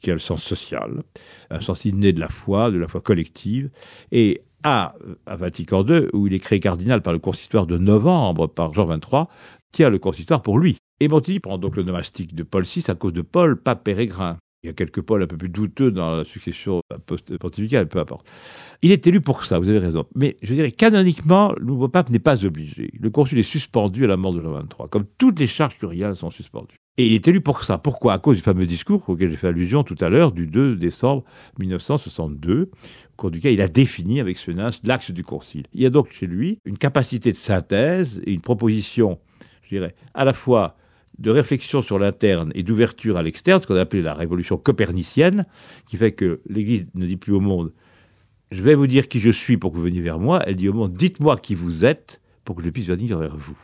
qui 0.00 0.10
a 0.10 0.14
le 0.14 0.18
sens 0.18 0.42
social, 0.42 1.02
un 1.50 1.60
sens 1.60 1.84
inné 1.84 2.12
de 2.12 2.20
la 2.20 2.28
foi, 2.28 2.70
de 2.70 2.78
la 2.78 2.88
foi 2.88 3.00
collective. 3.00 3.70
Et 4.10 4.42
à, 4.62 4.94
à 5.26 5.36
Vatican 5.36 5.86
II, 5.86 6.06
où 6.12 6.26
il 6.26 6.34
est 6.34 6.38
créé 6.38 6.60
cardinal 6.60 7.02
par 7.02 7.12
le 7.12 7.18
consistoire 7.18 7.66
de 7.66 7.78
novembre 7.78 8.46
par 8.46 8.74
Jean 8.74 8.86
XXIII, 8.86 9.26
tient 9.72 9.90
le 9.90 9.98
consistoire 9.98 10.42
pour 10.42 10.58
lui. 10.58 10.76
Et 11.00 11.08
Montini 11.08 11.40
prend 11.40 11.58
donc 11.58 11.76
le 11.76 11.82
nomastique 11.82 12.34
de 12.34 12.42
Paul 12.42 12.64
VI 12.64 12.84
à 12.88 12.94
cause 12.94 13.12
de 13.12 13.22
Paul, 13.22 13.56
pas 13.56 13.76
Pérégrin. 13.76 14.36
Il 14.62 14.66
y 14.66 14.70
a 14.70 14.74
quelques 14.74 15.00
Pauls 15.00 15.22
un 15.22 15.26
peu 15.26 15.38
plus 15.38 15.48
douteux 15.48 15.90
dans 15.90 16.16
la 16.16 16.24
succession 16.24 16.82
pontificale, 17.40 17.88
peu 17.88 17.98
importe. 17.98 18.30
Il 18.82 18.92
est 18.92 19.06
élu 19.06 19.22
pour 19.22 19.44
ça, 19.44 19.58
vous 19.58 19.70
avez 19.70 19.78
raison. 19.78 20.04
Mais 20.14 20.36
je 20.42 20.52
dirais, 20.52 20.70
canoniquement, 20.70 21.54
le 21.56 21.64
nouveau 21.64 21.88
pape 21.88 22.10
n'est 22.10 22.18
pas 22.18 22.44
obligé. 22.44 22.90
Le 23.00 23.08
consul 23.08 23.38
est 23.38 23.42
suspendu 23.42 24.04
à 24.04 24.06
la 24.06 24.18
mort 24.18 24.34
de 24.34 24.42
Jean 24.42 24.52
XXIII, 24.52 24.88
comme 24.90 25.06
toutes 25.16 25.40
les 25.40 25.46
charges 25.46 25.78
curiales 25.78 26.14
sont 26.14 26.30
suspendues. 26.30 26.76
Et 26.98 27.06
il 27.06 27.14
est 27.14 27.26
élu 27.26 27.40
pour 27.40 27.64
ça. 27.64 27.78
Pourquoi? 27.78 28.12
À 28.12 28.18
cause 28.18 28.36
du 28.36 28.42
fameux 28.42 28.66
discours 28.66 29.08
auquel 29.08 29.30
j'ai 29.30 29.36
fait 29.36 29.48
allusion 29.48 29.82
tout 29.82 29.96
à 30.00 30.10
l'heure, 30.10 30.32
du 30.32 30.46
2 30.46 30.76
décembre 30.76 31.24
1962, 31.58 32.62
au 32.64 32.68
cours 33.16 33.30
duquel 33.30 33.54
il 33.54 33.62
a 33.62 33.68
défini 33.68 34.20
avec 34.20 34.36
Suenas 34.36 34.80
l'axe 34.84 35.10
du 35.10 35.24
concile. 35.24 35.62
Il 35.72 35.80
y 35.80 35.86
a 35.86 35.90
donc 35.90 36.12
chez 36.12 36.26
lui 36.26 36.58
une 36.66 36.76
capacité 36.76 37.30
de 37.30 37.36
synthèse 37.36 38.20
et 38.26 38.34
une 38.34 38.42
proposition, 38.42 39.18
je 39.70 39.76
dirais, 39.76 39.94
à 40.14 40.24
la 40.24 40.32
fois 40.32 40.76
de 41.18 41.30
réflexion 41.30 41.82
sur 41.82 41.98
l'interne 41.98 42.50
et 42.54 42.62
d'ouverture 42.62 43.16
à 43.16 43.22
l'externe, 43.22 43.60
ce 43.60 43.66
qu'on 43.66 43.76
a 43.76 43.80
appelé 43.80 44.02
la 44.02 44.14
révolution 44.14 44.56
copernicienne, 44.56 45.46
qui 45.86 45.96
fait 45.96 46.12
que 46.12 46.40
l'Église 46.48 46.86
ne 46.94 47.06
dit 47.06 47.16
plus 47.16 47.32
au 47.32 47.40
monde 47.40 47.72
je 48.50 48.62
vais 48.62 48.74
vous 48.74 48.86
dire 48.86 49.08
qui 49.08 49.20
je 49.20 49.30
suis 49.30 49.56
pour 49.56 49.70
que 49.70 49.76
vous 49.76 49.84
veniez 49.84 50.00
vers 50.00 50.18
moi. 50.18 50.42
Elle 50.46 50.56
dit 50.56 50.68
au 50.68 50.72
monde 50.72 50.94
dites-moi 50.94 51.36
qui 51.36 51.54
vous 51.54 51.84
êtes 51.84 52.20
pour 52.44 52.56
que 52.56 52.62
je 52.62 52.70
puisse 52.70 52.86
venir 52.86 53.18
vers 53.18 53.36
vous. 53.36 53.56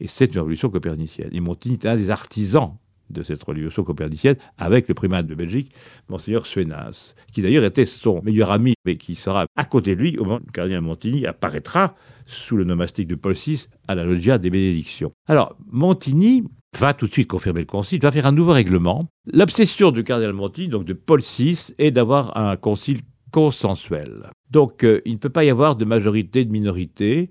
Et 0.00 0.08
c'est 0.08 0.26
une 0.26 0.38
révolution 0.38 0.68
copernicienne. 0.68 1.30
Et 1.32 1.40
Montaigne 1.40 1.74
est 1.74 1.86
un 1.86 1.96
des 1.96 2.10
artisans 2.10 2.76
de 3.12 3.22
cette 3.22 3.42
révolution 3.42 3.84
copernicienne 3.84 4.36
avec 4.58 4.88
le 4.88 4.94
primat 4.94 5.22
de 5.22 5.34
Belgique, 5.34 5.72
Monseigneur 6.08 6.46
Suenas, 6.46 7.14
qui 7.32 7.42
d'ailleurs 7.42 7.64
était 7.64 7.84
son 7.84 8.22
meilleur 8.22 8.50
ami, 8.50 8.74
mais 8.84 8.96
qui 8.96 9.14
sera 9.14 9.46
à 9.56 9.64
côté 9.64 9.94
de 9.94 10.00
lui 10.00 10.18
au 10.18 10.24
moment 10.24 10.36
où 10.36 10.46
le 10.46 10.52
cardinal 10.52 10.80
Montigny 10.80 11.26
apparaîtra 11.26 11.94
sous 12.26 12.56
le 12.56 12.64
nomastique 12.64 13.08
de 13.08 13.14
Paul 13.14 13.34
VI 13.34 13.66
à 13.88 13.94
la 13.94 14.04
loggia 14.04 14.38
des 14.38 14.50
bénédictions. 14.50 15.12
Alors, 15.26 15.56
Montigny 15.70 16.44
va 16.78 16.94
tout 16.94 17.06
de 17.06 17.12
suite 17.12 17.28
confirmer 17.28 17.60
le 17.60 17.66
concile, 17.66 18.00
va 18.00 18.12
faire 18.12 18.26
un 18.26 18.32
nouveau 18.32 18.52
règlement. 18.52 19.08
L'obsession 19.32 19.90
du 19.90 20.04
cardinal 20.04 20.32
Montigny, 20.32 20.68
donc 20.68 20.84
de 20.84 20.94
Paul 20.94 21.20
VI, 21.20 21.74
est 21.78 21.90
d'avoir 21.90 22.36
un 22.36 22.56
concile 22.56 23.00
consensuel. 23.30 24.30
Donc, 24.50 24.84
euh, 24.84 25.00
il 25.04 25.14
ne 25.14 25.18
peut 25.18 25.30
pas 25.30 25.44
y 25.44 25.50
avoir 25.50 25.76
de 25.76 25.84
majorité, 25.84 26.44
de 26.44 26.52
minorité 26.52 27.30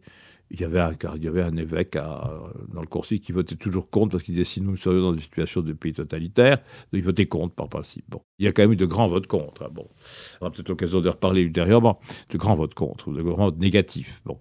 il 0.54 0.60
y 0.60 0.64
avait 0.66 1.42
un, 1.42 1.56
évêque 1.56 1.96
dans 1.96 2.82
le 2.82 2.88
concile 2.88 3.20
qui 3.22 3.32
votait 3.32 3.56
toujours 3.56 3.90
contre 3.90 4.12
parce 4.12 4.24
qu'il 4.24 4.34
disait 4.34 4.46
si 4.46 4.62
nous 4.62 4.76
serions 4.76 5.02
dans 5.02 5.14
une 5.14 5.22
situation 5.22 5.62
de 5.62 5.74
pays 5.74 5.94
totalitaire, 5.94 6.60
il 6.92 7.04
votait 7.04 7.26
contre 7.26 7.56
par 7.56 7.70
principe. 7.70 8.06
Bon, 8.10 8.22
il 8.38 8.46
y 8.46 8.48
a 8.48 8.52
quand 8.52 8.64
même 8.64 8.74
eu 8.74 8.78
de 8.78 8.86
grands 8.86 9.08
votes 9.08 9.28
contre. 9.28 9.64
Hein, 9.64 9.70
bon, 9.72 9.88
on 10.40 10.46
aura 10.46 10.52
peut-être 10.52 10.70
l'occasion 10.70 11.00
de 11.00 11.10
reparler 11.10 11.42
ultérieurement 11.42 12.00
de 12.30 12.38
grands 12.38 12.56
votes 12.56 12.74
contre, 12.74 13.12
de 13.12 13.22
grands 13.22 13.46
votes 13.46 13.60
négatifs. 13.60 14.22
Bon, 14.26 14.40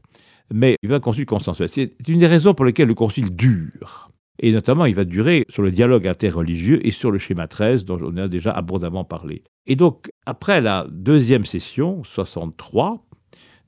mais 0.53 0.77
il 0.83 0.87
y 0.87 0.88
avait 0.88 0.96
un 0.96 1.01
concile 1.01 1.27
consensuel. 1.27 1.68
C'est 1.68 1.92
une 2.09 2.18
des 2.18 2.27
raisons 2.27 2.55
pour 2.55 2.64
lesquelles 2.64 2.88
le 2.88 2.94
concile 2.94 3.31
dure. 3.35 4.09
Et 4.42 4.53
notamment, 4.53 4.87
il 4.87 4.94
va 4.94 5.05
durer 5.05 5.44
sur 5.51 5.62
le 5.62 5.70
dialogue 5.70 6.09
interreligieux 6.09 6.85
et 6.87 6.90
sur 6.90 7.11
le 7.11 7.18
schéma 7.18 7.46
13, 7.46 7.85
dont 7.85 8.01
on 8.03 8.16
a 8.16 8.27
déjà 8.27 8.51
abondamment 8.51 9.05
parlé. 9.05 9.44
Et 9.66 9.77
donc, 9.77 10.11
après 10.25 10.62
la 10.62 10.87
deuxième 10.90 11.44
session, 11.44 12.03
63, 12.05 13.05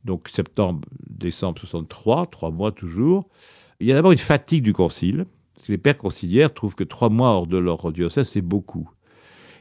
donc 0.05 0.29
septembre, 0.29 0.89
décembre 1.09 1.59
63, 1.61 2.27
trois 2.27 2.51
mois 2.51 2.73
toujours. 2.73 3.29
Il 3.81 3.87
y 3.87 3.93
a 3.93 3.95
d'abord 3.95 4.13
une 4.13 4.19
fatigue 4.19 4.63
du 4.63 4.73
concile, 4.73 5.27
parce 5.55 5.67
que 5.67 5.73
les 5.73 5.79
pères 5.79 5.99
conciliaires 5.99 6.53
trouvent 6.53 6.75
que 6.75 6.85
trois 6.85 7.09
mois 7.09 7.31
hors 7.31 7.47
de 7.47 7.59
leur 7.59 7.93
diocèse, 7.93 8.29
c'est 8.29 8.41
beaucoup. 8.41 8.91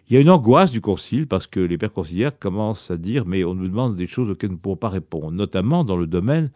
Il 0.09 0.15
y 0.15 0.17
a 0.17 0.19
une 0.19 0.29
angoisse 0.29 0.71
du 0.71 0.81
concile, 0.81 1.27
parce 1.27 1.47
que 1.47 1.59
les 1.59 1.77
pères 1.77 1.93
conciliaires 1.93 2.37
commencent 2.37 2.91
à 2.91 2.97
dire, 2.97 3.25
mais 3.25 3.43
on 3.43 3.55
nous 3.55 3.67
demande 3.67 3.95
des 3.95 4.07
choses 4.07 4.29
auxquelles 4.29 4.49
nous 4.49 4.57
ne 4.57 4.61
pouvons 4.61 4.75
pas 4.75 4.89
répondre, 4.89 5.31
notamment 5.31 5.83
dans 5.83 5.97
le 5.97 6.07
domaine 6.07 6.51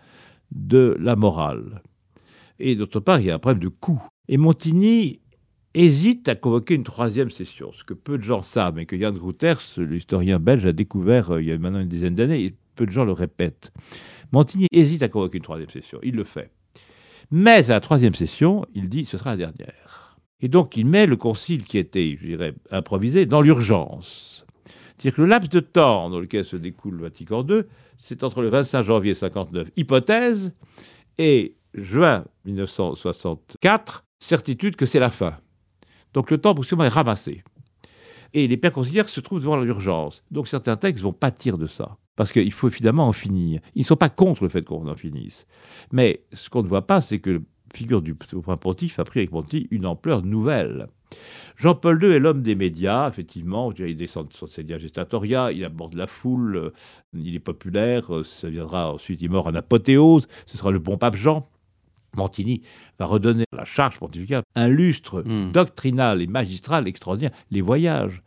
de 0.52 0.98
la 1.00 1.16
morale. 1.16 1.82
Et 2.60 2.76
d'autre 2.76 3.00
part, 3.00 3.20
il 3.20 3.28
y 3.28 3.32
a 3.32 3.36
un 3.36 3.40
problème 3.40 3.64
de 3.64 3.70
coût. 3.70 4.02
Et 4.28 4.38
Montigny 4.38 5.20
hésite 5.74 6.28
à 6.30 6.36
convoquer 6.36 6.76
une 6.76 6.84
troisième 6.84 7.30
session, 7.30 7.72
ce 7.74 7.84
que 7.84 7.94
peu 7.94 8.18
de 8.18 8.24
gens 8.24 8.42
savent, 8.42 8.76
mais 8.76 8.86
que 8.86 8.98
Jan 8.98 9.12
Grouters, 9.12 9.62
l'historien 9.78 10.40
belge, 10.40 10.66
a 10.66 10.72
découvert 10.72 11.32
euh, 11.32 11.42
il 11.42 11.50
y 11.50 11.52
a 11.52 11.58
maintenant 11.58 11.82
une 11.82 11.88
dizaine 11.88 12.16
d'années 12.16 12.56
peu 12.76 12.86
de 12.86 12.92
gens 12.92 13.06
le 13.06 13.14
répètent. 13.14 13.72
Montigny 14.32 14.68
hésite 14.72 15.04
à 15.04 15.10
convoquer 15.10 15.38
une 15.38 15.44
troisième 15.44 15.70
session. 15.70 16.00
Il 16.04 16.16
le 16.16 16.24
fait. 16.24 16.52
Mais 17.32 17.70
à 17.70 17.74
la 17.74 17.80
troisième 17.80 18.14
session, 18.14 18.66
il 18.74 18.90
dit 18.90 19.06
ce 19.06 19.18
sera 19.18 19.32
la 19.32 19.38
dernière. 19.38 20.18
Et 20.42 20.48
donc 20.48 20.78
il 20.78 20.86
met 20.86 21.06
le 21.06 21.16
concile 21.16 21.64
qui 21.64 21.78
était, 21.78 22.18
je 22.22 22.28
dirais, 22.28 22.54
improvisé 22.72 23.26
dans 23.26 23.42
l'urgence. 23.42 24.46
C'est-à-dire 24.98 25.16
que 25.16 25.22
le 25.22 25.28
laps 25.28 25.50
de 25.50 25.60
temps 25.60 26.10
dans 26.10 26.20
lequel 26.20 26.46
se 26.46 26.56
découle 26.56 26.96
le 26.96 27.04
Vatican 27.04 27.46
II, 27.48 27.64
c'est 27.98 28.24
entre 28.24 28.42
le 28.42 28.50
25 28.50 28.84
janvier 28.84 29.14
59, 29.14 29.70
hypothèse, 29.76 30.54
et 31.18 31.56
juin 31.74 32.26
1964, 32.46 34.06
certitude 34.20 34.76
que 34.76 34.86
c'est 34.86 35.00
la 35.00 35.10
fin. 35.10 35.38
Donc 36.14 36.32
le 36.32 36.38
temps 36.38 36.54
brusquement 36.54 36.86
est 36.86 36.90
ramassé. 36.90 37.44
Et 38.34 38.48
les 38.48 38.58
pères 38.58 38.74
conciliaires 38.74 39.10
se 39.10 39.20
trouvent 39.22 39.40
devant 39.40 39.58
l'urgence. 39.58 40.24
Donc 40.32 40.48
certains 40.48 40.78
textes 40.78 41.04
vont 41.04 41.14
pâtir 41.14 41.58
de 41.58 41.68
ça 41.68 41.98
parce 42.16 42.32
qu'il 42.32 42.52
faut 42.52 42.68
évidemment 42.68 43.08
en 43.08 43.14
finir. 43.14 43.62
Ils 43.76 43.82
ne 43.82 43.86
sont 43.86 43.96
pas 43.96 44.10
contre 44.10 44.44
le 44.44 44.50
fait 44.50 44.64
qu'on 44.64 44.88
en 44.88 44.96
finisse. 44.96 45.46
Mais 45.92 46.24
ce 46.34 46.50
qu'on 46.50 46.64
ne 46.64 46.68
voit 46.68 46.88
pas, 46.88 47.02
c'est 47.02 47.20
que 47.20 47.32
la 47.32 47.40
figure 47.74 48.02
du 48.02 48.16
souverain 48.30 48.58
pontife 48.58 49.00
a 49.00 49.04
pris 49.04 49.20
avec 49.20 49.32
Monti 49.32 49.68
une 49.72 49.86
ampleur 49.86 50.24
nouvelle. 50.24 50.88
Jean-Paul 51.58 52.04
II 52.04 52.12
est 52.12 52.20
l'homme 52.20 52.42
des 52.42 52.56
médias, 52.56 53.08
effectivement. 53.08 53.72
Il 53.78 53.96
descend 53.96 54.32
sur 54.34 54.50
ses 54.50 54.66
gestatoria, 54.68 55.52
il 55.52 55.64
aborde 55.64 55.94
la 55.94 56.08
foule, 56.08 56.58
euh, 56.58 56.74
il 57.14 57.36
est 57.36 57.40
populaire, 57.40 58.14
euh, 58.14 58.24
ça 58.24 58.50
viendra 58.50 58.94
ensuite, 58.94 59.22
il 59.22 59.30
meurt 59.30 59.48
en 59.48 59.56
apothéose, 59.56 60.28
ce 60.46 60.58
sera 60.58 60.72
le 60.72 60.80
bon 60.80 60.98
pape 60.98 61.16
Jean. 61.16 61.48
Montini 62.16 62.62
va 63.00 63.06
redonner 63.06 63.46
à 63.54 63.58
la 63.58 63.66
charge 63.66 63.98
pontificale 64.00 64.44
un 64.56 64.68
lustre 64.68 65.22
Mm. 65.26 65.52
doctrinal 65.52 66.22
et 66.22 66.28
magistral 66.28 66.88
extraordinaire, 66.88 67.32
les 67.52 67.62
voyages. 67.62 68.22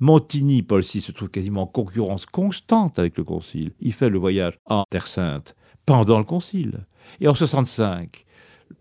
Montini, 0.00 0.62
Paul 0.62 0.82
VI, 0.82 1.00
se 1.00 1.12
trouve 1.12 1.28
quasiment 1.28 1.62
en 1.62 1.66
concurrence 1.66 2.26
constante 2.26 2.98
avec 2.98 3.16
le 3.16 3.24
Concile. 3.24 3.70
Il 3.80 3.92
fait 3.92 4.08
le 4.08 4.18
voyage 4.18 4.58
en 4.66 4.84
Terre 4.90 5.06
Sainte 5.06 5.54
pendant 5.86 6.18
le 6.18 6.24
Concile. 6.24 6.86
Et 7.20 7.28
en 7.28 7.34
65, 7.34 8.24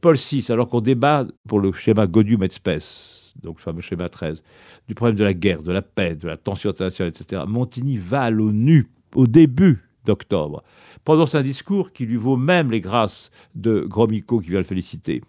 Paul 0.02 0.16
VI, 0.16 0.46
alors 0.50 0.70
qu'on 0.70 0.82
débat 0.82 1.26
pour 1.48 1.60
le 1.60 1.72
schéma 1.74 2.08
Gaudium 2.08 2.44
et 2.44 2.50
Spes, 2.50 3.34
donc 3.44 3.58
le 3.58 3.64
fameux 3.64 3.82
schéma 3.82 4.08
13, 4.10 4.42
du 4.88 4.96
problème 4.96 5.16
de 5.18 5.24
la 5.24 5.34
guerre, 5.34 5.62
de 5.64 5.72
la 5.72 5.82
paix, 5.82 6.16
de 6.16 6.28
la 6.28 6.38
tension 6.38 6.70
internationale, 6.70 7.14
etc., 7.16 7.44
Montini 7.48 7.98
va 7.98 8.24
à 8.24 8.30
l'ONU 8.30 8.88
au 9.16 9.28
début 9.28 9.84
d'octobre, 10.06 10.64
prononce 11.04 11.36
un 11.36 11.42
discours 11.42 11.92
qui 11.92 12.06
lui 12.06 12.16
vaut 12.16 12.38
même 12.38 12.72
les 12.72 12.82
grâces 12.82 13.32
de 13.56 13.82
Gromyko 13.82 14.40
qui 14.40 14.50
vient 14.50 14.60
le 14.60 14.66
féliciter. 14.66 15.22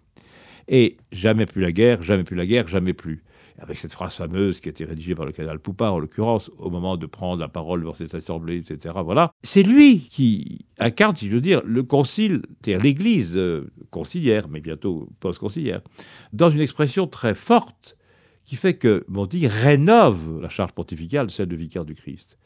Et 0.68 0.96
jamais 1.10 1.46
plus 1.46 1.62
la 1.62 1.72
guerre, 1.72 2.02
jamais 2.02 2.24
plus 2.24 2.36
la 2.36 2.46
guerre, 2.46 2.68
jamais 2.68 2.92
plus. 2.92 3.24
Avec 3.58 3.76
cette 3.76 3.92
phrase 3.92 4.14
fameuse 4.14 4.58
qui 4.60 4.68
a 4.68 4.70
été 4.70 4.84
rédigée 4.84 5.14
par 5.14 5.26
le 5.26 5.32
cardinal 5.32 5.58
Poupard, 5.58 5.94
en 5.94 5.98
l'occurrence, 5.98 6.50
au 6.56 6.70
moment 6.70 6.96
de 6.96 7.04
prendre 7.06 7.40
la 7.40 7.48
parole 7.48 7.80
devant 7.80 7.92
cette 7.92 8.14
assemblée, 8.14 8.56
etc. 8.56 8.94
Voilà. 9.04 9.32
C'est 9.42 9.62
lui 9.62 10.08
qui 10.10 10.64
incarne, 10.78 11.14
si 11.14 11.28
je 11.28 11.34
veux 11.34 11.40
dire, 11.42 11.60
le 11.64 11.82
concile, 11.82 12.42
c'est-à-dire 12.62 12.82
l'Église 12.82 13.36
euh, 13.36 13.70
conciliaire, 13.90 14.48
mais 14.48 14.60
bientôt 14.60 15.10
post-conciliaire, 15.20 15.82
dans 16.32 16.48
une 16.48 16.60
expression 16.60 17.06
très 17.06 17.34
forte 17.34 17.98
qui 18.46 18.56
fait 18.56 18.74
que 18.74 19.04
Monti 19.08 19.46
rénove 19.46 20.40
la 20.40 20.48
charge 20.48 20.72
pontificale, 20.72 21.30
celle 21.30 21.48
de 21.48 21.56
vicaire 21.56 21.84
du 21.84 21.94
Christ 21.94 22.38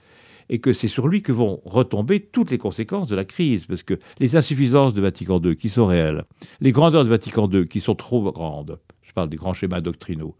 et 0.49 0.59
que 0.59 0.72
c'est 0.72 0.88
sur 0.88 1.09
lui 1.09 1.22
que 1.22 1.32
vont 1.32 1.61
retomber 1.64 2.20
toutes 2.20 2.51
les 2.51 2.59
conséquences 2.59 3.09
de 3.09 3.16
la 3.16 3.24
crise, 3.24 3.66
parce 3.66 3.82
que 3.82 3.99
les 4.18 4.36
insuffisances 4.36 4.95
de 4.95 5.01
Vatican 5.01 5.40
II, 5.42 5.57
qui 5.57 5.68
sont 5.68 5.86
réelles, 5.86 6.24
les 6.61 6.72
grandeurs 6.72 7.05
de 7.05 7.11
Vatican 7.11 7.49
II, 7.51 7.68
qui 7.68 7.80
sont 7.80 7.95
trop 7.95 8.30
grandes, 8.32 8.78
je 9.03 9.12
parle 9.12 9.28
des 9.28 9.36
grands 9.36 9.55
schémas 9.55 9.80
doctrinaux, 9.80 10.36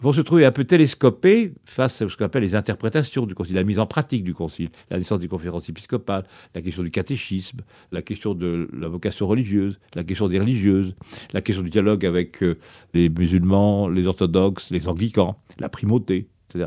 vont 0.00 0.12
se 0.12 0.20
trouver 0.20 0.44
un 0.44 0.52
peu 0.52 0.64
télescopés 0.64 1.54
face 1.64 2.02
à 2.02 2.08
ce 2.08 2.16
qu'on 2.16 2.24
appelle 2.24 2.42
les 2.42 2.54
interprétations 2.54 3.26
du 3.26 3.34
Concile, 3.34 3.54
la 3.54 3.64
mise 3.64 3.78
en 3.78 3.86
pratique 3.86 4.24
du 4.24 4.34
Concile, 4.34 4.70
la 4.90 4.98
naissance 4.98 5.18
des 5.18 5.28
conférences 5.28 5.68
épiscopales, 5.68 6.24
la 6.54 6.62
question 6.62 6.82
du 6.82 6.90
catéchisme, 6.90 7.60
la 7.92 8.02
question 8.02 8.34
de 8.34 8.68
la 8.72 8.88
vocation 8.88 9.26
religieuse, 9.26 9.78
la 9.94 10.04
question 10.04 10.28
des 10.28 10.38
religieuses, 10.38 10.94
la 11.32 11.40
question 11.40 11.62
du 11.62 11.70
dialogue 11.70 12.04
avec 12.04 12.42
euh, 12.42 12.58
les 12.92 13.08
musulmans, 13.08 13.88
les 13.88 14.06
orthodoxes, 14.06 14.70
les 14.70 14.88
anglicans, 14.88 15.38
la 15.58 15.68
primauté, 15.68 16.28
etc. 16.50 16.66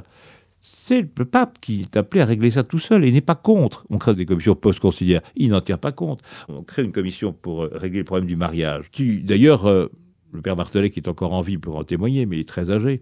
C'est 0.60 1.08
le 1.18 1.26
pape 1.26 1.60
qui 1.62 1.82
est 1.82 1.97
appelé 1.97 2.22
à 2.22 2.26
régler 2.26 2.51
ça 2.51 2.64
tout 2.64 2.80
seul 2.80 3.05
il 3.05 3.14
n'est 3.14 3.22
pas 3.22 3.36
contre. 3.36 3.86
On 3.89 3.97
crée 3.97 4.16
des 4.16 4.26
commissions 4.26 4.55
post-conciliaires, 4.55 5.22
il 5.36 5.49
n'en 5.49 5.62
tient 5.62 5.78
pas 5.78 5.91
compte. 5.91 6.22
On 6.49 6.64
crée 6.64 6.84
une 6.84 6.91
commission 6.91 7.34
pour 7.34 7.64
euh, 7.64 7.70
régler 7.74 7.99
le 7.99 8.05
problème 8.05 8.28
du 8.28 8.36
mariage, 8.36 8.89
qui 8.91 9.22
d'ailleurs, 9.22 9.66
euh, 9.66 9.88
le 10.34 10.41
père 10.41 10.55
Martelet, 10.55 10.89
qui 10.89 10.99
est 10.99 11.08
encore 11.08 11.34
en 11.34 11.41
vie 11.41 11.58
pour 11.58 11.78
en 11.78 11.84
témoigner, 11.84 12.26
mais 12.26 12.38
il 12.38 12.39
est 12.41 12.49
très 12.49 12.70
âgé, 12.70 13.01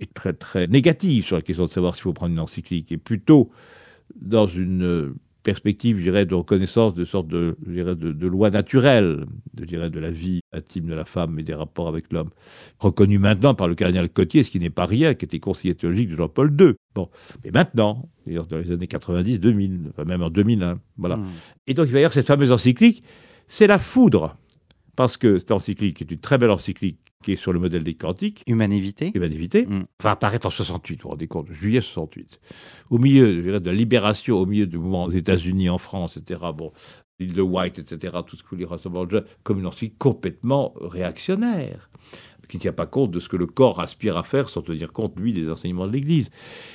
est 0.00 0.12
très 0.14 0.32
très 0.32 0.66
négatif 0.68 1.26
sur 1.26 1.36
la 1.36 1.42
question 1.42 1.64
de 1.64 1.70
savoir 1.70 1.94
s'il 1.94 2.04
faut 2.04 2.12
prendre 2.12 2.32
une 2.32 2.40
encyclique, 2.40 2.92
et 2.92 2.98
plutôt 2.98 3.50
dans 4.14 4.46
une 4.46 4.84
euh, 4.84 5.14
perspective, 5.46 5.98
je 5.98 6.02
dirais, 6.02 6.26
de 6.26 6.34
reconnaissance 6.34 6.92
de 6.92 7.04
sorte 7.04 7.28
de, 7.28 7.56
je 7.64 7.72
dirais, 7.72 7.94
de, 7.94 8.10
de 8.10 8.26
loi 8.26 8.50
naturelle, 8.50 9.26
je 9.56 9.64
dirais, 9.64 9.90
de 9.90 10.00
la 10.00 10.10
vie 10.10 10.40
intime 10.52 10.86
de 10.86 10.94
la 10.94 11.04
femme 11.04 11.38
et 11.38 11.44
des 11.44 11.54
rapports 11.54 11.86
avec 11.86 12.12
l'homme, 12.12 12.30
reconnu 12.80 13.20
maintenant 13.20 13.54
par 13.54 13.68
le 13.68 13.76
cardinal 13.76 14.08
Cotier, 14.08 14.42
ce 14.42 14.50
qui 14.50 14.58
n'est 14.58 14.70
pas 14.70 14.86
rien, 14.86 15.14
qui 15.14 15.24
était 15.24 15.38
conseiller 15.38 15.76
théologique 15.76 16.10
de 16.10 16.16
Jean-Paul 16.16 16.52
II. 16.60 16.72
Bon, 16.96 17.08
mais 17.44 17.52
maintenant, 17.52 18.08
d'ailleurs, 18.26 18.48
dans 18.48 18.58
les 18.58 18.72
années 18.72 18.88
90, 18.88 19.38
2000, 19.38 19.80
enfin 19.90 20.02
même 20.02 20.22
en 20.22 20.30
2001, 20.30 20.80
voilà. 20.98 21.16
Mm. 21.18 21.26
Et 21.68 21.74
donc 21.74 21.86
il 21.86 21.92
va 21.92 22.00
y 22.00 22.02
avoir 22.02 22.12
cette 22.12 22.26
fameuse 22.26 22.50
encyclique, 22.50 23.04
c'est 23.46 23.68
la 23.68 23.78
foudre, 23.78 24.36
parce 24.96 25.16
que 25.16 25.38
cette 25.38 25.52
encyclique 25.52 26.02
est 26.02 26.10
une 26.10 26.18
très 26.18 26.38
belle 26.38 26.50
encyclique 26.50 26.98
qui 27.22 27.32
est 27.32 27.36
sur 27.36 27.52
le 27.52 27.58
modèle 27.58 27.82
des 27.82 27.94
cantiques, 27.94 28.42
Humanité 28.46 29.10
Humanité, 29.14 29.66
Mm. 29.66 29.84
va 30.02 30.10
apparaître 30.12 30.46
en 30.46 30.50
68, 30.50 30.96
vous 30.96 31.02
vous 31.04 31.08
rendez 31.10 31.26
compte, 31.26 31.50
juillet 31.50 31.80
68. 31.80 32.40
Au 32.90 32.98
milieu 32.98 33.34
je 33.36 33.40
dirais, 33.40 33.60
de 33.60 33.66
la 33.70 33.76
libération, 33.76 34.38
au 34.38 34.46
milieu 34.46 34.66
du 34.66 34.78
mouvement 34.78 35.04
aux 35.04 35.10
États-Unis, 35.10 35.68
en 35.70 35.78
France, 35.78 36.16
etc. 36.16 36.40
Bon, 36.54 36.72
l'île 37.18 37.32
de 37.34 37.42
White, 37.42 37.78
etc., 37.78 38.14
tout 38.26 38.36
ce 38.36 38.42
que 38.42 38.54
les 38.54 38.64
rassemblements 38.64 39.06
de 39.06 39.10
jeunes, 39.10 39.24
comme 39.42 39.58
une 39.58 39.66
encyclique 39.66 39.98
complètement 39.98 40.74
réactionnaire, 40.80 41.90
qui 42.48 42.56
ne 42.56 42.62
tient 42.62 42.72
pas 42.72 42.86
compte 42.86 43.10
de 43.10 43.20
ce 43.20 43.28
que 43.28 43.36
le 43.36 43.46
corps 43.46 43.80
aspire 43.80 44.16
à 44.16 44.22
faire 44.22 44.48
sans 44.48 44.62
tenir 44.62 44.92
compte, 44.92 45.18
lui, 45.18 45.32
des 45.32 45.50
enseignements 45.50 45.86
de 45.86 45.92
l'Église. 45.92 46.30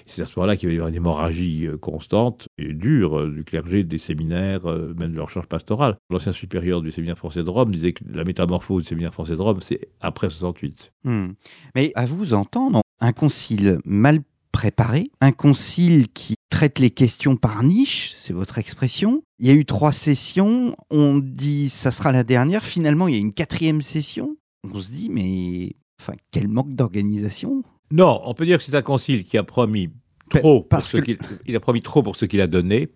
C'est 0.05 0.21
à 0.21 0.25
ce 0.25 0.37
moment-là 0.37 0.57
qu'il 0.57 0.69
va 0.69 0.73
y 0.73 0.77
avoir 0.77 0.89
une 0.89 0.95
hémorragie 0.95 1.67
euh, 1.67 1.77
constante 1.77 2.47
et 2.57 2.73
dure 2.73 3.19
euh, 3.19 3.31
du 3.31 3.43
clergé, 3.43 3.83
des 3.83 3.97
séminaires, 3.97 4.69
euh, 4.69 4.93
même 4.97 5.11
de 5.11 5.17
leur 5.17 5.29
charge 5.29 5.47
pastorale. 5.47 5.97
L'ancien 6.09 6.33
supérieur 6.33 6.81
du 6.81 6.91
séminaire 6.91 7.17
français 7.17 7.43
de 7.43 7.49
Rome 7.49 7.71
disait 7.71 7.93
que 7.93 8.03
la 8.09 8.23
métamorphose 8.23 8.83
du 8.83 8.89
séminaire 8.89 9.13
français 9.13 9.35
de 9.35 9.41
Rome, 9.41 9.59
c'est 9.61 9.89
après 9.99 10.29
68. 10.29 10.91
Hmm. 11.03 11.29
Mais 11.75 11.91
à 11.95 12.05
vous 12.05 12.33
entendre, 12.33 12.81
un 12.99 13.13
concile 13.13 13.79
mal 13.85 14.19
préparé, 14.51 15.11
un 15.21 15.31
concile 15.31 16.07
qui 16.09 16.35
traite 16.49 16.79
les 16.79 16.91
questions 16.91 17.35
par 17.35 17.63
niche, 17.63 18.13
c'est 18.17 18.33
votre 18.33 18.59
expression. 18.59 19.23
Il 19.39 19.47
y 19.47 19.49
a 19.49 19.53
eu 19.53 19.65
trois 19.65 19.91
sessions, 19.91 20.75
on 20.91 21.17
dit 21.17 21.69
ça 21.69 21.91
sera 21.91 22.11
la 22.11 22.23
dernière, 22.23 22.63
finalement 22.63 23.07
il 23.07 23.15
y 23.15 23.17
a 23.17 23.21
une 23.21 23.33
quatrième 23.33 23.81
session. 23.81 24.37
On 24.63 24.79
se 24.79 24.91
dit 24.91 25.09
mais 25.09 25.75
enfin 25.99 26.13
quel 26.31 26.47
manque 26.47 26.73
d'organisation. 26.75 27.63
Non, 27.91 28.21
on 28.25 28.33
peut 28.33 28.45
dire 28.45 28.57
que 28.57 28.63
c'est 28.63 28.75
un 28.75 28.81
concile 28.81 29.23
qui 29.23 29.37
a 29.37 29.43
promis 29.43 29.89
trop 30.29 30.61
pour 30.61 30.67
parce 30.69 30.91
ce 30.91 30.97
que- 30.97 31.01
qu'il 31.03 31.17
il 31.47 31.55
a 31.55 31.59
promis 31.59 31.81
trop 31.81 32.03
pour 32.03 32.15
ce 32.15 32.25
qu'il 32.25 32.41
a 32.41 32.47
donné 32.47 32.89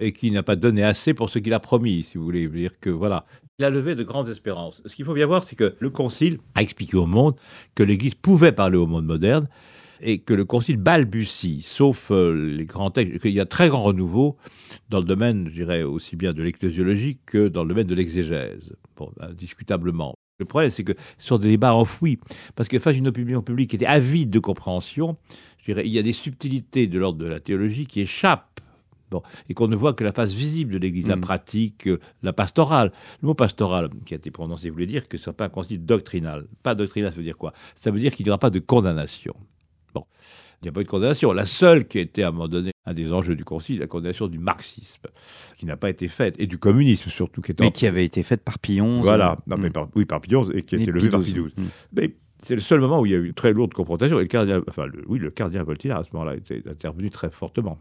et 0.00 0.12
qui 0.12 0.30
n'a 0.30 0.42
pas 0.42 0.56
donné 0.56 0.82
assez 0.82 1.14
pour 1.14 1.30
ce 1.30 1.38
qu'il 1.38 1.52
a 1.54 1.60
promis, 1.60 2.02
si 2.02 2.18
vous 2.18 2.24
voulez 2.24 2.48
dire 2.48 2.78
que 2.80 2.90
voilà. 2.90 3.26
Il 3.60 3.64
a 3.64 3.70
levé 3.70 3.94
de 3.94 4.02
grandes 4.02 4.28
espérances. 4.28 4.82
Ce 4.84 4.96
qu'il 4.96 5.04
faut 5.04 5.14
bien 5.14 5.26
voir, 5.26 5.44
c'est 5.44 5.54
que 5.54 5.76
le 5.78 5.88
concile 5.90 6.38
a 6.56 6.62
expliqué 6.62 6.96
au 6.96 7.06
monde 7.06 7.36
que 7.76 7.84
l'Église 7.84 8.16
pouvait 8.16 8.50
parler 8.50 8.76
au 8.76 8.88
monde 8.88 9.06
moderne 9.06 9.48
et 10.00 10.18
que 10.18 10.34
le 10.34 10.44
concile 10.44 10.76
balbutie, 10.76 11.62
sauf 11.62 12.10
euh, 12.10 12.34
les 12.56 12.64
grands 12.64 12.90
textes, 12.90 13.20
qu'il 13.22 13.30
y 13.30 13.38
a 13.38 13.46
très 13.46 13.68
grand 13.68 13.84
renouveau 13.84 14.36
dans 14.90 14.98
le 14.98 15.04
domaine, 15.04 15.46
je 15.48 15.54
dirais, 15.54 15.84
aussi 15.84 16.16
bien 16.16 16.32
de 16.32 16.42
l'ecclésiologie 16.42 17.18
que 17.24 17.46
dans 17.46 17.62
le 17.62 17.68
domaine 17.68 17.86
de 17.86 17.94
l'exégèse, 17.94 18.74
bon, 18.96 19.12
indiscutablement. 19.20 20.14
Le 20.38 20.44
problème, 20.46 20.70
c'est 20.70 20.82
que 20.82 20.94
ce 21.18 21.28
sont 21.28 21.38
des 21.38 21.48
débats 21.48 21.74
enfouis, 21.74 22.18
parce 22.56 22.68
que 22.68 22.78
face 22.80 22.94
à 22.94 22.98
une 22.98 23.06
opinion 23.06 23.40
publique 23.40 23.70
qui 23.70 23.76
était 23.76 23.86
avide 23.86 24.30
de 24.30 24.40
compréhension, 24.40 25.16
je 25.58 25.66
dirais, 25.66 25.86
il 25.86 25.92
y 25.92 25.98
a 25.98 26.02
des 26.02 26.12
subtilités 26.12 26.88
de 26.88 26.98
l'ordre 26.98 27.18
de 27.18 27.26
la 27.26 27.38
théologie 27.40 27.86
qui 27.86 28.00
échappent. 28.00 28.60
Bon, 29.10 29.22
et 29.48 29.54
qu'on 29.54 29.68
ne 29.68 29.76
voit 29.76 29.92
que 29.92 30.02
la 30.02 30.12
face 30.12 30.32
visible 30.32 30.72
de 30.72 30.78
l'Église, 30.78 31.06
la 31.06 31.14
Mm. 31.14 31.20
pratique, 31.20 31.86
euh, 31.86 32.00
la 32.22 32.32
pastorale. 32.32 32.90
Le 33.22 33.28
mot 33.28 33.34
pastoral 33.34 33.90
qui 34.04 34.14
a 34.14 34.16
été 34.16 34.30
prononcé 34.32 34.70
voulait 34.70 34.86
dire 34.86 35.06
que 35.08 35.18
ce 35.18 35.30
n'est 35.30 35.34
pas 35.34 35.44
un 35.44 35.48
concile 35.50 35.84
doctrinal. 35.84 36.46
Pas 36.64 36.74
doctrinal, 36.74 37.12
ça 37.12 37.16
veut 37.16 37.22
dire 37.22 37.36
quoi? 37.36 37.52
Ça 37.76 37.92
veut 37.92 38.00
dire 38.00 38.12
qu'il 38.12 38.24
n'y 38.26 38.30
aura 38.30 38.38
pas 38.38 38.50
de 38.50 38.58
condamnation. 38.58 39.34
Bon, 39.94 40.04
il 40.64 40.68
n'y 40.68 40.70
a 40.70 40.72
pas 40.72 40.80
eu 40.80 40.84
de 40.84 40.88
condamnation. 40.88 41.32
La 41.32 41.46
seule 41.46 41.86
qui 41.86 41.98
a 41.98 42.00
été 42.00 42.22
à 42.22 42.28
un 42.28 42.30
moment 42.32 42.48
donné 42.48 42.70
un 42.86 42.94
des 42.94 43.12
enjeux 43.12 43.36
du 43.36 43.44
concile, 43.44 43.80
la 43.80 43.86
condamnation 43.86 44.28
du 44.28 44.38
marxisme, 44.38 45.02
qui 45.56 45.66
n'a 45.66 45.76
pas 45.76 45.90
été 45.90 46.08
faite, 46.08 46.36
et 46.38 46.46
du 46.46 46.58
communisme 46.58 47.10
surtout, 47.10 47.40
qui 47.42 47.52
en 47.52 47.54
Mais 47.60 47.70
qui 47.70 47.86
avait 47.86 48.04
été 48.04 48.22
faite 48.22 48.42
par 48.42 48.58
Pillon. 48.58 49.00
voilà, 49.02 49.38
non, 49.46 49.56
mais 49.58 49.70
par, 49.70 49.88
oui, 49.94 50.04
par 50.04 50.20
Pillon, 50.20 50.50
et 50.52 50.62
qui 50.62 50.76
a 50.76 50.78
été 50.78 50.90
levé 50.90 51.08
par. 51.10 51.20
XII. 51.20 51.38
Hmm. 51.56 51.64
Mais 51.94 52.14
c'est 52.42 52.54
le 52.54 52.60
seul 52.60 52.80
moment 52.80 53.00
où 53.00 53.06
il 53.06 53.12
y 53.12 53.14
a 53.14 53.18
eu 53.18 53.26
une 53.26 53.34
très 53.34 53.52
lourde 53.52 53.72
confrontation, 53.74 54.18
et 54.18 54.22
le 54.22 54.28
cardinal, 54.28 54.62
enfin, 54.68 54.86
le- 54.86 55.04
oui, 55.06 55.18
le 55.18 55.30
cardinal 55.30 55.64
Voltaire, 55.66 55.96
à 55.98 56.04
ce 56.04 56.10
moment-là, 56.12 56.36
était 56.36 56.62
intervenu 56.68 57.10
très 57.10 57.30
fortement. 57.30 57.78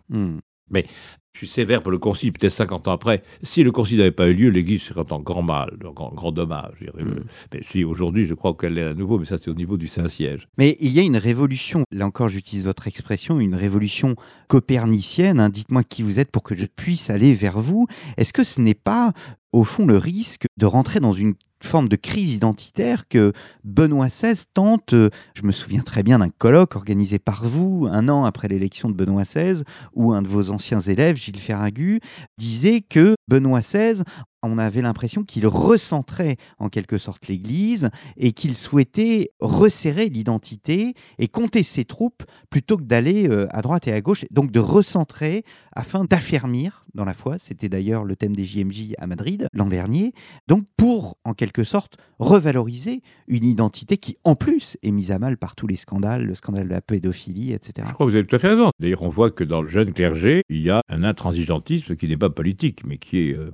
Hmm. 0.81 0.87
Je 1.35 1.39
suis 1.39 1.47
sévère 1.47 1.81
pour 1.81 1.91
le 1.91 1.97
concile, 1.97 2.31
peut-être 2.31 2.53
50 2.53 2.87
ans 2.87 2.91
après. 2.91 3.23
Si 3.41 3.63
le 3.63 3.71
concile 3.71 3.97
n'avait 3.97 4.11
pas 4.11 4.27
eu 4.27 4.35
lieu, 4.35 4.49
l'Église 4.49 4.83
serait 4.83 5.11
en 5.11 5.19
grand 5.19 5.41
mal, 5.41 5.75
en 5.83 5.91
grand, 5.91 6.13
grand 6.13 6.31
dommage. 6.31 6.73
je 6.79 6.85
dirais. 6.85 7.03
Mm. 7.03 7.23
Mais 7.51 7.61
si 7.63 7.83
aujourd'hui, 7.83 8.27
je 8.27 8.35
crois 8.35 8.53
qu'elle 8.53 8.77
est 8.77 8.83
à 8.83 8.93
nouveau, 8.93 9.17
mais 9.17 9.25
ça 9.25 9.39
c'est 9.39 9.49
au 9.49 9.55
niveau 9.55 9.75
du 9.75 9.87
Saint-Siège. 9.87 10.47
Mais 10.59 10.77
il 10.79 10.91
y 10.91 10.99
a 10.99 11.01
une 11.01 11.17
révolution, 11.17 11.85
là 11.91 12.05
encore 12.05 12.27
j'utilise 12.27 12.63
votre 12.65 12.87
expression, 12.87 13.39
une 13.39 13.55
révolution 13.55 14.15
copernicienne. 14.47 15.39
hein. 15.39 15.49
Dites-moi 15.49 15.83
qui 15.83 16.03
vous 16.03 16.19
êtes 16.19 16.29
pour 16.29 16.43
que 16.43 16.53
je 16.53 16.67
puisse 16.67 17.09
aller 17.09 17.33
vers 17.33 17.59
vous. 17.59 17.87
Est-ce 18.17 18.31
que 18.31 18.43
ce 18.43 18.61
n'est 18.61 18.75
pas, 18.75 19.11
au 19.53 19.63
fond, 19.63 19.87
le 19.87 19.97
risque 19.97 20.45
de 20.57 20.67
rentrer 20.67 20.99
dans 20.99 21.13
une 21.13 21.33
forme 21.65 21.89
de 21.89 21.95
crise 21.95 22.33
identitaire 22.33 23.07
que 23.07 23.33
Benoît 23.63 24.07
XVI 24.07 24.35
tente, 24.53 24.93
euh, 24.93 25.09
je 25.35 25.43
me 25.43 25.51
souviens 25.51 25.81
très 25.81 26.03
bien 26.03 26.19
d'un 26.19 26.29
colloque 26.29 26.75
organisé 26.75 27.19
par 27.19 27.45
vous 27.45 27.87
un 27.89 28.09
an 28.09 28.25
après 28.25 28.47
l'élection 28.47 28.89
de 28.89 28.93
Benoît 28.93 29.23
XVI, 29.23 29.63
où 29.93 30.13
un 30.13 30.21
de 30.21 30.27
vos 30.27 30.49
anciens 30.49 30.81
élèves, 30.81 31.17
Gilles 31.17 31.39
Ferragu, 31.39 31.99
disait 32.37 32.81
que 32.81 33.15
Benoît 33.27 33.61
XVI, 33.61 34.03
on 34.43 34.57
avait 34.57 34.81
l'impression 34.81 35.23
qu'il 35.23 35.47
recentrait 35.47 36.37
en 36.59 36.69
quelque 36.69 36.97
sorte 36.97 37.27
l'Église 37.27 37.89
et 38.17 38.33
qu'il 38.33 38.55
souhaitait 38.55 39.31
resserrer 39.39 40.09
l'identité 40.09 40.93
et 41.17 41.27
compter 41.27 41.63
ses 41.63 41.85
troupes 41.85 42.23
plutôt 42.49 42.77
que 42.77 42.83
d'aller 42.83 43.27
euh, 43.29 43.47
à 43.51 43.61
droite 43.61 43.87
et 43.87 43.93
à 43.93 44.01
gauche, 44.01 44.25
donc 44.31 44.51
de 44.51 44.59
recentrer 44.59 45.43
afin 45.75 46.05
d'affermir 46.05 46.85
dans 46.93 47.05
la 47.05 47.13
foi. 47.13 47.37
C'était 47.39 47.69
d'ailleurs 47.69 48.03
le 48.03 48.15
thème 48.15 48.35
des 48.35 48.45
JMJ 48.45 48.93
à 48.97 49.07
Madrid 49.07 49.47
l'an 49.53 49.65
dernier. 49.65 50.13
Donc 50.47 50.65
pour, 50.77 51.17
en 51.23 51.33
quelque 51.33 51.63
sorte, 51.63 51.97
revaloriser 52.19 53.01
une 53.27 53.45
identité 53.45 53.97
qui, 53.97 54.17
en 54.23 54.35
plus, 54.35 54.77
est 54.83 54.91
mise 54.91 55.11
à 55.11 55.19
mal 55.19 55.37
par 55.37 55.55
tous 55.55 55.67
les 55.67 55.75
scandales, 55.75 56.23
le 56.23 56.35
scandale 56.35 56.67
de 56.67 56.73
la 56.73 56.81
pédophilie, 56.81 57.53
etc. 57.53 57.87
Je 57.87 57.93
crois 57.93 58.05
que 58.05 58.11
vous 58.11 58.17
avez 58.17 58.27
tout 58.27 58.35
à 58.35 58.39
fait 58.39 58.49
raison. 58.49 58.69
D'ailleurs, 58.79 59.01
on 59.01 59.09
voit 59.09 59.31
que 59.31 59.43
dans 59.43 59.61
le 59.61 59.67
jeune 59.67 59.93
clergé, 59.93 60.43
il 60.49 60.61
y 60.61 60.69
a 60.69 60.81
un 60.89 61.03
intransigeantisme 61.03 61.95
qui 61.95 62.07
n'est 62.07 62.17
pas 62.17 62.29
politique, 62.29 62.85
mais 62.85 62.97
qui 62.97 63.29
est 63.29 63.33
euh, 63.35 63.51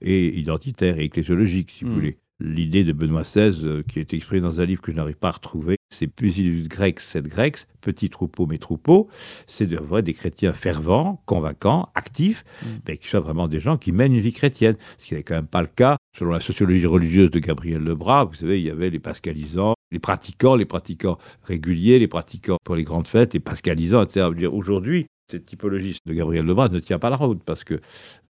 et 0.00 0.38
identitaire 0.38 0.98
et 0.98 1.04
ecclésiologique, 1.04 1.70
si 1.70 1.84
vous 1.84 1.90
Mm. 1.90 1.94
voulez. 1.94 2.18
l'idée 2.40 2.82
de 2.82 2.92
Benoît 2.92 3.22
XVI 3.22 3.64
euh, 3.64 3.82
qui 3.84 4.00
est 4.00 4.12
exprimée 4.12 4.40
dans 4.40 4.60
un 4.60 4.64
livre 4.64 4.82
que 4.82 4.90
je 4.90 4.96
n'arrive 4.96 5.16
pas 5.16 5.28
à 5.28 5.30
retrouver. 5.30 5.76
C'est 5.90 6.08
Pusilus 6.08 6.66
Grex, 6.66 7.08
c'est 7.12 7.22
Grex, 7.22 7.68
petit 7.80 8.10
troupeau, 8.10 8.46
mes 8.46 8.58
troupeaux. 8.58 9.08
C'est 9.46 9.68
de 9.68 9.76
vrai 9.76 10.02
des 10.02 10.14
chrétiens 10.14 10.52
fervents, 10.52 11.22
convaincants, 11.26 11.90
actifs, 11.94 12.44
mm. 12.62 12.66
mais 12.88 12.96
qui 12.98 13.06
soient 13.06 13.20
vraiment 13.20 13.46
des 13.46 13.60
gens 13.60 13.78
qui 13.78 13.92
mènent 13.92 14.12
une 14.12 14.20
vie 14.20 14.32
chrétienne. 14.32 14.76
Ce 14.98 15.06
qui 15.06 15.14
n'est 15.14 15.22
quand 15.22 15.36
même 15.36 15.46
pas 15.46 15.62
le 15.62 15.68
cas. 15.68 15.96
Selon 16.18 16.32
la 16.32 16.40
sociologie 16.40 16.86
religieuse 16.86 17.30
de 17.30 17.38
Gabriel 17.38 17.82
Lebras, 17.84 18.24
vous 18.24 18.34
savez, 18.34 18.58
il 18.58 18.66
y 18.66 18.70
avait 18.70 18.90
les 18.90 18.98
pascalisants, 18.98 19.74
les 19.92 20.00
pratiquants, 20.00 20.56
les 20.56 20.66
pratiquants 20.66 21.18
réguliers, 21.44 22.00
les 22.00 22.08
pratiquants 22.08 22.58
pour 22.64 22.74
les 22.74 22.84
grandes 22.84 23.06
fêtes, 23.06 23.32
les 23.32 23.40
pascalisants, 23.40 24.02
etc. 24.02 24.26
Aujourd'hui, 24.50 25.06
cette 25.30 25.46
typologie 25.46 25.96
de 26.04 26.12
Gabriel 26.12 26.44
Lebras 26.44 26.68
ne 26.68 26.80
tient 26.80 26.98
pas 26.98 27.10
la 27.10 27.16
route 27.16 27.42
parce 27.44 27.64
que 27.64 27.80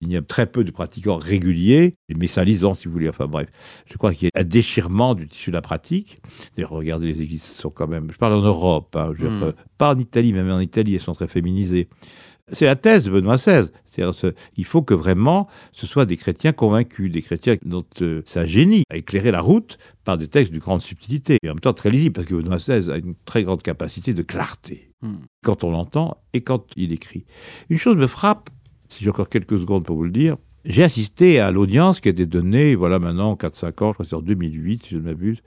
il 0.01 0.12
y 0.12 0.16
a 0.16 0.22
très 0.22 0.47
peu 0.47 0.64
de 0.64 0.70
pratiquants 0.70 1.16
réguliers, 1.16 1.94
et 2.09 2.14
messalisants 2.14 2.74
si 2.74 2.86
vous 2.86 2.92
voulez. 2.92 3.09
Enfin 3.09 3.26
bref, 3.26 3.49
je 3.86 3.97
crois 3.97 4.12
qu'il 4.12 4.28
y 4.28 4.30
a 4.34 4.40
un 4.40 4.44
déchirement 4.44 5.14
du 5.14 5.26
tissu 5.28 5.51
de 5.51 5.57
la 5.57 5.62
pratique. 5.62 6.18
D'ailleurs, 6.55 6.70
regardez, 6.70 7.07
les 7.07 7.22
églises 7.22 7.42
sont 7.42 7.70
quand 7.70 7.88
même. 7.88 8.11
Je 8.12 8.18
parle 8.18 8.34
en 8.34 8.42
Europe, 8.42 8.94
hein, 8.97 9.12
hmm. 9.18 9.53
pas 9.78 9.94
en 9.94 9.99
Italie, 9.99 10.32
même 10.32 10.51
en 10.51 10.61
Italie, 10.61 10.94
elles 10.94 11.01
sont 11.01 11.14
très 11.14 11.28
féminisées. 11.28 11.88
C'est 12.53 12.66
la 12.66 12.76
thèse 12.76 13.05
de 13.05 13.11
Benoît 13.11 13.36
XVI. 13.36 13.70
C'est-à-dire, 13.86 14.32
il 14.57 14.64
faut 14.64 14.82
que 14.82 14.94
vraiment 14.94 15.49
ce 15.72 15.84
soit 15.84 16.07
des 16.07 16.16
chrétiens 16.16 16.53
convaincus, 16.53 17.11
des 17.11 17.22
chrétiens 17.22 17.57
dont 17.64 17.84
euh, 18.03 18.22
c'est 18.24 18.38
un 18.38 18.47
génie 18.47 18.84
à 18.88 18.97
éclairer 18.97 19.32
la 19.32 19.40
route 19.40 19.78
par 20.05 20.16
des 20.16 20.28
textes 20.28 20.53
de 20.53 20.61
grande 20.61 20.80
subtilité 20.80 21.38
et 21.42 21.49
en 21.49 21.55
même 21.55 21.61
temps 21.61 21.72
très 21.72 21.90
lisibles, 21.90 22.12
parce 22.12 22.28
que 22.28 22.34
Benoît 22.36 22.59
XVI 22.59 22.88
a 22.92 22.99
une 22.99 23.16
très 23.24 23.42
grande 23.42 23.62
capacité 23.62 24.14
de 24.14 24.22
clarté 24.22 24.92
hmm. 25.03 25.16
quand 25.42 25.64
on 25.64 25.72
l'entend 25.72 26.22
et 26.34 26.42
quand 26.42 26.66
il 26.76 26.92
écrit. 26.92 27.24
Une 27.68 27.78
chose 27.78 27.97
me 27.97 28.07
frappe, 28.07 28.51
si 28.97 29.05
j'ai 29.05 29.11
encore 29.11 29.28
quelques 29.28 29.59
secondes 29.59 29.84
pour 29.84 29.97
vous 29.97 30.05
le 30.05 30.11
dire, 30.11 30.36
j'ai 30.64 30.82
assisté 30.82 31.38
à 31.38 31.51
l'audience 31.51 32.01
qui 32.01 32.09
a 32.09 32.12
été 32.12 32.24
donnée, 32.24 32.74
voilà 32.74 32.99
maintenant 32.99 33.34
4-5 33.34 33.66
ans, 33.66 33.70
je 33.70 33.72
crois 33.74 33.94
que 33.99 34.05
c'est 34.05 34.16
en 34.16 34.22
2008, 34.22 34.84
si 34.84 34.90
je 34.90 34.97
ne 34.97 35.03
m'abuse, 35.03 35.42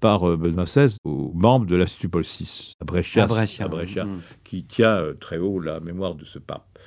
par 0.00 0.26
euh, 0.28 0.36
Benoît 0.36 0.64
XVI 0.64 0.96
aux 1.04 1.30
membres 1.34 1.66
de 1.66 1.76
l'Institut 1.76 2.08
Paul 2.08 2.22
VI, 2.22 2.72
à 2.80 3.68
Brescia, 3.68 4.04
mm. 4.06 4.20
qui 4.44 4.64
tient 4.64 4.96
euh, 4.96 5.12
très 5.12 5.36
haut 5.36 5.60
la 5.60 5.80
mémoire 5.80 6.14
de 6.14 6.24
ce 6.24 6.38
pape. 6.38 6.78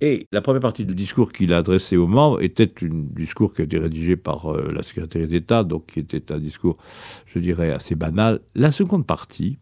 Et 0.00 0.26
la 0.32 0.40
première 0.40 0.62
partie 0.62 0.86
du 0.86 0.94
discours 0.94 1.30
qu'il 1.30 1.52
a 1.52 1.58
adressé 1.58 1.96
aux 1.96 2.06
membres 2.06 2.42
était 2.42 2.72
un 2.82 2.88
discours 2.90 3.52
qui 3.52 3.60
a 3.60 3.64
été 3.64 3.78
rédigé 3.78 4.16
par 4.16 4.50
euh, 4.50 4.72
la 4.74 4.82
secrétaire 4.82 5.26
d'État, 5.26 5.62
donc 5.62 5.86
qui 5.86 6.00
était 6.00 6.32
un 6.32 6.38
discours, 6.38 6.78
je 7.26 7.38
dirais, 7.38 7.70
assez 7.70 7.94
banal. 7.94 8.40
La 8.54 8.72
seconde 8.72 9.06
partie, 9.06 9.58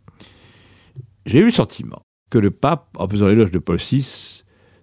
j'ai 1.27 1.41
eu 1.41 1.45
le 1.45 1.51
sentiment 1.51 2.03
que 2.31 2.39
le 2.39 2.53
pape, 2.53 2.97
en 2.99 3.09
faisant 3.09 3.27
l'éloge 3.27 3.51
de 3.51 3.59
Paul 3.59 3.79
VI, 3.79 4.42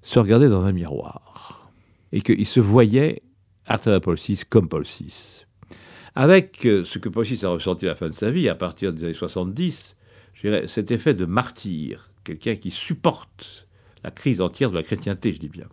se 0.09 0.17
regardait 0.17 0.49
dans 0.49 0.65
un 0.65 0.71
miroir 0.71 1.69
et 2.11 2.21
qu'il 2.21 2.47
se 2.47 2.59
voyait 2.59 3.21
à 3.67 3.77
travers 3.77 4.01
Paul 4.01 4.17
VI 4.17 4.41
comme 4.49 4.67
Paul 4.67 4.83
VI. 4.83 5.45
Avec 6.15 6.65
euh, 6.65 6.83
ce 6.83 6.97
que 6.97 7.09
Paul 7.09 7.25
VI 7.25 7.45
a 7.45 7.49
ressenti 7.49 7.85
à 7.85 7.89
la 7.89 7.95
fin 7.95 8.07
de 8.07 8.15
sa 8.15 8.31
vie, 8.31 8.49
à 8.49 8.55
partir 8.55 8.91
des 8.91 9.03
années 9.03 9.13
70, 9.13 9.95
je 10.33 10.41
dirais, 10.41 10.67
cet 10.67 10.89
effet 10.89 11.13
de 11.13 11.25
martyr, 11.25 12.09
quelqu'un 12.23 12.55
qui 12.55 12.71
supporte 12.71 13.67
la 14.03 14.09
crise 14.09 14.41
entière 14.41 14.71
de 14.71 14.77
la 14.77 14.81
chrétienté, 14.81 15.31
je 15.31 15.39
dis 15.39 15.47
bien, 15.47 15.67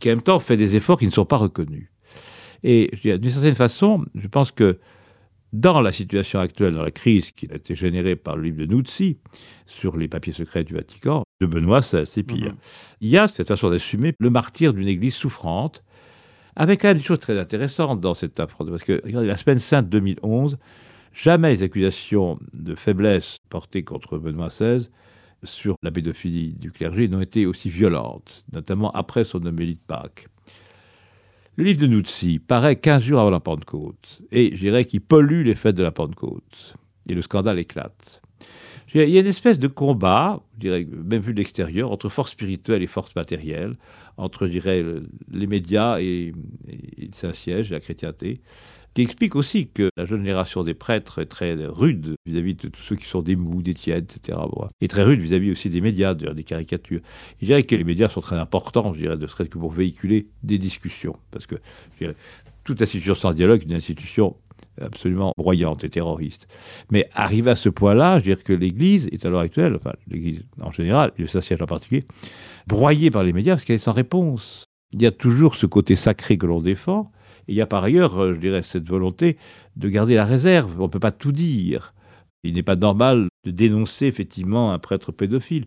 qui 0.00 0.08
en 0.08 0.12
même 0.12 0.22
temps 0.22 0.38
fait 0.38 0.56
des 0.56 0.74
efforts 0.74 0.98
qui 0.98 1.06
ne 1.06 1.10
sont 1.10 1.26
pas 1.26 1.36
reconnus. 1.36 1.90
Et 2.62 2.90
d'une 3.04 3.30
certaine 3.30 3.54
façon, 3.54 4.06
je 4.14 4.26
pense 4.26 4.52
que 4.52 4.78
dans 5.52 5.80
la 5.80 5.92
situation 5.92 6.40
actuelle, 6.40 6.74
dans 6.74 6.82
la 6.82 6.90
crise 6.90 7.30
qui 7.30 7.48
a 7.50 7.54
été 7.54 7.74
générée 7.74 8.16
par 8.16 8.36
le 8.36 8.42
livre 8.44 8.58
de 8.58 8.66
Nuzzi 8.66 9.18
sur 9.66 9.96
les 9.96 10.08
papiers 10.08 10.32
secrets 10.32 10.64
du 10.64 10.74
Vatican, 10.74 11.22
de 11.40 11.46
Benoît, 11.46 11.82
c'est 11.82 12.22
pire. 12.22 12.52
Mhm. 12.52 12.58
Il 13.00 13.08
y 13.08 13.18
a 13.18 13.28
cette 13.28 13.48
façon 13.48 13.70
d'assumer 13.70 14.12
le 14.18 14.30
martyr 14.30 14.72
d'une 14.72 14.88
église 14.88 15.14
souffrante, 15.14 15.82
avec 16.56 16.80
quand 16.80 16.88
même 16.88 16.98
des 16.98 17.02
choses 17.02 17.20
très 17.20 17.38
intéressantes 17.38 18.00
dans 18.00 18.14
cette 18.14 18.40
affront. 18.40 18.64
Parce 18.64 18.82
que, 18.82 19.00
regardez, 19.04 19.28
la 19.28 19.36
semaine 19.36 19.58
sainte 19.58 19.88
2011, 19.88 20.58
jamais 21.12 21.50
les 21.50 21.62
accusations 21.62 22.38
de 22.52 22.74
faiblesse 22.74 23.36
portées 23.48 23.84
contre 23.84 24.18
Benoît 24.18 24.48
XVI 24.48 24.88
sur 25.44 25.76
la 25.82 25.90
pédophilie 25.90 26.54
du 26.54 26.72
clergé 26.72 27.08
n'ont 27.08 27.20
été 27.20 27.46
aussi 27.46 27.68
violentes, 27.68 28.44
notamment 28.52 28.90
après 28.92 29.24
son 29.24 29.44
homélie 29.44 29.74
de 29.74 29.80
Pâques. 29.86 30.28
Le 31.58 31.64
livre 31.64 31.80
de 31.80 31.86
Nuzzi 31.86 32.38
paraît 32.38 32.76
15 32.76 33.02
jours 33.02 33.18
avant 33.18 33.30
la 33.30 33.40
Pentecôte, 33.40 34.22
et 34.30 34.50
je 34.54 34.60
dirais 34.60 34.84
qu'il 34.84 35.00
pollue 35.00 35.42
les 35.42 35.54
fêtes 35.54 35.74
de 35.74 35.82
la 35.82 35.90
Pentecôte, 35.90 36.74
et 37.08 37.14
le 37.14 37.22
scandale 37.22 37.58
éclate. 37.58 38.20
Il 38.94 39.08
y 39.08 39.16
a 39.16 39.20
une 39.20 39.26
espèce 39.26 39.58
de 39.58 39.66
combat, 39.66 40.42
je 40.56 40.60
dirais, 40.60 40.86
même 40.86 41.22
vu 41.22 41.32
de 41.32 41.38
l'extérieur, 41.38 41.90
entre 41.90 42.10
force 42.10 42.32
spirituelle 42.32 42.82
et 42.82 42.86
force 42.86 43.16
matérielle, 43.16 43.76
entre, 44.18 44.46
dirais, 44.46 44.84
les 45.32 45.46
médias 45.46 45.98
et, 45.98 46.34
et 46.68 47.08
Saint-Siège, 47.12 47.70
la 47.70 47.80
chrétienté, 47.80 48.42
qui 48.96 49.02
explique 49.02 49.36
aussi 49.36 49.68
que 49.68 49.90
la 49.98 50.06
jeune 50.06 50.22
génération 50.22 50.64
des 50.64 50.72
prêtres 50.72 51.18
est 51.20 51.26
très 51.26 51.54
rude 51.66 52.14
vis-à-vis 52.24 52.54
de 52.54 52.68
tous 52.68 52.80
ceux 52.80 52.96
qui 52.96 53.04
sont 53.04 53.20
des 53.20 53.36
mous, 53.36 53.60
des 53.60 53.74
tièdes, 53.74 54.10
etc. 54.16 54.38
Et 54.80 54.88
très 54.88 55.02
rude 55.02 55.20
vis-à-vis 55.20 55.50
aussi 55.50 55.68
des 55.68 55.82
médias, 55.82 56.14
des 56.14 56.44
caricatures. 56.44 57.02
je 57.38 57.44
dirais 57.44 57.62
que 57.62 57.76
les 57.76 57.84
médias 57.84 58.08
sont 58.08 58.22
très 58.22 58.38
importants, 58.38 58.94
je 58.94 59.00
dirais, 59.00 59.18
de 59.18 59.26
serait 59.26 59.48
que 59.48 59.58
pour 59.58 59.70
véhiculer 59.70 60.28
des 60.42 60.56
discussions. 60.56 61.14
Parce 61.30 61.44
que, 61.44 61.56
dirais, 61.98 62.16
toute 62.64 62.80
institution 62.80 63.14
sans 63.14 63.34
dialogue 63.34 63.60
est 63.60 63.66
une 63.66 63.74
institution 63.74 64.34
absolument 64.80 65.32
broyante 65.36 65.84
et 65.84 65.90
terroriste. 65.90 66.48
Mais 66.90 67.10
arrivé 67.12 67.50
à 67.50 67.56
ce 67.56 67.68
point-là, 67.68 68.18
je 68.20 68.24
dire 68.24 68.44
que 68.44 68.54
l'Église 68.54 69.10
est 69.12 69.26
à 69.26 69.28
l'heure 69.28 69.40
actuelle, 69.40 69.76
enfin 69.76 69.92
l'Église 70.08 70.42
en 70.62 70.72
général, 70.72 71.12
le 71.18 71.26
Saint-Siège 71.26 71.60
en 71.60 71.66
particulier, 71.66 72.06
broyée 72.66 73.10
par 73.10 73.24
les 73.24 73.34
médias 73.34 73.56
parce 73.56 73.66
qu'elle 73.66 73.76
est 73.76 73.78
sans 73.78 73.92
réponse. 73.92 74.64
Il 74.94 75.02
y 75.02 75.06
a 75.06 75.10
toujours 75.10 75.54
ce 75.54 75.66
côté 75.66 75.96
sacré 75.96 76.38
que 76.38 76.46
l'on 76.46 76.62
défend, 76.62 77.12
il 77.48 77.54
y 77.54 77.60
a 77.60 77.66
par 77.66 77.84
ailleurs, 77.84 78.20
euh, 78.20 78.34
je 78.34 78.40
dirais, 78.40 78.62
cette 78.62 78.88
volonté 78.88 79.36
de 79.76 79.88
garder 79.88 80.14
la 80.14 80.24
réserve. 80.24 80.80
On 80.80 80.84
ne 80.84 80.88
peut 80.88 81.00
pas 81.00 81.12
tout 81.12 81.32
dire. 81.32 81.94
Il 82.42 82.54
n'est 82.54 82.62
pas 82.62 82.76
normal 82.76 83.28
de 83.44 83.50
dénoncer 83.50 84.06
effectivement 84.06 84.72
un 84.72 84.78
prêtre 84.78 85.12
pédophile. 85.12 85.66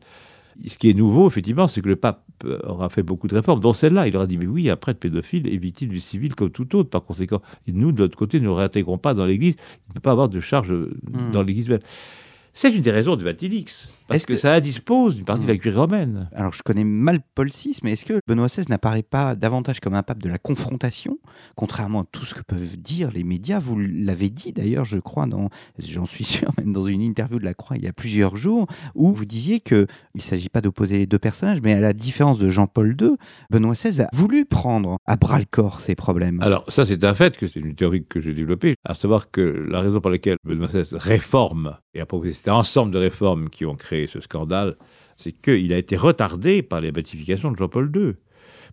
Ce 0.66 0.78
qui 0.78 0.90
est 0.90 0.94
nouveau, 0.94 1.28
effectivement, 1.28 1.68
c'est 1.68 1.82
que 1.82 1.88
le 1.88 1.96
pape 1.96 2.24
aura 2.64 2.90
fait 2.90 3.04
beaucoup 3.04 3.28
de 3.28 3.36
réformes, 3.36 3.60
dont 3.60 3.74
celle-là. 3.74 4.08
Il 4.08 4.16
aura 4.16 4.28
dit, 4.28 4.38
mais 4.38 4.46
oui, 4.46 4.70
un 4.70 4.76
prêtre 4.76 5.00
pédophile 5.00 5.48
est 5.48 5.58
victime 5.58 5.90
du 5.90 6.00
civil 6.00 6.36
comme 6.36 6.52
tout 6.52 6.76
autre. 6.76 6.90
Par 6.90 7.04
conséquent, 7.04 7.42
nous, 7.68 7.92
de 7.92 8.00
l'autre 8.00 8.18
côté, 8.18 8.40
ne 8.40 8.46
nous 8.46 8.56
réintégrons 8.56 8.98
pas 8.98 9.14
dans 9.14 9.26
l'Église. 9.26 9.56
Il 9.56 9.90
ne 9.90 9.94
peut 9.96 10.02
pas 10.02 10.12
avoir 10.12 10.28
de 10.28 10.40
charge 10.40 10.72
hmm. 10.72 11.32
dans 11.32 11.44
l'Église 11.44 11.70
même. 11.70 11.80
C'est 12.54 12.74
une 12.74 12.82
des 12.82 12.92
raisons 12.92 13.16
de 13.16 13.24
Vatilix. 13.24 13.90
Parce 14.10 14.26
que, 14.26 14.38
ça 14.38 14.53
indispose 14.53 15.16
d'une 15.16 15.26
partie 15.26 15.43
de 15.43 15.47
la 15.47 15.53
hmm. 15.53 15.60
curie 15.60 15.78
romaine. 15.78 16.30
Alors 16.34 16.53
je 16.53 16.64
connais 16.64 16.84
mal 16.84 17.20
Paul 17.36 17.49
VI, 17.49 17.78
mais 17.84 17.93
est-ce 17.93 18.05
que 18.05 18.20
Benoît 18.28 18.47
XVI 18.47 18.64
n'apparaît 18.70 19.03
pas 19.03 19.36
davantage 19.36 19.80
comme 19.80 19.93
un 19.93 20.03
pape 20.03 20.22
de 20.22 20.30
la 20.30 20.38
confrontation, 20.38 21.20
contrairement 21.55 22.01
à 22.01 22.05
tout 22.12 22.26
ce 22.26 22.34
que 22.34 22.41
peuvent 22.41 22.78
dire 22.78 23.12
les 23.12 23.24
médias 23.24 23.60
Vous 23.60 23.78
l'avez 23.78 24.30
dit 24.30 24.51
d'ailleurs, 24.51 24.86
je 24.86 24.97
crois, 24.97 25.26
dans, 25.26 25.49
j'en 25.78 26.05
suis 26.05 26.24
sûr, 26.26 26.51
même 26.57 26.74
dans 26.74 26.88
une 26.88 27.01
interview 27.01 27.39
de 27.39 27.45
la 27.45 27.53
Croix 27.53 27.78
il 27.78 27.84
y 27.84 27.88
a 27.88 27.93
plusieurs 27.93 28.36
jours, 28.36 28.68
où 28.95 29.14
vous 29.14 29.26
disiez 29.26 29.60
qu'il 29.60 29.88
ne 30.16 30.22
s'agit 30.22 30.49
pas 30.49 30.62
d'opposer 30.62 30.97
les 30.97 31.05
deux 31.05 31.20
personnages, 31.20 31.62
mais 31.62 31.74
à 31.74 31.80
la 31.80 31.93
différence 31.93 32.39
de 32.39 32.49
Jean-Paul 32.49 32.95
II, 32.99 33.12
Benoît 33.49 33.74
XVI 33.74 34.01
a 34.01 34.10
voulu 34.14 34.45
prendre 34.45 34.97
à 35.05 35.16
bras 35.18 35.39
le 35.39 35.45
corps 35.49 35.82
ces 35.82 35.95
problèmes. 35.95 36.41
Alors 36.41 36.66
ça 36.70 36.86
c'est 36.86 37.03
un 37.03 37.14
fait, 37.14 37.38
que 37.38 37.47
c'est 37.47 37.60
une 37.60 37.76
théorie 37.76 38.05
que 38.05 38.20
j'ai 38.20 38.34
développée, 38.34 38.76
à 38.86 38.95
savoir 38.95 39.32
que 39.32 39.41
la 39.41 39.82
raison 39.82 40.01
pour 40.01 40.12
laquelle 40.12 40.38
Benoît 40.43 40.68
XVI 40.68 40.97
réforme, 40.97 41.78
et 41.93 42.01
à 42.01 42.05
propos 42.05 42.30
c'était 42.32 42.49
un 42.49 42.55
ensemble 42.55 42.91
de 42.91 42.97
réformes 42.97 43.49
qui 43.49 43.66
ont 43.66 43.76
créé 43.76 43.99
ce 44.08 44.22
scandale, 44.22 44.76
c'est 45.16 45.32
qu'il 45.32 45.74
a 45.74 45.78
été 45.78 45.95
retardé 45.95 46.62
par 46.62 46.82
les 46.82 46.91
béatifications 46.91 47.52
de 47.52 47.58
Jean-Paul 47.58 47.91
II. 47.95 48.14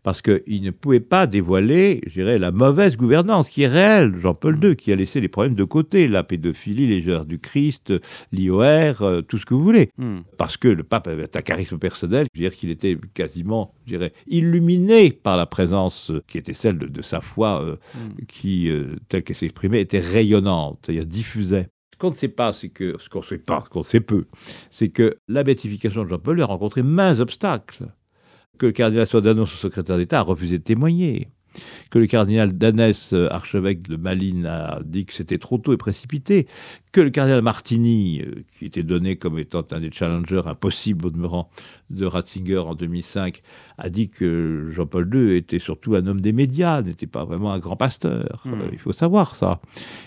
Parce 0.03 0.23
qu'il 0.23 0.63
ne 0.63 0.71
pouvait 0.71 1.01
pas 1.01 1.27
dévoiler, 1.27 2.01
je 2.07 2.13
dirais, 2.13 2.39
la 2.39 2.53
mauvaise 2.53 2.97
gouvernance 2.97 3.49
qui 3.49 3.63
est 3.63 3.69
réelle, 3.69 4.15
Jean-Paul 4.21 4.57
II, 4.63 4.77
qui 4.77 4.93
a 4.93 4.95
laissé 4.95 5.21
les 5.21 5.27
problèmes 5.27 5.57
de 5.57 5.65
côté, 5.65 6.07
la 6.07 6.23
pédophilie, 6.23 6.87
les 6.87 7.09
heures 7.09 7.25
du 7.25 7.41
Christ, 7.41 7.93
l'IOR, 8.31 9.03
euh, 9.03 9.23
tout 9.23 9.39
ce 9.39 9.45
que 9.45 9.55
vous 9.55 9.65
voulez. 9.65 9.91
Hmm. 9.99 10.19
Parce 10.39 10.57
que 10.57 10.69
le 10.69 10.85
pape 10.85 11.09
avait 11.09 11.37
un 11.37 11.43
charisme 11.43 11.79
personnel, 11.79 12.27
je 12.33 12.41
veux 12.41 12.49
dire 12.49 12.57
qu'il 12.57 12.71
était 12.71 12.97
quasiment, 13.15 13.75
je 13.85 13.97
dirais, 13.97 14.13
illuminé 14.29 15.11
par 15.11 15.37
la 15.37 15.47
présence 15.47 16.13
qui 16.29 16.39
était 16.39 16.55
celle 16.55 16.79
de, 16.79 17.03
sa 17.03 17.21
foi, 17.21 17.63
euh, 17.65 17.77
hmm. 17.97 18.27
qui, 18.29 18.71
euh, 18.71 18.95
telle 19.09 19.25
qu'elle 19.25 19.35
s'exprimait, 19.35 19.81
était 19.81 19.99
rayonnante, 19.99 20.79
c'est-à-dire 20.85 21.07
diffusait. 21.07 21.69
Ce 21.97 21.99
qu'on 21.99 22.11
ne 22.11 22.15
sait 22.15 22.29
pas, 22.29 22.53
c'est 22.53 22.69
que, 22.69 22.97
ce 22.99 23.09
qu'on 23.09 23.21
ne 23.21 23.25
sait 23.25 23.39
pas, 23.39 23.63
ce 23.65 23.71
qu'on 23.71 23.83
sait 23.83 24.01
peu, 24.01 24.27
c'est 24.71 24.91
que 24.91 25.17
la 25.29 25.43
béatification 25.43 26.05
de 26.05 26.09
Jean-Paul 26.11 26.43
a 26.43 26.45
rencontré 26.45 26.83
maints 26.83 27.21
obstacles. 27.21 27.87
Que 28.59 28.67
le 28.67 28.73
cardinal 28.73 29.07
Sodano, 29.07 29.47
son 29.47 29.57
secrétaire 29.57 29.97
d'État, 29.97 30.19
a 30.19 30.23
refusé 30.23 30.59
de 30.59 30.63
témoigner 30.63 31.29
que 31.91 31.99
le 31.99 32.07
cardinal 32.07 32.57
Danès, 32.57 33.13
euh, 33.13 33.29
archevêque 33.31 33.83
de 33.83 33.97
Malines, 33.97 34.47
a 34.47 34.81
dit 34.85 35.07
que 35.07 35.13
c'était 35.13 35.39
trop 35.39 35.59
tôt 35.59 35.73
et 35.73 35.77
précipité, 35.77 36.47
que 36.93 37.01
le 37.01 37.11
cardinal 37.11 37.43
Martini, 37.43 38.23
euh, 38.23 38.45
qui 38.57 38.65
était 38.65 38.83
donné 38.83 39.17
comme 39.17 39.39
étant 39.39 39.63
un 39.71 39.81
des 39.81 39.91
challengers 39.91 40.43
impossibles 40.47 41.07
au 41.07 41.11
demeurant 41.11 41.51
de 41.91 42.07
Ratzinger 42.07 42.59
en 42.59 42.75
2005, 42.75 43.43
a 43.79 43.91
dit 43.91 44.09
que 44.09 44.71
Jean-Paul 44.73 45.09
II 45.13 45.37
était 45.37 45.59
surtout 45.59 45.95
un 45.95 46.07
homme 46.07 46.21
des 46.21 46.33
médias, 46.33 46.83
n'était 46.83 47.07
pas 47.07 47.25
vraiment 47.25 47.53
un 47.53 47.59
grand 47.59 47.77
pasteur. 47.77 48.43
Hmm. 48.45 48.55
Euh, 48.55 48.69
il 48.73 48.79
faut 48.79 48.93
savoir 48.93 49.37
ça. 49.37 49.61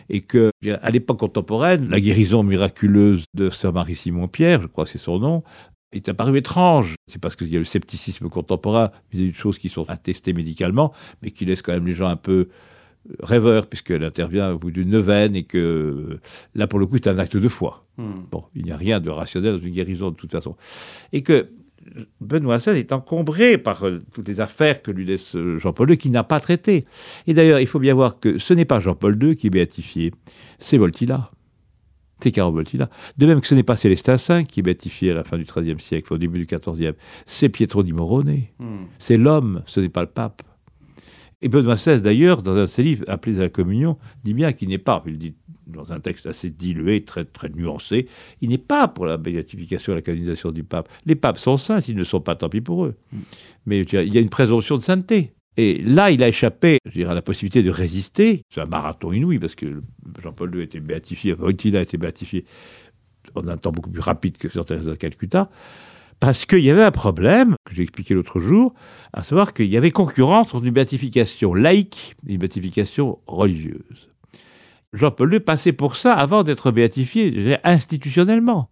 Et 0.10 0.22
que, 0.22 0.52
à 0.82 0.90
l'époque 0.90 1.20
contemporaine, 1.20 1.90
la 1.90 2.00
guérison 2.00 2.44
miraculeuse 2.44 3.26
de 3.36 3.50
Sir 3.50 3.72
Marie-Simon 3.72 4.28
Pierre, 4.28 4.62
je 4.64 4.68
crois 4.68 4.86
que 4.86 4.92
c'est 4.92 4.98
son 4.98 5.20
nom, 5.20 5.44
est 5.92 6.10
apparu 6.10 6.38
étrange. 6.38 6.96
C'est 7.08 7.20
parce 7.20 7.36
qu'il 7.36 7.48
y 7.48 7.56
a 7.56 7.60
le 7.60 7.66
scepticisme 7.66 8.30
contemporain 8.30 8.92
vis-à-vis 9.12 9.32
de 9.32 9.36
choses 9.36 9.58
qui 9.58 9.70
sont 9.70 9.90
attestées 9.90 10.34
médicalement, 10.34 10.94
mais 11.22 11.32
qui 11.32 11.46
laissent 11.46 11.62
quand 11.62 11.74
même 11.74 11.88
les 11.88 11.94
gens 11.94 12.08
un 12.08 12.16
peu 12.16 12.50
rêveur, 13.22 13.68
puisqu'elle 13.68 14.04
intervient 14.04 14.52
au 14.52 14.60
bout 14.60 14.72
d'une 14.72 14.90
neuvaine 14.90 15.36
et 15.36 15.44
que 15.44 16.20
là, 16.54 16.68
pour 16.68 16.80
le 16.80 16.86
coup, 16.86 16.98
c'est 17.02 17.10
un 17.10 17.18
acte 17.18 17.38
de 17.38 17.48
foi. 17.48 17.86
Hmm. 17.98 18.22
Bon, 18.30 18.44
il 18.56 18.66
n'y 18.66 18.72
a 18.72 18.78
rien 18.78 19.00
de 19.00 19.10
rationnel 19.10 19.58
dans 19.58 19.66
une 19.66 19.74
guérison 19.74 20.12
de 20.12 20.16
toute 20.16 20.32
façon. 20.32 20.56
Et 21.12 21.24
que 21.24 21.50
Benoît 22.22 22.58
XVI 22.58 22.78
est 22.78 22.92
encombré 22.92 23.58
par 23.58 23.86
euh, 23.86 24.02
toutes 24.14 24.28
les 24.28 24.42
affaires 24.42 24.82
que 24.82 24.92
lui 24.92 25.06
laisse 25.06 25.36
euh, 25.36 25.58
Jean-Paul 25.60 25.92
II, 25.92 25.98
qu'il 25.98 26.12
n'a 26.12 26.24
pas 26.24 26.40
traitées. 26.40 26.86
Et 27.26 27.34
d'ailleurs, 27.34 27.60
il 27.60 27.68
faut 27.68 27.80
bien 27.80 27.94
voir 27.94 28.20
que 28.20 28.38
ce 28.38 28.54
n'est 28.54 28.66
pas 28.66 28.80
Jean-Paul 28.80 29.22
II 29.22 29.36
qui 29.36 29.48
est 29.48 29.52
béatifié, 29.52 30.12
c'est 30.60 30.78
Voltila. 30.78 31.32
C'est 32.22 32.32
Caro 32.32 32.52
Voltila. 32.52 32.90
De 33.18 33.26
même 33.26 33.42
que 33.42 33.48
ce 33.48 33.56
n'est 33.56 33.64
pas 33.64 33.78
Célestin 33.78 34.18
V 34.18 34.46
qui 34.46 34.60
est 34.60 34.64
béatifié 34.64 35.12
à 35.12 35.14
la 35.14 35.24
fin 35.24 35.38
du 35.38 35.46
XIIIe 35.46 35.80
siècle, 35.80 36.14
au 36.14 36.18
début 36.18 36.40
du 36.40 36.46
XIVe, 36.46 36.96
c'est 37.26 37.50
Pietro 37.50 37.84
di 37.84 37.94
Morone. 37.94 38.44
Hmm. 38.60 38.86
C'est 38.98 39.18
l'homme, 39.18 39.64
ce 39.66 39.80
n'est 39.80 39.90
pas 39.90 40.02
le 40.02 40.08
pape. 40.08 40.42
Et 41.42 41.48
Benoît 41.48 41.76
XVI, 41.76 42.02
d'ailleurs, 42.02 42.42
dans 42.42 42.56
un 42.56 42.64
de 42.64 42.66
ses 42.66 42.84
livres, 42.84 43.06
Appelés 43.08 43.38
à 43.38 43.44
la 43.44 43.50
communion, 43.50 43.98
dit 44.24 44.34
bien 44.34 44.52
qu'il 44.52 44.68
n'est 44.68 44.78
pas, 44.78 45.02
il 45.08 45.18
dit 45.18 45.34
dans 45.68 45.94
un 45.94 46.00
texte 46.00 46.26
assez 46.26 46.50
dilué, 46.50 47.06
très, 47.06 47.26
très 47.26 47.50
nuancé, 47.50 48.08
il 48.42 48.50
n'est 48.50 48.58
pas 48.58 48.88
pour 48.88 49.06
la 49.06 49.18
béatification 49.18 49.94
et 49.94 49.96
la 49.96 50.02
canonisation 50.02 50.52
du 50.52 50.64
pape. 50.64 50.90
Les 51.06 51.16
papes 51.16 51.38
sont 51.38 51.58
saints, 51.58 51.80
s'ils 51.80 51.96
ne 51.96 52.04
sont 52.04 52.22
pas, 52.22 52.36
tant 52.36 52.50
pis 52.50 52.60
pour 52.60 52.86
eux. 52.86 52.96
Mais 53.66 53.80
je 53.80 53.88
dirais, 53.88 54.08
il 54.08 54.14
y 54.14 54.18
a 54.18 54.22
une 54.22 54.30
présomption 54.30 54.78
de 54.78 54.82
sainteté. 54.82 55.32
Et 55.62 55.82
là, 55.84 56.10
il 56.10 56.24
a 56.24 56.30
échappé 56.30 56.78
à 57.06 57.14
la 57.14 57.22
possibilité 57.22 57.64
de 57.64 57.70
résister. 57.70 58.44
C'est 58.50 58.62
un 58.62 58.66
marathon 58.66 59.12
inouï, 59.12 59.40
parce 59.40 59.56
que 59.56 59.82
Jean-Paul 60.24 60.56
II 60.56 60.62
a 60.62 60.64
été 60.64 60.80
béatifié, 60.80 61.34
Wojtyla 61.34 61.80
a 61.80 61.82
été 61.82 61.98
béatifié 61.98 62.46
en 63.36 63.46
un 63.46 63.58
temps 63.58 63.74
beaucoup 63.74 63.90
plus 63.90 64.00
rapide 64.00 64.38
que 64.38 64.48
Thérèse 64.48 64.86
de 64.86 64.96
Calcutta, 64.96 65.50
parce 66.22 66.46
qu'il 66.46 66.60
y 66.60 66.70
avait 66.70 66.86
un 66.86 66.92
problème, 66.92 67.56
que 67.66 67.76
j'ai 67.76 67.84
expliqué 67.84 68.14
l'autre 68.14 68.40
jour, 68.40 68.74
à 69.12 69.22
savoir 69.22 69.54
qu'il 69.54 69.66
y 69.66 69.76
avait 69.76 69.92
concurrence 69.92 70.54
entre 70.54 70.64
une 70.64 70.72
béatification 70.72 71.54
laïque 71.54 72.16
et 72.26 72.32
une 72.32 72.38
béatification 72.38 73.20
religieuse. 73.28 74.10
Jean-Paul 74.94 75.34
II 75.34 75.40
passait 75.42 75.74
pour 75.74 75.98
ça 75.98 76.14
avant 76.14 76.44
d'être 76.44 76.72
béatifié 76.72 77.58
institutionnellement. 77.66 78.70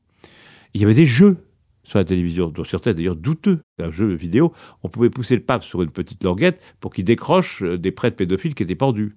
Il 0.74 0.80
y 0.80 0.86
avait 0.86 0.94
des 0.94 1.06
jeux 1.06 1.38
sur 1.88 1.98
la 1.98 2.06
télévision, 2.06 2.50
dont 2.50 2.66
certains 2.66 2.94
d'ailleurs 2.94 3.16
douteux. 3.16 3.62
Un 3.80 3.92
jeu 3.92 4.14
vidéo, 4.14 4.54
on 4.84 4.90
pouvait 4.90 5.10
pousser 5.10 5.36
le 5.36 5.42
pape 5.42 5.64
sur 5.64 5.82
une 5.82 5.90
petite 5.90 6.24
languette 6.24 6.62
pour 6.82 6.94
qu'il 6.94 7.06
décroche 7.06 7.64
euh, 7.64 7.78
des 7.78 7.92
prêtres 7.92 8.18
pédophiles 8.18 8.54
qui 8.54 8.64
étaient 8.64 8.76
pendus. 8.76 9.16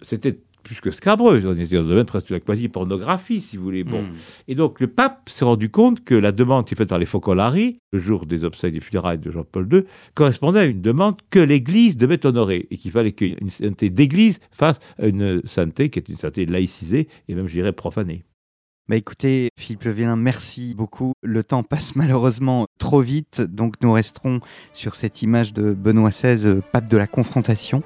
C'était 0.00 0.38
plus 0.64 0.80
que 0.80 0.90
scabreux, 0.90 1.42
on 1.44 1.54
était 1.54 1.76
dans 1.76 1.82
le 1.82 1.88
domaine 1.88 2.04
presque 2.04 2.28
de 2.28 2.34
la 2.34 2.40
quasi-pornographie, 2.40 3.40
si 3.40 3.56
vous 3.56 3.64
voulez. 3.64 3.84
Bon. 3.84 4.02
Hmm. 4.02 4.14
Et 4.48 4.54
donc 4.54 4.80
le 4.80 4.86
pape 4.86 5.28
s'est 5.28 5.44
rendu 5.44 5.70
compte 5.70 6.04
que 6.04 6.14
la 6.14 6.32
demande 6.32 6.66
qui 6.66 6.74
est 6.74 6.76
faite 6.76 6.88
par 6.88 6.98
les 6.98 7.06
Focolari, 7.06 7.78
le 7.92 7.98
jour 7.98 8.26
des 8.26 8.44
obsèques 8.44 8.74
des 8.74 8.80
funérailles 8.80 9.18
de 9.18 9.30
Jean-Paul 9.30 9.68
II, 9.72 9.82
correspondait 10.14 10.60
à 10.60 10.64
une 10.64 10.80
demande 10.80 11.16
que 11.30 11.40
l'Église 11.40 11.96
devait 11.96 12.24
honorer 12.26 12.66
et 12.70 12.76
qu'il 12.76 12.90
fallait 12.90 13.12
qu'une 13.12 13.50
sainteté 13.50 13.90
d'Église 13.90 14.38
fasse 14.50 14.78
à 14.98 15.06
une 15.06 15.42
sainteté 15.46 15.90
qui 15.90 15.98
est 15.98 16.08
une 16.08 16.16
sainteté 16.16 16.46
laïcisée 16.46 17.08
et 17.28 17.34
même, 17.34 17.48
je 17.48 17.54
dirais, 17.54 17.72
profanée. 17.72 18.24
Bah 18.88 18.96
écoutez, 18.96 19.50
Philippe 19.56 19.84
Levillain, 19.84 20.16
merci 20.16 20.74
beaucoup. 20.74 21.12
Le 21.22 21.44
temps 21.44 21.62
passe 21.62 21.94
malheureusement 21.96 22.66
trop 22.78 23.00
vite, 23.00 23.40
donc 23.40 23.76
nous 23.80 23.92
resterons 23.92 24.40
sur 24.72 24.96
cette 24.96 25.22
image 25.22 25.52
de 25.54 25.72
Benoît 25.72 26.10
XVI, 26.10 26.46
euh, 26.46 26.60
pape 26.72 26.88
de 26.88 26.96
la 26.96 27.06
confrontation. 27.06 27.84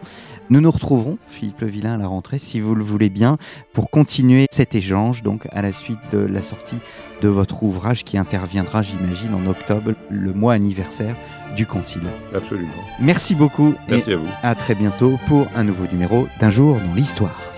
Nous 0.49 0.63
nous 0.63 0.71
retrouverons, 0.71 1.19
Philippe 1.29 1.61
Levillain, 1.61 1.95
à 1.95 1.99
la 1.99 2.07
rentrée, 2.07 2.39
si 2.39 2.61
vous 2.61 2.75
le 2.75 2.83
voulez 2.83 3.11
bien, 3.11 3.37
pour 3.75 3.91
continuer 3.91 4.47
cet 4.51 4.75
échange, 4.75 5.23
donc 5.23 5.47
à 5.53 5.61
la 5.61 5.73
suite 5.73 5.99
de 6.13 6.19
la 6.19 6.43
sortie 6.43 6.79
de 7.21 7.29
votre 7.29 7.63
ouvrage 7.63 8.03
qui 8.03 8.17
interviendra, 8.17 8.81
j'imagine, 8.81 9.35
en 9.35 9.47
octobre, 9.47 9.93
le 10.09 10.33
mois 10.33 10.55
anniversaire 10.55 11.15
du 11.57 11.67
Concile. 11.67 12.03
Absolument. 12.35 12.73
Merci 13.01 13.35
beaucoup 13.35 13.75
Merci 13.91 14.11
et 14.11 14.15
à 14.15 14.17
vous. 14.17 14.29
à 14.43 14.55
très 14.55 14.75
bientôt 14.75 15.19
pour 15.29 15.47
un 15.55 15.65
nouveau 15.65 15.85
numéro 15.93 16.27
d'Un 16.41 16.51
jour 16.51 16.77
dans 16.77 16.95
l'histoire. 16.95 17.56